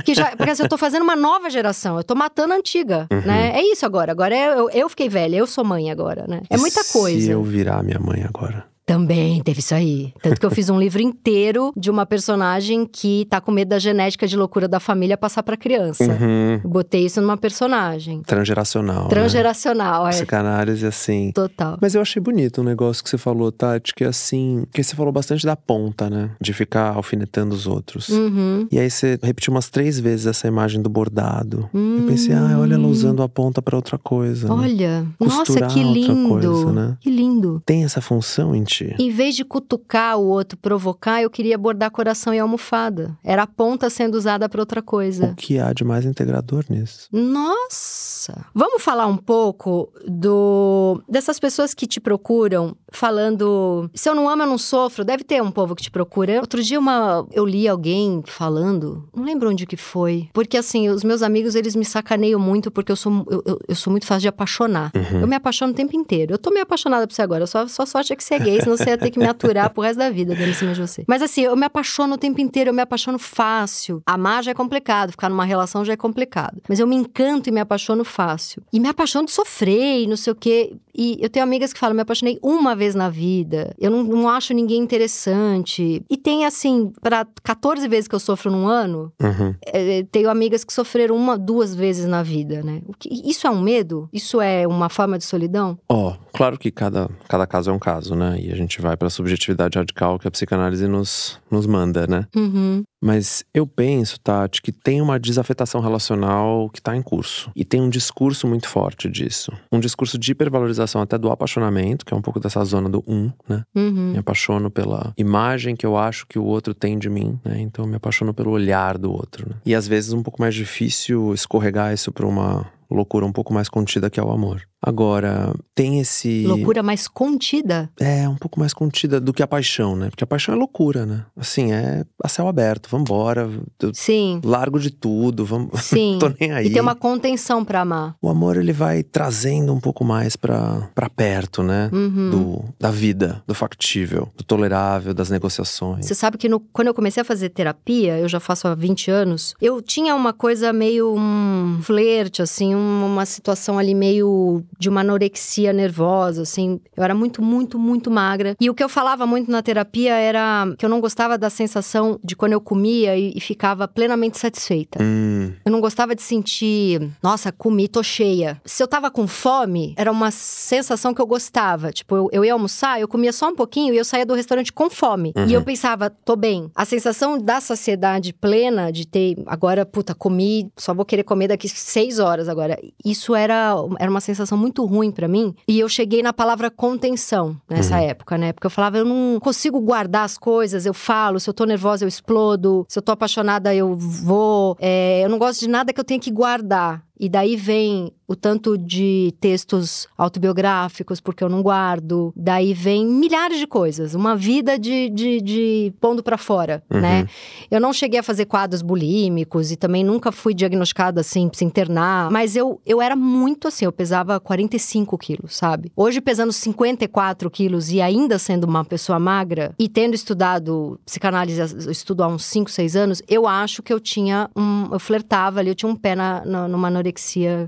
que 0.05 0.13
já, 0.13 0.35
porque 0.35 0.51
assim, 0.51 0.63
eu 0.63 0.69
tô 0.69 0.77
fazendo 0.77 1.01
uma 1.03 1.15
nova 1.15 1.49
geração. 1.49 1.97
Eu 1.97 2.03
tô 2.03 2.13
matando 2.15 2.53
a 2.53 2.57
antiga, 2.57 3.07
Uhum. 3.11 3.21
né? 3.25 3.51
É 3.55 3.63
isso 3.63 3.85
agora. 3.85 4.11
Agora 4.11 4.35
é- 4.35 4.57
eu, 4.59 4.69
eu 4.69 4.89
fiquei 4.89 5.09
velha. 5.09 5.35
Eu 5.37 5.47
sou 5.47 5.63
mãe 5.63 5.89
agora, 5.89 6.25
né? 6.27 6.41
É 6.49 6.57
muita 6.57 6.83
Se 6.83 6.93
coisa. 6.93 7.31
eu 7.31 7.41
virar 7.43 7.81
minha 7.83 7.99
mãe 7.99 8.23
agora. 8.23 8.65
Também 8.91 9.41
teve 9.41 9.59
isso 9.59 9.73
aí. 9.73 10.13
Tanto 10.21 10.39
que 10.39 10.45
eu 10.45 10.51
fiz 10.51 10.69
um 10.69 10.79
livro 10.79 11.01
inteiro 11.01 11.71
de 11.77 11.89
uma 11.89 12.05
personagem 12.05 12.85
que 12.85 13.25
tá 13.29 13.39
com 13.39 13.51
medo 13.51 13.69
da 13.69 13.79
genética 13.79 14.27
de 14.27 14.35
loucura 14.35 14.67
da 14.67 14.79
família 14.79 15.17
passar 15.17 15.43
pra 15.43 15.55
criança. 15.55 16.03
Uhum. 16.03 16.59
Botei 16.69 17.05
isso 17.05 17.21
numa 17.21 17.37
personagem. 17.37 18.21
Transgeracional. 18.23 19.03
Né? 19.03 19.09
Transgeracional, 19.09 20.07
é. 20.07 20.09
Psicanálise, 20.09 20.85
assim. 20.85 21.31
Total. 21.33 21.77
Mas 21.81 21.95
eu 21.95 22.01
achei 22.01 22.21
bonito 22.21 22.61
um 22.61 22.63
negócio 22.63 23.03
que 23.03 23.09
você 23.09 23.17
falou, 23.17 23.51
Tati, 23.51 23.93
que 23.95 24.03
é 24.03 24.07
assim. 24.07 24.65
Que 24.73 24.83
você 24.83 24.95
falou 24.95 25.11
bastante 25.11 25.45
da 25.45 25.55
ponta, 25.55 26.09
né? 26.09 26.31
De 26.41 26.51
ficar 26.53 26.95
alfinetando 26.95 27.55
os 27.55 27.67
outros. 27.67 28.09
Uhum. 28.09 28.67
E 28.71 28.77
aí 28.79 28.89
você 28.89 29.17
repetiu 29.21 29.53
umas 29.53 29.69
três 29.69 29.99
vezes 29.99 30.25
essa 30.25 30.47
imagem 30.47 30.81
do 30.81 30.89
bordado. 30.89 31.69
Hum. 31.73 31.99
Eu 31.99 32.07
pensei, 32.07 32.33
ah, 32.35 32.57
olha 32.59 32.75
ela 32.75 32.87
usando 32.87 33.23
a 33.23 33.29
ponta 33.29 33.61
pra 33.61 33.75
outra 33.75 33.97
coisa. 33.97 34.47
né? 34.47 34.53
Olha, 34.53 35.07
nossa, 35.19 35.37
Costurar 35.37 35.69
que 35.71 35.83
lindo. 35.83 36.27
coisa, 36.29 36.71
né? 36.71 36.97
Que 36.99 37.09
lindo. 37.09 37.61
Tem 37.65 37.83
essa 37.83 38.01
função 38.01 38.55
em 38.55 38.63
ti? 38.63 38.80
Em 38.99 39.09
vez 39.09 39.35
de 39.35 39.43
cutucar 39.43 40.17
o 40.17 40.25
outro, 40.25 40.57
provocar, 40.57 41.21
eu 41.21 41.29
queria 41.29 41.57
bordar 41.57 41.91
coração 41.91 42.33
e 42.33 42.39
almofada. 42.39 43.17
Era 43.23 43.43
a 43.43 43.47
ponta 43.47 43.89
sendo 43.89 44.15
usada 44.15 44.47
pra 44.47 44.61
outra 44.61 44.81
coisa. 44.81 45.31
O 45.31 45.35
que 45.35 45.59
há 45.59 45.73
de 45.73 45.83
mais 45.83 46.05
integrador 46.05 46.65
nisso? 46.69 47.07
Nossa! 47.11 48.45
Vamos 48.53 48.81
falar 48.81 49.07
um 49.07 49.17
pouco 49.17 49.91
do 50.07 51.01
dessas 51.07 51.39
pessoas 51.39 51.73
que 51.73 51.87
te 51.87 51.99
procuram 51.99 52.75
falando, 52.91 53.89
se 53.93 54.09
eu 54.09 54.15
não 54.15 54.29
amo, 54.29 54.43
eu 54.43 54.47
não 54.47 54.57
sofro. 54.57 55.05
Deve 55.05 55.23
ter 55.23 55.41
um 55.41 55.51
povo 55.51 55.75
que 55.75 55.83
te 55.83 55.91
procura. 55.91 56.39
Outro 56.39 56.61
dia 56.61 56.79
uma, 56.79 57.25
eu 57.31 57.45
li 57.45 57.67
alguém 57.67 58.21
falando, 58.25 59.07
não 59.15 59.23
lembro 59.23 59.49
onde 59.49 59.65
que 59.65 59.77
foi, 59.77 60.29
porque 60.33 60.57
assim, 60.57 60.89
os 60.89 61.03
meus 61.03 61.21
amigos, 61.21 61.55
eles 61.55 61.75
me 61.75 61.85
sacaneiam 61.85 62.39
muito 62.39 62.69
porque 62.69 62.91
eu 62.91 62.95
sou 62.95 63.25
eu, 63.29 63.43
eu, 63.45 63.59
eu 63.69 63.75
sou 63.75 63.91
muito 63.91 64.05
fácil 64.05 64.21
de 64.21 64.27
apaixonar. 64.27 64.91
Uhum. 64.95 65.21
Eu 65.21 65.27
me 65.27 65.35
apaixono 65.35 65.73
o 65.73 65.75
tempo 65.75 65.95
inteiro. 65.95 66.33
Eu 66.33 66.37
tô 66.37 66.49
meio 66.49 66.63
apaixonada 66.63 67.07
por 67.07 67.13
você 67.13 67.21
agora. 67.21 67.45
Só, 67.47 67.67
só 67.67 67.85
sorte 67.85 68.13
é 68.13 68.15
que 68.15 68.23
você 68.23 68.35
é 68.35 68.39
gay, 68.39 68.60
senão 68.61 68.77
você 68.77 68.89
ia 68.89 68.97
ter 68.97 69.09
que 69.11 69.19
me 69.19 69.25
aturar 69.27 69.69
pro 69.71 69.83
resto 69.83 69.99
da 69.99 70.09
vida 70.09 70.35
dando 70.35 70.49
em 70.49 70.53
cima 70.53 70.73
de 70.73 70.81
você. 70.81 71.03
Mas 71.07 71.21
assim, 71.21 71.41
eu 71.41 71.55
me 71.55 71.65
apaixono 71.65 72.15
o 72.15 72.17
tempo 72.17 72.39
inteiro, 72.41 72.69
eu 72.69 72.73
me 72.73 72.81
apaixono 72.81 73.19
fácil. 73.19 74.01
Amar 74.05 74.43
já 74.43 74.51
é 74.51 74.53
complicado, 74.53 75.11
ficar 75.11 75.29
numa 75.29 75.45
relação 75.45 75.83
já 75.83 75.93
é 75.93 75.97
complicado. 75.97 76.61
Mas 76.69 76.79
eu 76.79 76.87
me 76.87 76.95
encanto 76.95 77.49
e 77.49 77.51
me 77.51 77.59
apaixono 77.59 78.03
fácil. 78.03 78.61
E 78.71 78.79
me 78.79 78.87
apaixono 78.87 79.25
de 79.25 79.31
sofrer 79.31 80.03
e 80.03 80.07
não 80.07 80.17
sei 80.17 80.33
o 80.33 80.35
quê. 80.35 80.73
E 80.93 81.17
eu 81.21 81.29
tenho 81.29 81.43
amigas 81.43 81.71
que 81.71 81.79
falam, 81.79 81.95
me 81.95 82.01
apaixonei 82.01 82.37
uma 82.43 82.75
vez 82.75 82.93
na 82.95 83.09
vida. 83.09 83.73
Eu 83.79 83.89
não, 83.89 84.03
não 84.03 84.27
acho 84.29 84.53
ninguém 84.53 84.81
interessante. 84.81 86.03
E 86.09 86.17
tem 86.17 86.45
assim, 86.45 86.91
para 87.01 87.25
14 87.43 87.87
vezes 87.87 88.07
que 88.07 88.15
eu 88.15 88.19
sofro 88.19 88.51
num 88.51 88.67
ano, 88.67 89.11
Uhum. 89.21 89.55
é, 89.65 90.03
tenho 90.11 90.29
amigas 90.29 90.63
que 90.63 90.73
sofreram 90.73 91.15
uma, 91.15 91.37
duas 91.37 91.73
vezes 91.75 92.05
na 92.05 92.21
vida, 92.23 92.61
né? 92.61 92.81
Que- 92.99 93.09
isso 93.29 93.47
é 93.47 93.49
um 93.49 93.61
medo? 93.61 94.09
Isso 94.11 94.41
é 94.41 94.67
uma 94.67 94.89
forma 94.89 95.17
de 95.17 95.23
solidão? 95.23 95.77
Ó, 95.87 96.15
claro 96.33 96.57
que 96.59 96.71
cada, 96.71 97.09
cada 97.27 97.47
caso 97.47 97.69
é 97.71 97.73
um 97.73 97.79
caso, 97.79 98.15
né? 98.15 98.37
E 98.39 98.50
a 98.51 98.55
gente 98.55 98.81
vai 98.81 98.97
pra 98.97 99.09
subjetividade 99.09 99.77
radical 99.77 100.19
que 100.19 100.27
a 100.27 100.31
psicanálise 100.31 100.87
nos, 100.87 101.39
nos 101.49 101.65
manda, 101.65 102.07
né? 102.07 102.27
Uhum. 102.35 102.83
Mas 103.03 103.43
eu 103.51 103.65
penso, 103.65 104.19
Tati, 104.19 104.61
que 104.61 104.71
tem 104.71 105.01
uma 105.01 105.19
desafetação 105.19 105.81
relacional 105.81 106.69
que 106.69 106.79
tá 106.79 106.95
em 106.95 107.01
curso. 107.01 107.51
E 107.55 107.65
tem 107.65 107.81
um 107.81 107.89
discurso 107.89 108.47
muito 108.47 108.67
forte 108.67 109.09
disso. 109.09 109.51
Um 109.71 109.79
discurso 109.79 110.19
de 110.19 110.31
hipervalorização 110.31 111.01
até 111.01 111.17
do 111.17 111.31
apaixonamento, 111.31 112.05
que 112.05 112.13
é 112.13 112.17
um 112.17 112.21
pouco 112.21 112.39
dessa 112.39 112.63
zona 112.63 112.87
do 112.87 113.03
um, 113.07 113.31
né? 113.49 113.63
Uhum. 113.75 114.11
Me 114.11 114.19
apaixono 114.19 114.69
pela 114.69 115.13
imagem 115.17 115.75
que 115.75 115.85
eu 115.85 115.97
acho 115.97 116.27
que 116.27 116.37
o 116.37 116.43
outro 116.43 116.75
tem 116.75 116.99
de 116.99 117.09
mim, 117.09 117.39
né? 117.43 117.59
Então 117.59 117.87
me 117.87 117.95
apaixono 117.95 118.33
pelo 118.33 118.51
olhar 118.51 118.97
do 118.99 119.11
outro, 119.11 119.49
né? 119.49 119.55
E 119.65 119.73
às 119.73 119.87
vezes 119.87 120.13
um 120.13 120.21
pouco 120.21 120.39
mais 120.39 120.53
difícil 120.53 121.33
escorregar 121.33 121.93
isso 121.93 122.11
pra 122.11 122.27
uma 122.27 122.71
loucura 122.89 123.25
um 123.25 123.31
pouco 123.31 123.53
mais 123.53 123.67
contida 123.67 124.09
que 124.09 124.19
é 124.19 124.23
o 124.23 124.31
amor. 124.31 124.61
Agora, 124.81 125.53
tem 125.75 125.99
esse. 125.99 126.43
Loucura 126.45 126.81
mais 126.81 127.07
contida? 127.07 127.89
É, 127.99 128.27
um 128.27 128.35
pouco 128.35 128.59
mais 128.59 128.73
contida 128.73 129.19
do 129.21 129.31
que 129.31 129.43
a 129.43 129.47
paixão, 129.47 129.95
né? 129.95 130.09
Porque 130.09 130.23
a 130.23 130.27
paixão 130.27 130.55
é 130.55 130.57
loucura, 130.57 131.05
né? 131.05 131.23
Assim, 131.37 131.71
é 131.71 132.03
a 132.23 132.27
céu 132.27 132.47
aberto, 132.47 132.89
vambora, 132.89 133.49
Sim, 133.93 134.41
largo 134.43 134.79
de 134.79 134.89
tudo, 134.89 135.45
vamos. 135.45 135.69
sim. 135.85 136.17
Tô 136.19 136.31
nem 136.39 136.51
aí. 136.51 136.67
E 136.67 136.69
tem 136.71 136.81
uma 136.81 136.95
contenção 136.95 137.63
pra 137.63 137.81
amar. 137.81 138.15
O 138.21 138.27
amor, 138.29 138.57
ele 138.57 138.73
vai 138.73 139.03
trazendo 139.03 139.71
um 139.73 139.79
pouco 139.79 140.03
mais 140.03 140.35
pra, 140.35 140.89
pra 140.95 141.09
perto, 141.09 141.61
né? 141.61 141.89
Uhum. 141.93 142.29
Do, 142.31 142.65
da 142.79 142.89
vida, 142.89 143.43
do 143.45 143.53
factível, 143.53 144.29
do 144.35 144.43
tolerável, 144.43 145.13
das 145.13 145.29
negociações. 145.29 146.05
Você 146.05 146.15
sabe 146.15 146.37
que 146.37 146.49
no- 146.49 146.59
quando 146.59 146.87
eu 146.87 146.93
comecei 146.93 147.21
a 147.21 147.25
fazer 147.25 147.49
terapia, 147.49 148.17
eu 148.17 148.27
já 148.27 148.39
faço 148.39 148.67
há 148.67 148.73
20 148.73 149.11
anos, 149.11 149.53
eu 149.61 149.81
tinha 149.81 150.15
uma 150.15 150.33
coisa 150.33 150.73
meio 150.73 151.13
um 151.15 151.79
flerte, 151.83 152.41
assim, 152.41 152.73
um- 152.73 153.05
uma 153.05 153.25
situação 153.25 153.77
ali 153.77 153.93
meio 153.93 154.63
de 154.77 154.89
uma 154.89 155.01
anorexia 155.01 155.73
nervosa, 155.73 156.41
assim. 156.41 156.79
Eu 156.95 157.03
era 157.03 157.13
muito, 157.13 157.41
muito, 157.41 157.77
muito 157.77 158.09
magra. 158.11 158.55
E 158.59 158.69
o 158.69 158.73
que 158.73 158.83
eu 158.83 158.89
falava 158.89 159.25
muito 159.25 159.51
na 159.51 159.61
terapia 159.61 160.15
era 160.15 160.65
que 160.77 160.85
eu 160.85 160.89
não 160.89 161.01
gostava 161.01 161.37
da 161.37 161.49
sensação 161.49 162.19
de 162.23 162.35
quando 162.35 162.53
eu 162.53 162.61
comia 162.61 163.15
e, 163.17 163.33
e 163.35 163.39
ficava 163.39 163.87
plenamente 163.87 164.37
satisfeita. 164.37 164.99
Hum, 165.01 165.53
Eu 165.65 165.71
não 165.71 165.81
gostava 165.81 166.15
de 166.15 166.21
sentir, 166.21 167.09
nossa, 167.21 167.51
comi, 167.51 167.87
tô 167.87 168.03
cheia. 168.03 168.61
Se 168.65 168.81
eu 168.81 168.87
tava 168.87 169.09
com 169.11 169.27
fome, 169.27 169.93
era 169.97 170.11
uma 170.11 170.31
sensação 170.31 171.13
que 171.13 171.21
eu 171.21 171.27
gostava. 171.27 171.91
Tipo, 171.91 172.15
eu, 172.15 172.29
eu 172.31 172.45
ia 172.45 172.53
almoçar, 172.53 172.99
eu 172.99 173.07
comia 173.07 173.31
só 173.33 173.49
um 173.49 173.55
pouquinho 173.55 173.93
e 173.93 173.97
eu 173.97 174.05
saía 174.05 174.25
do 174.25 174.33
restaurante 174.33 174.71
com 174.71 174.89
fome. 174.89 175.33
Uhum. 175.35 175.47
E 175.47 175.53
eu 175.53 175.63
pensava, 175.63 176.09
tô 176.09 176.35
bem. 176.35 176.69
A 176.75 176.85
sensação 176.85 177.37
da 177.39 177.59
saciedade 177.61 178.33
plena, 178.33 178.91
de 178.91 179.05
ter, 179.07 179.35
agora, 179.45 179.85
puta, 179.85 180.13
comi, 180.15 180.71
só 180.77 180.93
vou 180.93 181.05
querer 181.05 181.23
comer 181.23 181.47
daqui 181.47 181.67
seis 181.69 182.19
horas 182.19 182.47
agora. 182.49 182.79
Isso 183.03 183.35
era, 183.35 183.73
era 183.99 184.09
uma 184.09 184.21
sensação 184.21 184.57
muito 184.61 184.85
ruim 184.85 185.11
pra 185.11 185.27
mim. 185.27 185.53
E 185.67 185.79
eu 185.79 185.89
cheguei 185.89 186.21
na 186.21 186.31
palavra 186.31 186.69
contenção 186.69 187.57
nessa 187.69 187.95
Uhum. 187.97 188.01
época, 188.03 188.37
né? 188.37 188.53
Porque 188.53 188.67
eu 188.67 188.71
falava, 188.71 188.97
eu 188.97 189.05
não 189.05 189.39
consigo 189.39 189.79
guardar 189.81 190.23
as 190.23 190.37
coisas, 190.37 190.85
eu 190.85 190.93
falo, 190.93 191.39
se 191.39 191.49
eu 191.49 191.53
tô 191.53 191.65
nervosa, 191.65 192.05
eu 192.05 192.07
explodo, 192.07 192.85
se 192.87 192.97
eu 192.99 193.01
tô 193.03 193.11
apaixonada, 193.11 193.73
eu 193.73 193.95
vou. 193.95 194.77
É, 194.79 195.21
eu 195.25 195.29
não 195.29 195.39
gosto 195.39 195.59
de 195.61 195.67
nada 195.67 195.91
que 195.91 195.99
eu 195.99 196.03
tenha 196.03 196.19
que 196.19 196.31
guardar. 196.31 197.03
E 197.21 197.29
daí 197.29 197.55
vem 197.55 198.11
o 198.27 198.35
tanto 198.35 198.77
de 198.77 199.31
textos 199.39 200.07
autobiográficos, 200.17 201.19
porque 201.21 201.43
eu 201.43 201.49
não 201.49 201.61
guardo. 201.61 202.33
Daí 202.35 202.73
vem 202.73 203.05
milhares 203.05 203.59
de 203.59 203.67
coisas. 203.67 204.15
Uma 204.15 204.35
vida 204.35 204.79
de, 204.79 205.09
de, 205.09 205.39
de 205.41 205.93
pondo 206.01 206.23
pra 206.23 206.37
fora, 206.37 206.81
Uhum. 206.91 206.99
né? 206.99 207.27
Eu 207.69 207.79
não 207.79 207.93
cheguei 207.93 208.19
a 208.19 208.23
fazer 208.23 208.45
quadros 208.45 208.81
bulímicos 208.81 209.71
e 209.71 209.75
também 209.75 210.03
nunca 210.03 210.31
fui 210.31 210.53
diagnosticada 210.53 211.21
assim, 211.21 211.47
pra 211.47 211.57
se 211.59 211.63
internar. 211.65 212.31
Mas 212.31 212.55
eu, 212.55 212.81
eu 212.85 212.99
era 213.01 213.15
muito 213.15 213.67
assim, 213.67 213.85
eu 213.85 213.91
pesava 213.91 214.39
45 214.39 215.15
quilos, 215.17 215.55
sabe? 215.55 215.91
Hoje, 215.95 216.19
pesando 216.21 216.51
54 216.51 217.51
quilos 217.51 217.91
e 217.91 218.01
ainda 218.01 218.39
sendo 218.39 218.63
uma 218.63 218.83
pessoa 218.83 219.19
magra 219.19 219.75
e 219.77 219.87
tendo 219.87 220.15
estudado 220.15 220.99
psicanálise, 221.05 221.59
eu 221.85 221.91
estudo 221.91 222.23
há 222.23 222.27
uns 222.27 222.45
5, 222.45 222.71
6 222.71 222.95
anos, 222.95 223.21
eu 223.27 223.47
acho 223.47 223.83
que 223.83 223.93
eu 223.93 223.99
tinha 223.99 224.49
um. 224.55 224.87
Eu 224.91 224.99
flertava 224.99 225.59
ali, 225.59 225.69
eu 225.69 225.75
tinha 225.75 225.89
um 225.91 225.95
pé 225.95 226.15
na, 226.15 226.43
na- 226.45 226.67
numa 226.67 226.87
anorexia 226.87 227.10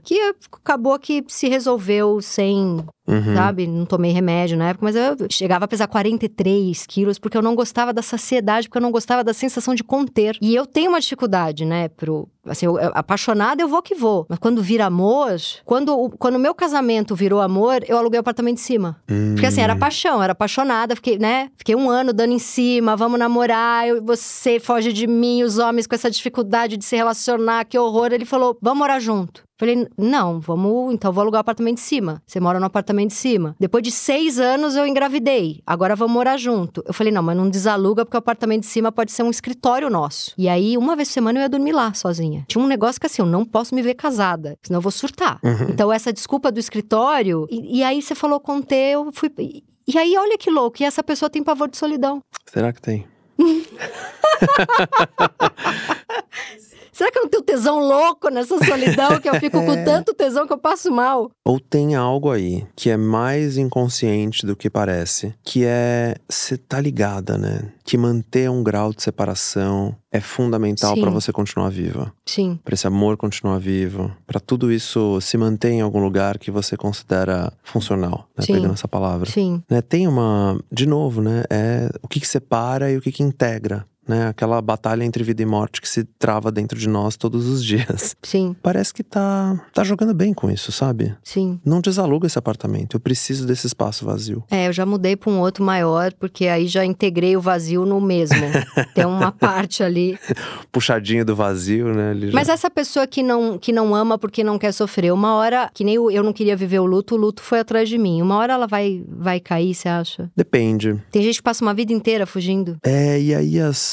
que 0.04 0.20
acabou 0.52 0.98
que 1.00 1.24
se 1.28 1.48
resolveu 1.48 2.22
sem 2.22 2.86
uhum. 3.08 3.36
sabe? 3.36 3.68
Não 3.68 3.86
tomei 3.86 4.12
remédio 4.12 4.58
na 4.58 4.70
época, 4.70 4.86
mas 4.86 4.96
eu 4.96 5.28
chegava 5.30 5.66
a 5.66 5.68
pesar 5.68 5.88
43 5.88 6.86
quilos 6.86 7.20
porque 7.20 7.38
eu 7.38 7.42
não 7.42 7.56
gostava 7.56 7.94
da 7.94 8.02
saciedade, 8.02 8.68
porque 8.68 8.78
eu 8.78 8.82
não 8.82 8.92
gostava 8.92 9.24
da 9.24 9.34
sensação 9.34 9.76
de 9.76 9.84
conter. 9.84 10.38
E 10.42 10.56
eu 10.56 10.66
tenho 10.66 10.90
uma 10.90 11.00
dificuldade, 11.00 11.66
né, 11.66 11.88
pro. 11.90 12.28
Assim, 12.46 12.66
eu, 12.66 12.78
apaixonada 12.94 13.62
eu 13.62 13.68
vou 13.68 13.82
que 13.82 13.96
vou. 13.96 14.26
Mas 14.30 14.40
quando 14.40 14.62
vira 14.62 14.86
amor, 14.86 15.36
quando 15.66 15.98
o 15.98 16.10
quando 16.10 16.38
meu 16.38 16.54
casamento 16.54 17.16
virou 17.16 17.42
amor, 17.42 17.84
eu 17.88 17.98
aluguei 17.98 18.20
o 18.20 18.22
apartamento 18.22 18.56
de 18.56 18.62
cima. 18.62 18.98
Porque 19.34 19.46
assim, 19.46 19.62
era 19.62 19.76
paixão, 19.76 20.22
era 20.22 20.34
apaixonada, 20.34 20.96
fiquei, 20.96 21.18
né? 21.18 21.50
Fiquei 21.56 21.76
um 21.76 21.90
ano 21.90 22.12
dando 22.12 22.34
em 22.34 22.40
cima, 22.40 22.96
vamos 22.96 23.18
namorar, 23.18 23.88
eu, 23.88 24.04
você 24.04 24.60
foge 24.60 24.92
de 24.92 25.08
mim, 25.08 25.44
os 25.44 25.58
homens 25.58 25.88
com 25.88 25.96
essa 25.96 26.12
dificuldade 26.12 26.78
de 26.78 26.86
se 26.86 26.96
relacionar, 26.96 27.66
que 27.66 27.78
horror. 27.78 28.12
Ele 28.12 28.26
falou, 28.26 28.58
vamos 28.62 28.80
morar 28.80 29.00
junto. 29.00 29.44
Falei, 29.58 29.88
não, 29.98 30.40
vamos, 30.40 30.94
então 30.94 31.14
vou 31.14 31.22
alugar 31.22 31.40
o 31.40 31.42
apartamento 31.42 31.76
de 31.76 31.84
cima. 31.84 32.22
Você 32.26 32.40
mora 32.40 32.60
no 32.60 32.66
apartamento 32.66 33.10
de 33.10 33.16
cima. 33.16 33.56
Depois 33.60 33.84
de 33.84 33.92
seis 33.92 34.40
anos 34.40 34.76
eu 34.76 34.86
engravidei. 34.86 35.62
Agora 35.66 35.96
vamos 35.96 36.14
morar 36.14 36.38
junto. 36.38 36.84
Eu 36.86 36.94
falei, 36.94 37.14
não, 37.14 37.22
mas 37.22 37.38
não 37.38 37.50
desaluga 37.50 38.04
porque 38.04 38.18
o 38.18 38.20
apartamento 38.20 38.62
de 38.62 38.68
cima 38.68 38.92
pode 38.92 39.12
ser 39.12 39.24
um 39.24 39.30
escritório 39.30 39.90
nosso. 39.90 40.34
E 40.38 40.50
aí, 40.50 40.78
uma 40.78 40.96
vez 40.96 41.10
por 41.10 41.14
semana 41.14 41.40
eu 41.40 41.44
ia 41.44 41.50
dormir 41.50 41.72
lá 41.72 41.94
sozinha. 41.94 42.46
Tinha 42.48 42.64
um 42.64 42.68
negócio 42.68 43.00
que 43.00 43.06
assim, 43.06 43.22
eu 43.22 43.28
não 43.28 43.46
posso 43.46 43.76
me 43.76 43.82
ver 43.82 43.94
casada, 43.94 44.58
senão 44.64 44.80
eu 44.80 44.82
vou 44.82 44.92
surtar. 44.92 45.40
Uhum. 45.44 45.70
Então, 45.70 45.94
essa 45.94 46.12
desculpa 46.12 46.52
do 46.52 46.60
escritório. 46.60 47.48
E, 47.50 47.80
e 47.80 47.84
aí 47.84 48.02
você 48.02 48.16
falou 48.16 48.40
conter, 48.40 48.94
eu 48.94 49.12
fui. 49.14 49.32
E, 49.38 49.64
e 49.88 49.98
aí, 49.98 50.18
olha 50.18 50.38
que 50.38 50.50
louco, 50.50 50.82
e 50.82 50.86
essa 50.86 51.04
pessoa 51.04 51.30
tem 51.30 51.44
pavor 51.44 51.70
de 51.70 51.78
solidão. 51.78 52.22
Será 52.52 52.74
que 52.74 52.82
tem? 52.82 53.06
Será 56.94 57.12
que 57.12 57.18
eu 57.18 57.24
não 57.24 57.30
tenho 57.30 57.44
tesão 57.44 57.80
louco 57.80 58.30
nessa 58.30 58.58
solidão 58.64 59.20
que 59.20 59.28
eu 59.28 59.36
fico 59.40 59.60
com 59.66 59.84
tanto 59.84 60.14
tesão 60.14 60.46
que 60.46 60.54
eu 60.54 60.58
passo 60.58 60.92
mal? 60.92 61.32
Ou 61.44 61.60
tem 61.60 61.96
algo 61.96 62.30
aí 62.32 62.66
que 62.76 62.90
é 62.90 62.96
mais 62.96 63.58
inconsciente 63.58 64.46
do 64.46 64.56
que 64.56 64.70
parece, 64.70 65.34
que 65.44 65.66
é 65.66 66.16
você 66.30 66.56
tá 66.56 66.80
ligada, 66.80 67.38
né? 67.38 67.72
Que 67.84 67.98
manter 67.98 68.50
um 68.50 68.64
grau 68.64 68.94
de 68.94 69.02
separação 69.04 69.96
é 70.12 70.22
fundamental 70.22 70.96
pra 70.96 71.10
você 71.10 71.34
continuar 71.34 71.70
viva, 71.70 72.14
Sim, 72.26 72.60
Pra 72.64 72.76
esse 72.76 72.86
amor 72.86 73.18
continuar 73.18 73.58
vivo, 73.58 74.12
Pra 74.28 74.40
tudo 74.40 74.72
isso 74.72 75.20
se 75.20 75.38
manter 75.38 75.72
em 75.72 75.82
algum 75.82 76.02
lugar 76.02 76.38
que 76.38 76.52
você 76.52 76.78
considera 76.78 77.52
funcional, 77.64 78.30
né? 78.38 78.46
Pegando 78.46 78.74
essa 78.74 78.88
palavra. 78.88 79.30
sim, 79.30 79.62
Né, 79.70 79.82
Tem 79.82 80.08
uma, 80.08 80.60
de 80.72 80.86
novo, 80.86 81.22
né? 81.22 81.44
É 81.50 81.90
o 82.02 82.08
que, 82.08 82.20
que 82.20 82.28
separa 82.28 82.92
e 82.92 82.98
o 82.98 83.02
que, 83.02 83.12
que 83.12 83.24
integra. 83.24 83.86
Né? 84.08 84.28
Aquela 84.28 84.62
batalha 84.62 85.04
entre 85.04 85.24
vida 85.24 85.42
e 85.42 85.46
morte 85.46 85.80
que 85.82 85.88
se 85.88 86.04
trava 86.04 86.52
dentro 86.52 86.78
de 86.78 86.90
nós 86.90 87.16
todos 87.16 87.48
os 87.48 87.64
dias. 87.64 88.16
sim, 88.24 88.56
Parece 88.62 88.94
que 88.94 89.04
tá, 89.04 89.60
tá 89.74 89.84
jogando 89.84 90.14
bem 90.14 90.34
com 90.34 90.50
isso, 90.52 90.72
sabe? 90.72 91.16
sim. 91.24 91.60
Não 91.66 91.80
desaluga 91.82 92.28
esse 92.28 92.38
apartamento. 92.38 92.96
Eu 92.96 93.00
preciso 93.00 93.46
desse 93.48 93.66
espaço 93.68 94.06
vazio. 94.06 94.44
É, 94.52 94.68
eu 94.68 94.74
já 94.74 94.86
mudei 94.86 95.16
pra 95.16 95.30
um 95.32 95.40
outro 95.40 95.64
maior, 95.64 96.12
porque 96.14 96.48
aí 96.48 96.68
já 96.68 96.84
integrei 96.86 97.36
o 97.38 97.42
vazio 97.42 97.86
no 97.86 98.00
mesmo. 98.02 98.38
Tem 98.94 99.06
uma 99.06 99.32
parte 99.32 99.84
ali. 99.84 100.18
Puxadinho 100.72 101.24
do 101.26 101.36
vazio, 101.36 101.94
né? 101.94 102.14
Já- 102.20 102.32
Mas 102.34 102.50
essa 102.50 102.70
pessoa 102.70 103.06
que 103.08 103.22
não, 103.24 103.58
que 103.58 103.72
não 103.72 103.94
ama 103.96 104.18
porque 104.18 104.44
não 104.44 104.58
quer 104.58 104.72
sofrer, 104.72 105.12
uma 105.14 105.36
hora, 105.36 105.70
que 105.74 105.84
nem 105.84 105.96
eu, 105.96 106.10
eu 106.12 106.24
não 106.24 106.34
queria 106.34 106.56
viver 106.56 106.80
o 106.80 106.86
luto, 106.86 107.16
o 107.16 107.18
luto 107.18 107.42
foi 107.42 107.60
atrás 107.60 107.88
de 107.90 107.98
mim. 107.98 108.22
Uma 108.22 108.38
hora 108.38 108.54
ela 108.54 108.68
vai, 108.68 109.04
vai 109.08 109.40
cair, 109.40 109.74
você 109.74 109.88
acha? 109.90 110.32
Depende. 110.36 111.02
Tem 111.12 111.22
gente 111.22 111.38
que 111.38 111.44
passa 111.44 111.64
uma 111.64 111.74
vida 111.74 111.94
inteira 111.94 112.26
fugindo. 112.26 112.78
É, 112.84 113.20
e 113.20 113.34
aí 113.34 113.60
as, 113.60 113.93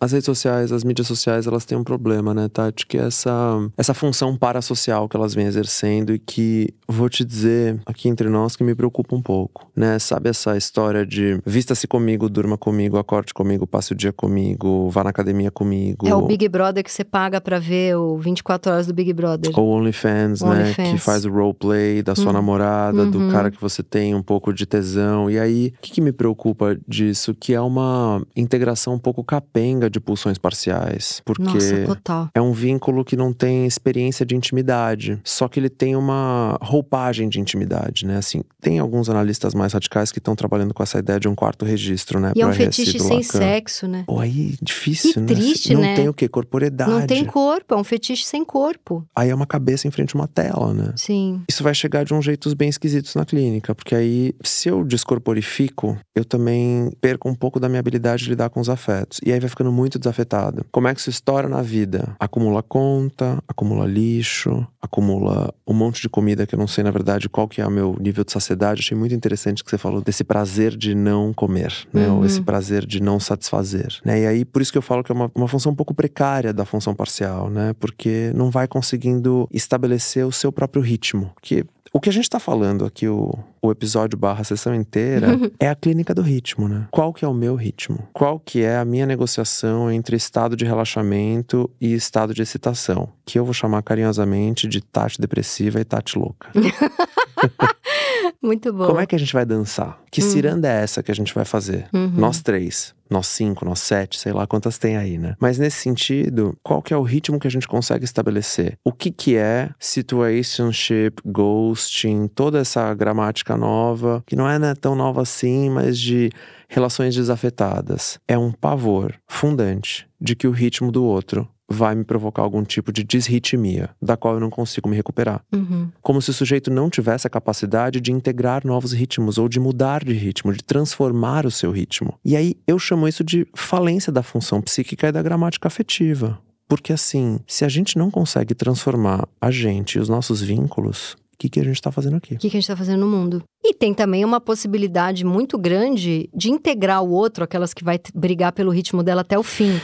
as 0.00 0.12
redes 0.12 0.26
sociais, 0.26 0.72
as 0.72 0.84
mídias 0.84 1.06
sociais, 1.06 1.46
elas 1.46 1.64
têm 1.64 1.76
um 1.78 1.84
problema, 1.84 2.34
né, 2.34 2.48
Tati? 2.48 2.86
Que 2.86 2.98
é 2.98 3.02
essa, 3.06 3.30
essa 3.76 3.94
função 3.94 4.36
parasocial 4.36 5.08
que 5.08 5.16
elas 5.16 5.34
vêm 5.34 5.46
exercendo 5.46 6.12
e 6.12 6.18
que, 6.18 6.68
vou 6.86 7.08
te 7.08 7.24
dizer, 7.24 7.80
aqui 7.86 8.08
entre 8.08 8.28
nós, 8.28 8.56
que 8.56 8.62
me 8.64 8.74
preocupa 8.74 9.14
um 9.16 9.22
pouco, 9.22 9.70
né? 9.74 9.98
Sabe 9.98 10.28
essa 10.28 10.56
história 10.56 11.04
de 11.06 11.40
vista-se 11.46 11.86
comigo, 11.86 12.28
durma 12.28 12.58
comigo, 12.58 12.98
acorde 12.98 13.32
comigo, 13.32 13.66
passe 13.66 13.92
o 13.92 13.94
dia 13.94 14.12
comigo, 14.12 14.88
vá 14.90 15.02
na 15.04 15.10
academia 15.10 15.50
comigo. 15.50 16.06
É 16.06 16.14
o 16.14 16.22
Big 16.26 16.48
Brother 16.48 16.84
que 16.84 16.92
você 16.92 17.04
paga 17.04 17.40
pra 17.40 17.58
ver 17.58 17.96
o 17.96 18.16
24 18.18 18.72
horas 18.72 18.86
do 18.86 18.92
Big 18.94 19.12
Brother. 19.12 19.50
Ou 19.58 19.68
OnlyFans, 19.70 20.42
né? 20.42 20.74
Que 20.74 20.98
faz 20.98 21.24
o 21.24 21.30
roleplay 21.30 22.02
da 22.02 22.14
sua 22.14 22.26
Uhum. 22.26 22.32
namorada, 22.32 23.02
Uhum. 23.04 23.10
do 23.10 23.28
cara 23.32 23.50
que 23.50 23.60
você 23.60 23.82
tem 23.82 24.14
um 24.14 24.22
pouco 24.22 24.52
de 24.52 24.66
tesão. 24.66 25.30
E 25.30 25.38
aí, 25.38 25.72
o 25.78 25.80
que, 25.80 25.92
que 25.92 26.00
me 26.00 26.12
preocupa 26.12 26.76
disso? 26.86 27.34
Que 27.34 27.54
é 27.54 27.60
uma 27.60 28.22
integração 28.36 28.94
um 28.94 28.98
pouco 28.98 29.24
capenga 29.24 29.85
de 29.90 30.00
pulsões 30.00 30.38
parciais. 30.38 31.20
Porque 31.24 31.42
Nossa, 31.42 31.84
total. 31.84 32.28
é 32.34 32.40
um 32.40 32.52
vínculo 32.52 33.04
que 33.04 33.16
não 33.16 33.32
tem 33.32 33.66
experiência 33.66 34.24
de 34.24 34.34
intimidade. 34.34 35.20
Só 35.24 35.48
que 35.48 35.60
ele 35.60 35.68
tem 35.68 35.96
uma 35.96 36.58
roupagem 36.60 37.28
de 37.28 37.40
intimidade, 37.40 38.06
né? 38.06 38.16
Assim, 38.16 38.42
tem 38.60 38.78
alguns 38.78 39.08
analistas 39.08 39.54
mais 39.54 39.72
radicais 39.72 40.10
que 40.10 40.18
estão 40.18 40.34
trabalhando 40.34 40.74
com 40.74 40.82
essa 40.82 40.98
ideia 40.98 41.20
de 41.20 41.28
um 41.28 41.34
quarto 41.34 41.64
registro, 41.64 42.20
né? 42.20 42.32
E 42.34 42.42
é 42.42 42.46
um 42.46 42.52
fetiche 42.52 42.98
sem 42.98 43.22
sexo, 43.22 43.86
né? 43.86 44.04
Pô, 44.06 44.18
aí 44.18 44.56
difícil, 44.60 45.12
Que 45.14 45.20
né? 45.20 45.26
triste, 45.26 45.74
não 45.74 45.80
né? 45.80 45.94
tem 45.94 46.08
o 46.08 46.14
quê? 46.14 46.28
Corporeidade. 46.28 46.90
Não 46.90 47.06
tem 47.06 47.24
corpo, 47.24 47.74
é 47.74 47.76
um 47.76 47.84
fetiche 47.84 48.24
sem 48.24 48.44
corpo. 48.44 49.06
Aí 49.14 49.30
é 49.30 49.34
uma 49.34 49.46
cabeça 49.46 49.86
em 49.86 49.90
frente 49.90 50.16
a 50.16 50.18
uma 50.18 50.28
tela, 50.28 50.72
né? 50.72 50.92
Sim. 50.96 51.42
Isso 51.48 51.62
vai 51.62 51.74
chegar 51.74 52.04
de 52.04 52.12
um 52.14 52.20
jeitos 52.20 52.54
bem 52.54 52.68
esquisitos 52.68 53.14
na 53.14 53.24
clínica, 53.24 53.74
porque 53.74 53.94
aí, 53.94 54.34
se 54.42 54.68
eu 54.68 54.84
descorporifico, 54.84 55.96
eu 56.14 56.24
também 56.24 56.90
perco 57.00 57.28
um 57.28 57.34
pouco 57.34 57.58
da 57.60 57.68
minha 57.68 57.80
habilidade 57.80 58.24
de 58.24 58.30
lidar 58.30 58.50
com 58.50 58.60
os 58.60 58.68
afetos. 58.68 59.20
E 59.24 59.32
aí 59.32 59.40
vai 59.40 59.48
ficando 59.48 59.72
muito 59.76 59.98
desafetado. 59.98 60.64
Como 60.72 60.88
é 60.88 60.94
que 60.94 61.00
isso 61.00 61.10
estoura 61.10 61.48
na 61.48 61.60
vida? 61.62 62.16
Acumula 62.18 62.62
conta, 62.62 63.38
acumula 63.46 63.86
lixo, 63.86 64.66
acumula 64.80 65.52
um 65.66 65.74
monte 65.74 66.00
de 66.00 66.08
comida 66.08 66.46
que 66.46 66.54
eu 66.54 66.58
não 66.58 66.66
sei, 66.66 66.82
na 66.82 66.90
verdade, 66.90 67.28
qual 67.28 67.46
que 67.46 67.60
é 67.60 67.66
o 67.66 67.70
meu 67.70 67.96
nível 68.00 68.24
de 68.24 68.32
saciedade. 68.32 68.80
Achei 68.80 68.96
muito 68.96 69.14
interessante 69.14 69.62
que 69.62 69.70
você 69.70 69.76
falou 69.78 70.00
desse 70.00 70.24
prazer 70.24 70.76
de 70.76 70.94
não 70.94 71.32
comer, 71.34 71.72
né? 71.92 72.08
Ou 72.08 72.18
Uhum. 72.18 72.24
esse 72.24 72.40
prazer 72.40 72.86
de 72.86 73.02
não 73.02 73.20
satisfazer, 73.20 73.88
né? 74.04 74.22
E 74.22 74.26
aí, 74.26 74.44
por 74.44 74.62
isso 74.62 74.72
que 74.72 74.78
eu 74.78 74.82
falo 74.82 75.04
que 75.04 75.12
é 75.12 75.14
uma, 75.14 75.30
uma 75.34 75.48
função 75.48 75.72
um 75.72 75.74
pouco 75.76 75.92
precária 75.92 76.52
da 76.52 76.64
função 76.64 76.94
parcial, 76.94 77.50
né? 77.50 77.74
Porque 77.78 78.32
não 78.34 78.50
vai 78.50 78.66
conseguindo 78.66 79.46
estabelecer 79.52 80.24
o 80.26 80.32
seu 80.32 80.50
próprio 80.50 80.80
ritmo. 80.82 81.30
Que 81.42 81.64
o 81.92 82.00
que 82.00 82.08
a 82.08 82.12
gente 82.12 82.28
tá 82.28 82.38
falando 82.38 82.84
aqui, 82.84 83.08
o, 83.08 83.32
o 83.68 83.72
episódio 83.72 84.18
barra 84.18 84.44
sessão 84.44 84.74
inteira, 84.74 85.28
é 85.58 85.68
a 85.68 85.74
clínica 85.74 86.14
do 86.14 86.22
ritmo, 86.22 86.68
né? 86.68 86.86
Qual 86.90 87.12
que 87.12 87.24
é 87.24 87.28
o 87.28 87.34
meu 87.34 87.54
ritmo? 87.54 88.08
Qual 88.12 88.38
que 88.38 88.62
é 88.62 88.76
a 88.76 88.84
minha 88.84 89.06
negociação 89.06 89.90
entre 89.90 90.16
estado 90.16 90.56
de 90.56 90.64
relaxamento 90.64 91.70
e 91.80 91.94
estado 91.94 92.32
de 92.34 92.42
excitação? 92.42 93.08
Que 93.24 93.38
eu 93.38 93.44
vou 93.44 93.54
chamar 93.54 93.82
carinhosamente 93.82 94.68
de 94.68 94.80
Tati 94.80 95.20
depressiva 95.20 95.80
e 95.80 95.84
Tati 95.84 96.18
louca. 96.18 96.50
Muito 98.42 98.72
bom. 98.72 98.86
Como 98.86 99.00
é 99.00 99.06
que 99.06 99.14
a 99.14 99.18
gente 99.18 99.32
vai 99.32 99.44
dançar? 99.44 100.00
Que 100.10 100.22
Uhum. 100.22 100.30
ciranda 100.30 100.68
é 100.68 100.82
essa 100.82 101.02
que 101.02 101.10
a 101.10 101.14
gente 101.14 101.34
vai 101.34 101.44
fazer? 101.44 101.88
Uhum. 101.92 102.12
Nós 102.16 102.40
três, 102.42 102.94
nós 103.10 103.26
cinco, 103.26 103.64
nós 103.64 103.80
sete, 103.80 104.18
sei 104.18 104.32
lá 104.32 104.46
quantas 104.46 104.78
tem 104.78 104.96
aí, 104.96 105.18
né? 105.18 105.36
Mas 105.40 105.58
nesse 105.58 105.78
sentido, 105.78 106.56
qual 106.62 106.80
que 106.82 106.94
é 106.94 106.96
o 106.96 107.02
ritmo 107.02 107.38
que 107.38 107.46
a 107.46 107.50
gente 107.50 107.68
consegue 107.68 108.04
estabelecer? 108.04 108.78
O 108.84 108.92
que 108.92 109.10
que 109.10 109.36
é 109.36 109.70
situationship, 109.78 111.20
ghosting, 111.24 112.28
toda 112.28 112.58
essa 112.58 112.92
gramática 112.94 113.56
nova, 113.56 114.22
que 114.26 114.36
não 114.36 114.48
é 114.48 114.58
né, 114.58 114.74
tão 114.74 114.94
nova 114.94 115.22
assim, 115.22 115.70
mas 115.70 115.98
de 115.98 116.30
relações 116.68 117.14
desafetadas. 117.14 118.18
É 118.26 118.36
um 118.36 118.50
pavor 118.52 119.14
fundante 119.28 120.06
de 120.20 120.34
que 120.34 120.46
o 120.46 120.50
ritmo 120.50 120.90
do 120.90 121.04
outro 121.04 121.48
vai 121.68 121.94
me 121.94 122.04
provocar 122.04 122.42
algum 122.42 122.62
tipo 122.62 122.92
de 122.92 123.02
disritmia, 123.02 123.90
da 124.00 124.16
qual 124.16 124.34
eu 124.34 124.40
não 124.40 124.50
consigo 124.50 124.88
me 124.88 124.96
recuperar 124.96 125.42
Uhum. 125.52 125.88
como 126.00 126.22
se 126.22 126.30
o 126.30 126.34
sujeito 126.34 126.70
não 126.70 126.88
tivesse 126.88 127.26
a 127.26 127.30
capacidade 127.30 128.00
de 128.00 128.12
integrar 128.12 128.64
novos 128.64 128.92
ritmos 128.92 129.38
ou 129.38 129.48
de 129.48 129.58
mudar 129.58 130.04
de 130.04 130.12
ritmo, 130.12 130.52
de 130.52 130.62
transformar 130.62 131.44
o 131.44 131.50
seu 131.50 131.70
ritmo. 131.70 132.14
E 132.24 132.36
aí 132.36 132.54
eu 132.66 132.78
chamo 132.78 133.08
isso 133.08 133.24
de 133.24 133.46
falência 133.54 134.12
da 134.12 134.22
função 134.22 134.60
psíquica 134.62 135.08
e 135.08 135.12
da 135.12 135.22
gramática 135.22 135.66
afetiva. 135.68 136.38
Porque 136.68 136.92
assim, 136.92 137.38
se 137.46 137.64
a 137.64 137.68
gente 137.68 137.96
não 137.96 138.10
consegue 138.10 138.54
transformar 138.54 139.28
a 139.40 139.50
gente 139.50 139.94
e 139.96 140.00
os 140.00 140.08
nossos 140.08 140.40
vínculos, 140.42 141.16
o 141.36 141.38
que, 141.38 141.50
que 141.50 141.60
a 141.60 141.64
gente 141.64 141.74
está 141.74 141.92
fazendo 141.92 142.16
aqui? 142.16 142.34
O 142.34 142.38
que, 142.38 142.48
que 142.48 142.56
a 142.56 142.60
gente 142.60 142.66
tá 142.66 142.74
fazendo 142.74 143.00
no 143.00 143.06
mundo? 143.06 143.44
E 143.62 143.74
tem 143.74 143.92
também 143.92 144.24
uma 144.24 144.40
possibilidade 144.40 145.22
muito 145.22 145.58
grande 145.58 146.30
de 146.34 146.50
integrar 146.50 147.02
o 147.02 147.10
outro, 147.10 147.44
aquelas 147.44 147.74
que 147.74 147.84
vai 147.84 148.00
brigar 148.14 148.52
pelo 148.52 148.70
ritmo 148.70 149.02
dela 149.02 149.20
até 149.20 149.38
o 149.38 149.42
fim. 149.42 149.78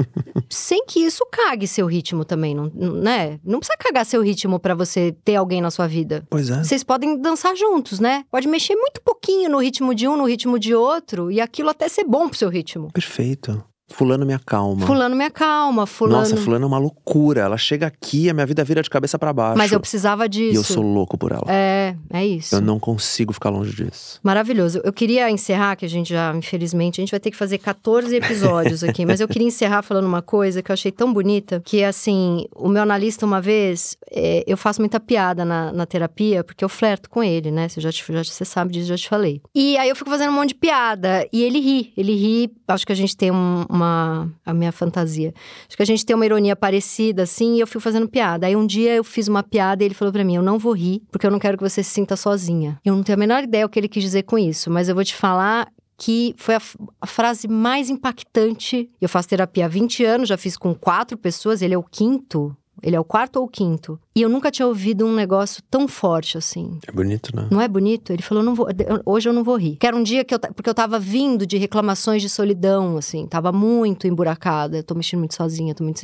Sem 0.50 0.84
que 0.84 1.00
isso 1.00 1.24
cague 1.32 1.66
seu 1.66 1.86
ritmo 1.86 2.26
também, 2.26 2.54
não, 2.54 2.66
né? 2.74 3.40
Não 3.42 3.58
precisa 3.58 3.78
cagar 3.78 4.04
seu 4.04 4.20
ritmo 4.20 4.58
pra 4.60 4.74
você 4.74 5.16
ter 5.24 5.36
alguém 5.36 5.62
na 5.62 5.70
sua 5.70 5.86
vida. 5.86 6.26
Pois 6.28 6.50
é. 6.50 6.62
Vocês 6.62 6.84
podem 6.84 7.18
dançar 7.18 7.56
juntos, 7.56 8.00
né? 8.00 8.24
Pode 8.30 8.46
mexer 8.46 8.74
muito 8.74 9.00
pouquinho 9.00 9.48
no 9.48 9.58
ritmo 9.60 9.94
de 9.94 10.06
um, 10.06 10.14
no 10.14 10.26
ritmo 10.26 10.58
de 10.58 10.74
outro, 10.74 11.30
e 11.30 11.40
aquilo 11.40 11.70
até 11.70 11.88
ser 11.88 12.04
bom 12.04 12.28
pro 12.28 12.36
seu 12.36 12.50
ritmo. 12.50 12.92
Perfeito. 12.92 13.64
Fulano 13.90 14.24
me 14.26 14.34
acalma. 14.34 14.86
Fulano 14.86 15.16
me 15.16 15.24
acalma, 15.24 15.86
fulano. 15.86 16.18
Nossa, 16.20 16.36
fulano 16.36 16.64
é 16.64 16.68
uma 16.68 16.78
loucura. 16.78 17.40
Ela 17.40 17.56
chega 17.56 17.86
aqui, 17.86 18.28
a 18.28 18.34
minha 18.34 18.44
vida 18.46 18.62
vira 18.62 18.82
de 18.82 18.90
cabeça 18.90 19.18
para 19.18 19.32
baixo. 19.32 19.56
Mas 19.58 19.72
eu 19.72 19.80
precisava 19.80 20.28
disso. 20.28 20.52
E 20.52 20.56
eu 20.56 20.62
sou 20.64 20.82
louco 20.82 21.16
por 21.16 21.32
ela. 21.32 21.44
É, 21.48 21.94
é 22.10 22.26
isso. 22.26 22.54
Eu 22.54 22.60
não 22.60 22.78
consigo 22.78 23.32
ficar 23.32 23.50
longe 23.50 23.74
disso. 23.74 24.20
Maravilhoso. 24.22 24.80
Eu 24.84 24.92
queria 24.92 25.30
encerrar, 25.30 25.74
que 25.76 25.84
a 25.84 25.88
gente 25.88 26.10
já, 26.10 26.34
infelizmente, 26.36 27.00
a 27.00 27.02
gente 27.02 27.10
vai 27.10 27.18
ter 27.20 27.30
que 27.30 27.36
fazer 27.36 27.58
14 27.58 28.14
episódios 28.14 28.84
aqui, 28.84 29.06
mas 29.06 29.20
eu 29.20 29.28
queria 29.28 29.48
encerrar 29.48 29.82
falando 29.82 30.04
uma 30.06 30.22
coisa 30.22 30.62
que 30.62 30.70
eu 30.70 30.74
achei 30.74 30.92
tão 30.92 31.12
bonita, 31.12 31.60
que 31.64 31.82
assim, 31.82 32.46
o 32.54 32.68
meu 32.68 32.82
analista 32.82 33.24
uma 33.24 33.40
vez, 33.40 33.96
é, 34.10 34.44
eu 34.46 34.56
faço 34.56 34.80
muita 34.80 35.00
piada 35.00 35.44
na, 35.44 35.72
na 35.72 35.86
terapia, 35.86 36.44
porque 36.44 36.64
eu 36.64 36.68
flerto 36.68 37.08
com 37.08 37.22
ele, 37.22 37.50
né? 37.50 37.68
Você 37.68 37.80
já, 37.80 37.90
te- 37.90 38.04
já 38.12 38.22
você 38.24 38.44
sabe 38.44 38.72
disso, 38.72 38.88
já 38.88 38.96
te 38.96 39.08
falei. 39.08 39.40
E 39.54 39.76
aí 39.78 39.88
eu 39.88 39.96
fico 39.96 40.10
fazendo 40.10 40.30
um 40.30 40.34
monte 40.34 40.50
de 40.50 40.54
piada, 40.56 41.26
e 41.32 41.42
ele 41.42 41.58
ri, 41.58 41.92
ele 41.96 42.14
ri, 42.14 42.52
acho 42.68 42.86
que 42.86 42.92
a 42.92 42.96
gente 42.96 43.16
tem 43.16 43.30
um- 43.30 43.64
uma, 43.78 44.30
a 44.44 44.52
minha 44.52 44.72
fantasia, 44.72 45.32
acho 45.66 45.76
que 45.76 45.82
a 45.82 45.86
gente 45.86 46.04
tem 46.04 46.14
uma 46.14 46.26
ironia 46.26 46.56
parecida, 46.56 47.22
assim, 47.22 47.56
e 47.56 47.60
eu 47.60 47.66
fico 47.66 47.80
fazendo 47.80 48.08
piada. 48.08 48.46
Aí 48.46 48.56
um 48.56 48.66
dia 48.66 48.94
eu 48.94 49.04
fiz 49.04 49.28
uma 49.28 49.42
piada 49.42 49.82
e 49.82 49.86
ele 49.86 49.94
falou 49.94 50.12
pra 50.12 50.24
mim, 50.24 50.34
eu 50.34 50.42
não 50.42 50.58
vou 50.58 50.72
rir, 50.72 51.02
porque 51.10 51.26
eu 51.26 51.30
não 51.30 51.38
quero 51.38 51.56
que 51.56 51.62
você 51.62 51.82
se 51.82 51.90
sinta 51.90 52.16
sozinha. 52.16 52.78
Eu 52.84 52.94
não 52.94 53.02
tenho 53.02 53.16
a 53.16 53.18
menor 53.18 53.44
ideia 53.44 53.64
o 53.64 53.68
que 53.68 53.78
ele 53.78 53.88
quis 53.88 54.02
dizer 54.02 54.24
com 54.24 54.38
isso, 54.38 54.70
mas 54.70 54.88
eu 54.88 54.94
vou 54.94 55.04
te 55.04 55.14
falar 55.14 55.68
que 55.98 56.32
foi 56.36 56.54
a, 56.54 56.62
a 57.00 57.06
frase 57.06 57.48
mais 57.48 57.90
impactante. 57.90 58.88
Eu 59.00 59.08
faço 59.08 59.28
terapia 59.28 59.64
há 59.64 59.68
20 59.68 60.04
anos, 60.04 60.28
já 60.28 60.36
fiz 60.36 60.56
com 60.56 60.72
quatro 60.72 61.18
pessoas, 61.18 61.60
ele 61.60 61.74
é 61.74 61.78
o 61.78 61.82
quinto. 61.82 62.56
Ele 62.82 62.96
é 62.96 63.00
o 63.00 63.04
quarto 63.04 63.36
ou 63.36 63.44
o 63.44 63.48
quinto. 63.48 63.98
E 64.14 64.22
eu 64.22 64.28
nunca 64.28 64.50
tinha 64.50 64.66
ouvido 64.66 65.06
um 65.06 65.14
negócio 65.14 65.62
tão 65.70 65.86
forte 65.86 66.36
assim. 66.36 66.78
É 66.86 66.92
bonito, 66.92 67.34
né? 67.34 67.46
Não 67.50 67.60
é 67.60 67.68
bonito? 67.68 68.12
Ele 68.12 68.22
falou, 68.22 68.42
não 68.42 68.54
vou, 68.54 68.66
hoje 69.06 69.28
eu 69.28 69.32
não 69.32 69.44
vou 69.44 69.56
rir. 69.56 69.76
Que 69.76 69.86
era 69.86 69.96
um 69.96 70.02
dia 70.02 70.24
que 70.24 70.34
eu, 70.34 70.40
porque 70.40 70.68
eu 70.68 70.74
tava 70.74 70.98
vindo 70.98 71.46
de 71.46 71.56
reclamações 71.56 72.20
de 72.20 72.28
solidão, 72.28 72.96
assim, 72.96 73.26
tava 73.26 73.52
muito 73.52 74.06
emburacada, 74.06 74.78
eu 74.78 74.82
tô 74.82 74.94
mexendo 74.94 75.20
muito 75.20 75.34
sozinha, 75.34 75.74
tô 75.74 75.84
muito. 75.84 76.00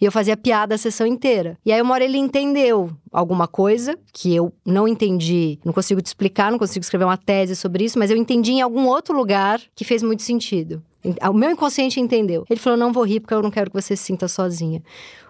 E 0.00 0.04
eu 0.04 0.12
fazia 0.12 0.36
piada 0.36 0.74
a 0.74 0.78
sessão 0.78 1.06
inteira. 1.06 1.56
E 1.64 1.72
aí 1.72 1.80
uma 1.80 1.94
hora 1.94 2.04
ele 2.04 2.18
entendeu 2.18 2.90
alguma 3.10 3.46
coisa 3.46 3.98
que 4.12 4.34
eu 4.34 4.52
não 4.64 4.86
entendi, 4.88 5.58
não 5.64 5.72
consigo 5.72 6.02
te 6.02 6.06
explicar, 6.06 6.50
não 6.50 6.58
consigo 6.58 6.82
escrever 6.82 7.04
uma 7.04 7.16
tese 7.16 7.56
sobre 7.56 7.84
isso, 7.84 7.98
mas 7.98 8.10
eu 8.10 8.16
entendi 8.16 8.52
em 8.52 8.60
algum 8.60 8.86
outro 8.86 9.16
lugar 9.16 9.60
que 9.74 9.84
fez 9.84 10.02
muito 10.02 10.22
sentido. 10.22 10.82
O 11.30 11.32
meu 11.34 11.50
inconsciente 11.50 12.00
entendeu. 12.00 12.44
Ele 12.48 12.60
falou: 12.60 12.78
não 12.78 12.92
vou 12.92 13.04
rir 13.04 13.20
porque 13.20 13.34
eu 13.34 13.42
não 13.42 13.50
quero 13.50 13.70
que 13.70 13.80
você 13.80 13.96
se 13.96 14.04
sinta 14.04 14.26
sozinha. 14.28 14.82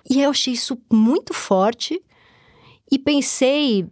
E 0.09 0.21
eu 0.21 0.31
achei 0.31 0.55
isso 0.55 0.79
muito 0.93 1.35
forte 1.35 2.01
e 2.91 2.99
pensei. 2.99 3.87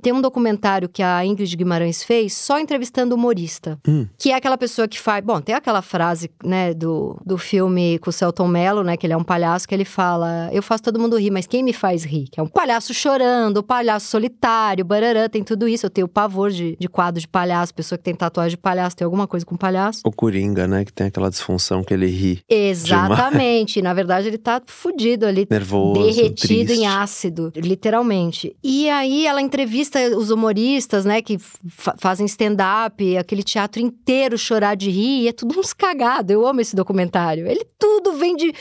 Tem 0.00 0.12
um 0.12 0.20
documentário 0.20 0.88
que 0.88 1.02
a 1.02 1.24
Ingrid 1.24 1.56
Guimarães 1.56 2.02
fez 2.02 2.32
só 2.32 2.58
entrevistando 2.58 3.14
humorista. 3.14 3.78
Hum. 3.86 4.06
Que 4.18 4.30
é 4.30 4.34
aquela 4.34 4.58
pessoa 4.58 4.88
que 4.88 4.98
faz. 4.98 5.24
Bom, 5.24 5.40
tem 5.40 5.54
aquela 5.54 5.82
frase, 5.82 6.30
né, 6.44 6.74
do, 6.74 7.20
do 7.24 7.38
filme 7.38 7.98
com 7.98 8.10
o 8.10 8.12
Celton 8.12 8.48
Mello, 8.48 8.82
né, 8.82 8.96
que 8.96 9.06
ele 9.06 9.12
é 9.12 9.16
um 9.16 9.24
palhaço, 9.24 9.68
que 9.68 9.74
ele 9.74 9.84
fala: 9.84 10.48
Eu 10.52 10.62
faço 10.62 10.82
todo 10.82 10.98
mundo 10.98 11.18
rir, 11.18 11.30
mas 11.30 11.46
quem 11.46 11.62
me 11.62 11.72
faz 11.72 12.04
rir? 12.04 12.28
Que 12.30 12.40
é 12.40 12.42
um 12.42 12.48
palhaço 12.48 12.92
chorando, 12.94 13.58
o 13.58 13.62
palhaço 13.62 14.06
solitário, 14.06 14.84
bararã, 14.84 15.28
tem 15.28 15.42
tudo 15.42 15.68
isso. 15.68 15.86
Eu 15.86 15.90
tenho 15.90 16.08
pavor 16.08 16.50
de, 16.50 16.76
de 16.78 16.88
quadro 16.88 17.20
de 17.20 17.28
palhaço, 17.28 17.74
pessoa 17.74 17.98
que 17.98 18.04
tem 18.04 18.14
tatuagem 18.14 18.50
de 18.50 18.56
palhaço, 18.56 18.96
tem 18.96 19.04
alguma 19.04 19.26
coisa 19.26 19.44
com 19.44 19.56
palhaço. 19.56 20.00
O 20.04 20.12
Coringa, 20.12 20.66
né? 20.66 20.84
Que 20.84 20.92
tem 20.92 21.06
aquela 21.08 21.30
disfunção 21.30 21.82
que 21.82 21.92
ele 21.92 22.06
ri. 22.06 22.42
Exatamente. 22.48 23.82
Na 23.82 23.94
verdade, 23.94 24.28
ele 24.28 24.38
tá 24.38 24.60
fudido 24.66 25.26
ali. 25.26 25.46
Nervoso, 25.50 26.02
derretido 26.02 26.66
triste. 26.66 26.82
em 26.82 26.86
ácido, 26.86 27.52
literalmente. 27.56 28.56
E 28.62 28.88
aí 28.88 29.26
ela 29.26 29.40
entrevista 29.40 29.89
os 30.16 30.30
humoristas, 30.30 31.04
né, 31.04 31.20
que 31.22 31.38
fa- 31.38 31.94
fazem 31.98 32.26
stand-up, 32.26 33.16
aquele 33.16 33.42
teatro 33.42 33.80
inteiro 33.80 34.36
chorar 34.38 34.74
de 34.74 34.90
rir, 34.90 35.28
é 35.28 35.32
tudo 35.32 35.58
uns 35.58 35.72
cagados. 35.72 36.32
Eu 36.32 36.46
amo 36.46 36.60
esse 36.60 36.74
documentário. 36.76 37.46
Ele 37.46 37.64
tudo 37.78 38.12
vem 38.14 38.36
de 38.36 38.52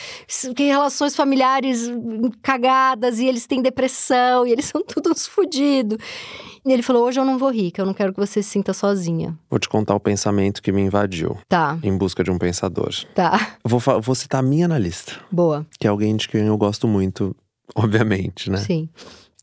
relações 0.57 1.15
familiares 1.15 1.89
cagadas, 2.41 3.19
e 3.19 3.25
eles 3.25 3.45
têm 3.45 3.61
depressão, 3.61 4.45
e 4.47 4.51
eles 4.51 4.65
são 4.65 4.81
tudo 4.85 5.11
uns 5.11 5.27
fudidos. 5.27 5.97
E 6.65 6.71
ele 6.71 6.81
falou: 6.83 7.05
hoje 7.05 7.19
eu 7.19 7.25
não 7.25 7.37
vou 7.37 7.49
rir, 7.51 7.71
que 7.71 7.79
eu 7.81 7.85
não 7.85 7.93
quero 7.93 8.13
que 8.13 8.19
você 8.19 8.41
se 8.43 8.49
sinta 8.49 8.73
sozinha. 8.73 9.37
Vou 9.49 9.59
te 9.59 9.69
contar 9.69 9.95
o 9.95 9.99
pensamento 9.99 10.61
que 10.61 10.71
me 10.71 10.81
invadiu 10.81 11.37
Tá, 11.47 11.77
em 11.83 11.97
busca 11.97 12.23
de 12.23 12.31
um 12.31 12.37
pensador. 12.37 12.93
tá. 13.15 13.55
Vou, 13.63 13.79
vou 14.01 14.15
citar 14.15 14.39
a 14.39 14.43
minha 14.43 14.65
analista, 14.65 15.13
Boa. 15.31 15.65
que 15.79 15.87
é 15.87 15.89
alguém 15.89 16.15
de 16.15 16.27
quem 16.27 16.41
eu 16.47 16.57
gosto 16.57 16.87
muito, 16.87 17.35
obviamente, 17.75 18.49
né? 18.49 18.57
Sim. 18.57 18.89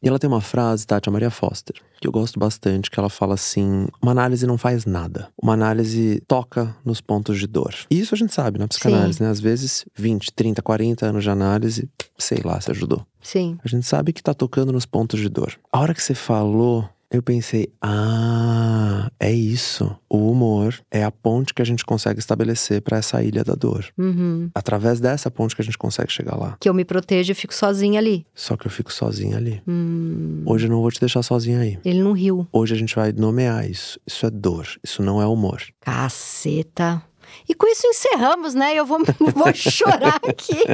E 0.06 0.08
ela 0.08 0.20
tem 0.20 0.30
uma 0.30 0.40
frase, 0.40 0.86
Tati, 0.86 1.08
a 1.08 1.12
Maria 1.12 1.30
Foster, 1.30 1.74
que 2.00 2.06
eu 2.06 2.12
gosto 2.12 2.38
bastante, 2.38 2.88
que 2.88 3.00
ela 3.00 3.10
fala 3.10 3.34
assim: 3.34 3.88
uma 4.00 4.12
análise 4.12 4.46
não 4.46 4.56
faz 4.56 4.86
nada. 4.86 5.30
Uma 5.36 5.54
análise 5.54 6.22
toca 6.28 6.76
nos 6.84 7.00
pontos 7.00 7.36
de 7.36 7.48
dor. 7.48 7.74
E 7.90 7.98
isso 7.98 8.14
a 8.14 8.16
gente 8.16 8.32
sabe 8.32 8.56
na 8.56 8.68
psicanálise, 8.68 9.20
né? 9.20 9.28
Às 9.28 9.40
vezes, 9.40 9.84
20, 9.96 10.32
30, 10.32 10.62
40 10.62 11.06
anos 11.06 11.24
de 11.24 11.30
análise, 11.30 11.90
sei 12.16 12.38
lá, 12.44 12.60
se 12.60 12.70
ajudou. 12.70 13.04
Sim. 13.20 13.58
A 13.64 13.66
gente 13.66 13.84
sabe 13.84 14.12
que 14.12 14.22
tá 14.22 14.32
tocando 14.32 14.72
nos 14.72 14.86
pontos 14.86 15.18
de 15.18 15.28
dor. 15.28 15.58
A 15.72 15.80
hora 15.80 15.92
que 15.92 16.00
você 16.00 16.14
falou, 16.14 16.88
eu 17.10 17.22
pensei: 17.22 17.68
ah, 17.80 19.10
é 19.18 19.32
isso. 19.32 19.96
O 20.08 20.30
humor 20.30 20.74
é 20.90 21.04
a 21.04 21.10
ponte 21.10 21.54
que 21.54 21.62
a 21.62 21.64
gente 21.64 21.84
consegue 21.84 22.18
estabelecer 22.18 22.82
para 22.82 22.98
essa 22.98 23.22
ilha 23.22 23.44
da 23.44 23.54
dor. 23.54 23.86
Uhum. 23.96 24.50
Através 24.54 25.00
dessa 25.00 25.30
ponte 25.30 25.54
que 25.54 25.62
a 25.62 25.64
gente 25.64 25.78
consegue 25.78 26.12
chegar 26.12 26.36
lá. 26.36 26.56
Que 26.60 26.68
eu 26.68 26.74
me 26.74 26.84
protejo 26.84 27.32
e 27.32 27.34
fico 27.34 27.54
sozinha 27.54 28.00
ali. 28.00 28.26
Só 28.34 28.56
que 28.56 28.66
eu 28.66 28.70
fico 28.70 28.92
sozinho 28.92 29.36
ali. 29.36 29.62
Hum. 29.66 30.42
Hoje 30.46 30.66
eu 30.66 30.70
não 30.70 30.80
vou 30.80 30.90
te 30.90 31.00
deixar 31.00 31.22
sozinho 31.22 31.60
aí. 31.60 31.78
Ele 31.84 32.02
não 32.02 32.12
riu. 32.12 32.46
Hoje 32.52 32.74
a 32.74 32.78
gente 32.78 32.94
vai 32.94 33.12
nomear 33.12 33.68
isso. 33.68 34.00
Isso 34.06 34.26
é 34.26 34.30
dor. 34.30 34.66
Isso 34.82 35.02
não 35.02 35.20
é 35.20 35.26
humor. 35.26 35.62
Caceta. 35.80 37.02
E 37.48 37.54
com 37.54 37.66
isso 37.66 37.86
encerramos, 37.86 38.54
né? 38.54 38.74
Eu 38.74 38.86
vou, 38.86 38.98
vou 39.34 39.54
chorar 39.54 40.20
aqui. 40.28 40.64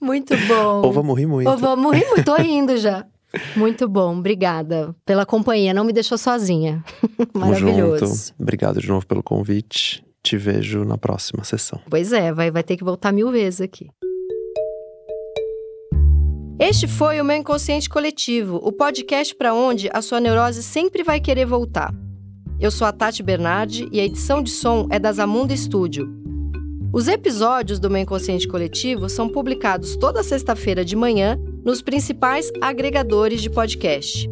Muito 0.00 0.34
bom. 0.46 0.82
Ou 0.82 0.92
vamos 0.92 1.18
rir 1.18 1.26
muito. 1.26 1.50
Ou 1.50 1.56
vamos 1.56 1.94
rir 1.94 2.06
muito. 2.06 2.24
Tô 2.24 2.36
rindo 2.36 2.76
já. 2.76 3.06
Muito 3.56 3.88
bom. 3.88 4.18
Obrigada 4.18 4.94
pela 5.04 5.26
companhia. 5.26 5.74
Não 5.74 5.84
me 5.84 5.92
deixou 5.92 6.16
sozinha. 6.16 6.82
Maravilhoso. 7.34 8.06
junto. 8.06 8.42
Obrigado 8.42 8.80
de 8.80 8.88
novo 8.88 9.06
pelo 9.06 9.22
convite. 9.22 10.04
Te 10.22 10.36
vejo 10.36 10.84
na 10.84 10.98
próxima 10.98 11.44
sessão. 11.44 11.80
Pois 11.88 12.12
é, 12.12 12.32
vai, 12.32 12.50
vai 12.50 12.62
ter 12.62 12.76
que 12.76 12.84
voltar 12.84 13.12
mil 13.12 13.30
vezes 13.30 13.60
aqui. 13.60 13.88
Este 16.58 16.88
foi 16.88 17.20
o 17.20 17.24
meu 17.24 17.36
Inconsciente 17.36 17.88
Coletivo, 17.88 18.56
o 18.56 18.72
podcast 18.72 19.34
para 19.34 19.54
onde 19.54 19.88
a 19.92 20.02
sua 20.02 20.18
neurose 20.18 20.60
sempre 20.62 21.04
vai 21.04 21.20
querer 21.20 21.46
voltar. 21.46 21.94
Eu 22.58 22.72
sou 22.72 22.84
a 22.84 22.92
Tati 22.92 23.22
Bernardi 23.22 23.88
e 23.92 24.00
a 24.00 24.04
edição 24.04 24.42
de 24.42 24.50
som 24.50 24.88
é 24.90 24.98
da 24.98 25.12
Zamunda 25.12 25.56
Studio. 25.56 26.08
Os 26.92 27.06
episódios 27.06 27.78
do 27.78 27.90
meu 27.90 28.00
Inconsciente 28.00 28.48
Coletivo 28.48 29.08
são 29.10 29.28
publicados 29.28 29.94
toda 29.96 30.22
sexta-feira 30.22 30.84
de 30.84 30.96
manhã 30.96 31.38
nos 31.62 31.82
principais 31.82 32.50
agregadores 32.62 33.42
de 33.42 33.50
podcast. 33.50 34.28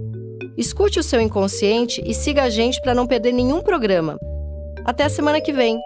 Escute 0.57 0.99
o 0.99 1.03
seu 1.03 1.21
inconsciente 1.21 2.03
e 2.07 2.15
siga 2.15 2.45
a 2.45 2.49
gente 2.49 2.81
para 2.81 2.95
não 2.95 3.07
perder 3.07 3.33
nenhum 3.33 3.61
programa. 3.61 4.17
Até 4.87 5.05
a 5.05 5.11
semana 5.11 5.41
que 5.41 5.53
vem! 5.53 5.79